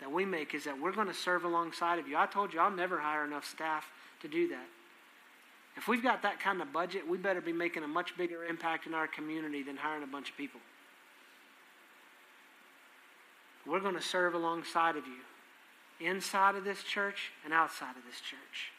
that 0.00 0.10
we 0.10 0.24
make 0.24 0.54
is 0.54 0.64
that 0.64 0.80
we're 0.80 0.92
going 0.92 1.08
to 1.08 1.14
serve 1.14 1.44
alongside 1.44 1.98
of 1.98 2.08
you. 2.08 2.16
I 2.16 2.26
told 2.26 2.52
you 2.52 2.60
I'll 2.60 2.70
never 2.70 2.98
hire 2.98 3.24
enough 3.24 3.44
staff 3.44 3.90
to 4.22 4.28
do 4.28 4.48
that. 4.48 4.66
If 5.76 5.86
we've 5.86 6.02
got 6.02 6.22
that 6.22 6.40
kind 6.40 6.60
of 6.60 6.72
budget, 6.72 7.08
we 7.08 7.18
better 7.18 7.40
be 7.40 7.52
making 7.52 7.84
a 7.84 7.88
much 7.88 8.16
bigger 8.16 8.44
impact 8.44 8.86
in 8.86 8.94
our 8.94 9.06
community 9.06 9.62
than 9.62 9.76
hiring 9.76 10.02
a 10.02 10.08
bunch 10.08 10.30
of 10.30 10.36
people. 10.36 10.60
We're 13.64 13.80
going 13.80 13.94
to 13.94 14.02
serve 14.02 14.34
alongside 14.34 14.96
of 14.96 15.06
you, 15.06 15.20
inside 16.00 16.54
of 16.56 16.64
this 16.64 16.82
church 16.82 17.32
and 17.44 17.52
outside 17.52 17.96
of 17.96 18.04
this 18.06 18.20
church. 18.20 18.72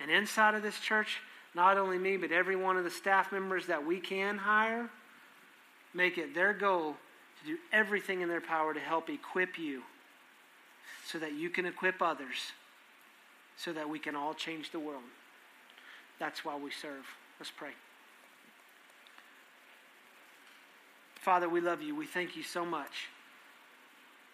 And 0.00 0.10
inside 0.10 0.54
of 0.54 0.62
this 0.62 0.78
church, 0.78 1.18
not 1.54 1.78
only 1.78 1.98
me, 1.98 2.16
but 2.16 2.32
every 2.32 2.56
one 2.56 2.76
of 2.76 2.84
the 2.84 2.90
staff 2.90 3.32
members 3.32 3.66
that 3.66 3.84
we 3.86 4.00
can 4.00 4.38
hire, 4.38 4.90
make 5.92 6.18
it 6.18 6.34
their 6.34 6.52
goal 6.52 6.96
to 7.40 7.46
do 7.46 7.58
everything 7.72 8.20
in 8.20 8.28
their 8.28 8.40
power 8.40 8.74
to 8.74 8.80
help 8.80 9.08
equip 9.08 9.58
you 9.58 9.82
so 11.06 11.18
that 11.18 11.34
you 11.34 11.48
can 11.48 11.66
equip 11.66 12.02
others 12.02 12.52
so 13.56 13.72
that 13.72 13.88
we 13.88 13.98
can 13.98 14.16
all 14.16 14.34
change 14.34 14.70
the 14.70 14.80
world. 14.80 15.02
That's 16.18 16.44
why 16.44 16.56
we 16.56 16.70
serve. 16.70 17.04
Let's 17.38 17.50
pray. 17.50 17.70
Father, 21.20 21.48
we 21.48 21.60
love 21.60 21.82
you. 21.82 21.94
We 21.94 22.06
thank 22.06 22.36
you 22.36 22.42
so 22.42 22.64
much 22.64 23.08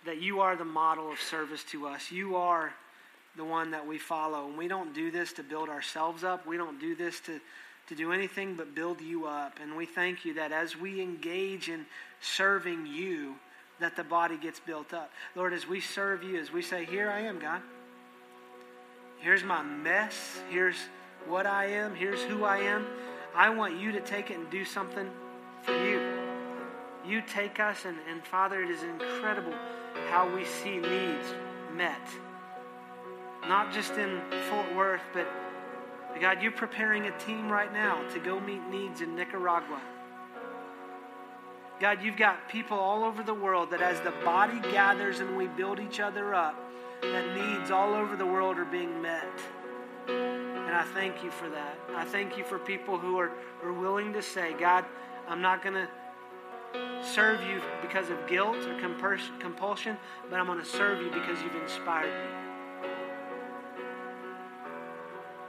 that 0.05 0.20
you 0.20 0.40
are 0.40 0.57
the 0.57 0.64
model 0.64 1.11
of 1.11 1.20
service 1.20 1.64
to 1.64 1.86
us. 1.86 2.11
You 2.11 2.36
are 2.36 2.72
the 3.36 3.44
one 3.44 3.70
that 3.70 3.86
we 3.86 3.98
follow. 3.98 4.46
And 4.46 4.57
we 4.57 4.68
don't 4.68 4.94
do 4.94 5.11
this 5.11 5.32
to 5.34 5.42
build 5.42 5.68
ourselves 5.68 6.24
up. 6.24 6.46
We 6.46 6.57
don't 6.57 6.80
do 6.80 6.94
this 6.94 7.20
to 7.20 7.40
to 7.90 7.96
do 7.96 8.12
anything 8.12 8.55
but 8.55 8.72
build 8.72 9.01
you 9.01 9.26
up. 9.26 9.59
And 9.61 9.76
we 9.76 9.84
thank 9.84 10.24
you 10.24 10.34
that 10.34 10.53
as 10.53 10.76
we 10.76 11.03
engage 11.03 11.68
in 11.68 11.84
serving 12.20 12.86
you, 12.86 13.34
that 13.80 13.96
the 13.96 14.05
body 14.05 14.36
gets 14.36 14.61
built 14.61 14.94
up. 14.94 15.11
Lord, 15.34 15.53
as 15.53 15.66
we 15.66 15.80
serve 15.80 16.22
you, 16.22 16.38
as 16.38 16.53
we 16.53 16.62
say, 16.62 16.84
Here 16.84 17.11
I 17.11 17.20
am, 17.20 17.40
God. 17.40 17.61
Here's 19.18 19.42
my 19.42 19.62
mess. 19.62 20.38
Here's 20.51 20.76
what 21.26 21.46
I 21.46 21.66
am. 21.66 21.94
Here's 21.94 22.22
who 22.22 22.44
I 22.44 22.59
am. 22.59 22.86
I 23.34 23.51
want 23.51 23.78
you 23.78 23.92
to 23.92 24.01
take 24.01 24.30
it 24.30 24.38
and 24.38 24.48
do 24.51 24.64
something 24.64 25.11
for 25.64 25.72
you. 25.84 26.09
You 27.11 27.20
take 27.22 27.58
us, 27.58 27.86
and, 27.86 27.96
and 28.08 28.24
Father, 28.24 28.62
it 28.62 28.70
is 28.70 28.84
incredible 28.84 29.52
how 30.11 30.32
we 30.32 30.44
see 30.44 30.76
needs 30.76 31.34
met. 31.74 32.00
Not 33.48 33.72
just 33.72 33.94
in 33.94 34.20
Fort 34.48 34.76
Worth, 34.76 35.02
but 35.12 35.26
God, 36.20 36.40
you're 36.40 36.52
preparing 36.52 37.06
a 37.06 37.18
team 37.18 37.50
right 37.50 37.72
now 37.72 38.00
to 38.12 38.20
go 38.20 38.38
meet 38.38 38.64
needs 38.70 39.00
in 39.00 39.16
Nicaragua. 39.16 39.80
God, 41.80 42.00
you've 42.00 42.16
got 42.16 42.48
people 42.48 42.78
all 42.78 43.02
over 43.02 43.24
the 43.24 43.34
world 43.34 43.72
that 43.72 43.82
as 43.82 44.00
the 44.02 44.12
body 44.24 44.61
gathers 44.70 45.18
and 45.18 45.36
we 45.36 45.48
build 45.48 45.80
each 45.80 45.98
other 45.98 46.32
up, 46.32 46.54
that 47.02 47.34
needs 47.34 47.72
all 47.72 47.92
over 47.92 48.14
the 48.14 48.26
world 48.26 48.56
are 48.56 48.64
being 48.64 49.02
met. 49.02 49.26
And 50.06 50.76
I 50.76 50.84
thank 50.94 51.24
you 51.24 51.32
for 51.32 51.48
that. 51.48 51.76
I 51.96 52.04
thank 52.04 52.38
you 52.38 52.44
for 52.44 52.61
people 52.61 52.98
who 52.98 53.18
are, 53.18 53.32
are 53.64 53.72
willing 53.72 54.12
to 54.12 54.22
say, 54.22 54.52
God, 54.61 54.84
I'm 55.26 55.42
not 55.42 55.61
going 55.61 55.74
to 55.74 55.88
serve 57.03 57.43
you 57.43 57.61
because 57.83 58.11
of 58.11 58.27
guilt 58.27 58.57
or 58.66 58.79
compulsion, 59.39 59.97
but 60.29 60.39
I'm 60.39 60.47
going 60.47 60.59
to 60.59 60.64
serve 60.64 61.01
you 61.03 61.11
because 61.11 61.43
you've 61.43 61.62
inspired 61.62 62.12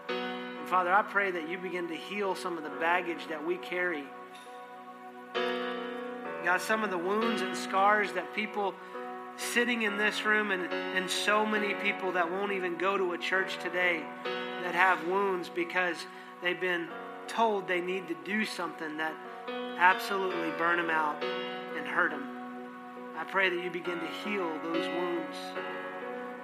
me. 0.10 0.16
And 0.60 0.68
Father, 0.70 0.94
I 0.94 1.02
pray 1.02 1.32
that 1.32 1.50
you 1.50 1.58
begin 1.58 1.88
to 1.90 1.96
heal 1.96 2.36
some 2.36 2.58
of 2.58 2.64
the 2.64 2.70
baggage 2.70 3.28
that 3.28 3.46
we 3.46 3.58
carry 3.58 4.06
God, 6.44 6.60
some 6.60 6.84
of 6.84 6.90
the 6.90 6.98
wounds 6.98 7.42
and 7.42 7.56
scars 7.56 8.14
that 8.14 8.34
people 8.34 8.74
sitting 9.38 9.84
in 9.84 9.98
this 9.98 10.26
room 10.26 10.52
and, 10.52 10.64
and 10.74 11.10
so 11.10 11.46
many 11.46 11.76
people 11.76 12.12
that 12.14 12.30
won't 12.30 12.52
even 12.52 12.78
go 12.78 12.98
to 12.98 13.14
a 13.14 13.18
church 13.18 13.60
today 13.60 14.04
that 14.64 14.74
have 14.74 15.06
wounds 15.08 15.50
because 15.50 15.98
they've 16.42 16.60
been 16.60 16.88
told 17.28 17.68
they 17.68 17.80
need 17.80 18.08
to 18.08 18.16
do 18.26 18.44
something 18.44 18.98
that 18.98 19.14
absolutely 19.82 20.52
burn 20.60 20.78
them 20.78 20.92
out 20.92 21.22
and 21.24 21.88
hurt 21.88 22.12
them. 22.12 22.24
I 23.18 23.24
pray 23.24 23.50
that 23.50 23.64
you 23.64 23.72
begin 23.72 24.00
to 24.00 24.08
heal 24.24 24.48
those 24.64 24.88
wounds. 24.88 25.38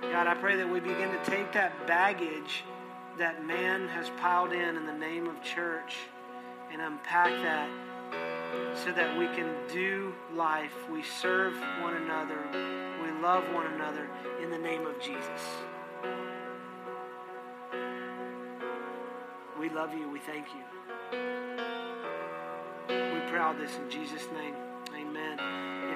God, 0.02 0.26
I 0.26 0.34
pray 0.34 0.56
that 0.58 0.68
we 0.68 0.80
begin 0.80 1.12
to 1.12 1.24
take 1.24 1.54
that 1.54 1.86
baggage 1.86 2.64
that 3.20 3.46
man 3.46 3.88
has 3.90 4.10
piled 4.18 4.54
in 4.54 4.76
in 4.76 4.86
the 4.88 4.94
name 4.94 5.28
of 5.28 5.42
church 5.44 5.98
and 6.72 6.82
unpack 6.82 7.32
that 7.44 7.70
so 8.76 8.92
that 8.92 9.18
we 9.18 9.26
can 9.28 9.54
do 9.72 10.14
life. 10.34 10.74
We 10.92 11.04
serve 11.04 11.54
one 11.82 11.96
another. 11.96 12.40
We 13.04 13.12
love 13.22 13.44
one 13.54 13.68
another 13.74 14.10
in 14.42 14.50
the 14.50 14.58
name 14.58 14.86
of 14.88 15.00
Jesus. 15.00 15.42
We 19.60 19.70
love 19.70 19.94
you. 19.94 20.10
We 20.10 20.20
thank 20.20 20.48
you. 20.56 21.47
We 22.90 23.20
pray 23.30 23.40
all 23.40 23.54
this 23.54 23.76
in 23.76 23.90
Jesus' 23.90 24.28
name. 24.34 24.56
Amen. 24.96 25.40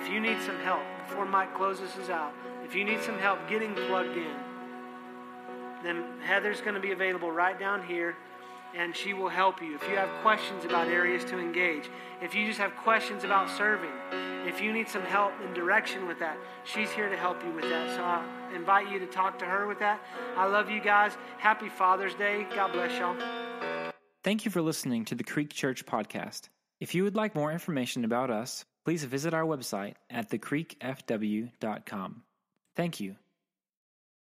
If 0.02 0.10
you 0.10 0.20
need 0.20 0.42
some 0.42 0.58
help, 0.60 0.82
before 1.08 1.26
Mike 1.26 1.56
closes 1.56 1.96
us 1.98 2.10
out, 2.10 2.34
if 2.64 2.76
you 2.76 2.84
need 2.84 3.02
some 3.02 3.18
help 3.18 3.40
getting 3.50 3.74
plugged 3.74 4.18
in, 4.18 4.36
then 5.84 6.04
Heather's 6.24 6.62
going 6.62 6.76
to 6.76 6.80
be 6.80 6.92
available 6.92 7.32
right 7.32 7.60
down 7.60 7.84
here 7.86 8.16
and 8.76 8.96
she 8.96 9.14
will 9.14 9.30
help 9.30 9.62
you. 9.62 9.76
If 9.76 9.84
you 9.90 9.96
have 9.96 10.10
questions 10.22 10.66
about 10.66 10.88
areas 10.88 11.26
to 11.26 11.40
engage, 11.40 11.90
if 12.22 12.34
you 12.34 12.46
just 12.48 12.60
have 12.60 12.76
questions 12.78 13.24
about 13.24 13.50
serving, 13.50 13.92
if 14.46 14.62
you 14.62 14.74
need 14.74 14.88
some 14.88 15.04
help 15.04 15.34
and 15.44 15.54
direction 15.54 16.08
with 16.08 16.20
that, 16.20 16.38
she's 16.64 16.92
here 16.92 17.10
to 17.10 17.18
help 17.18 17.44
you 17.44 17.52
with 17.52 17.66
that. 17.66 17.90
So 17.96 18.04
I 18.04 18.24
invite 18.56 18.90
you 18.92 19.00
to 19.00 19.06
talk 19.08 19.38
to 19.40 19.46
her 19.46 19.68
with 19.68 19.80
that. 19.80 20.00
I 20.36 20.46
love 20.46 20.70
you 20.70 20.82
guys. 20.82 21.18
Happy 21.38 21.70
Father's 21.70 22.16
Day. 22.16 22.48
God 22.56 22.72
bless 22.72 22.98
y'all. 22.98 23.16
Thank 24.24 24.46
you 24.46 24.52
for 24.52 24.62
listening 24.62 25.06
to 25.06 25.16
the 25.16 25.24
Creek 25.24 25.52
Church 25.52 25.86
podcast. 25.86 26.50
If 26.82 26.96
you 26.96 27.04
would 27.04 27.16
like 27.16 27.36
more 27.36 27.52
information 27.52 28.04
about 28.04 28.32
us, 28.32 28.66
please 28.86 29.04
visit 29.04 29.36
our 29.36 29.46
website 29.46 29.94
at 30.10 30.32
thecreekfw.com. 30.32 32.24
Thank 32.76 33.00
you 33.00 33.16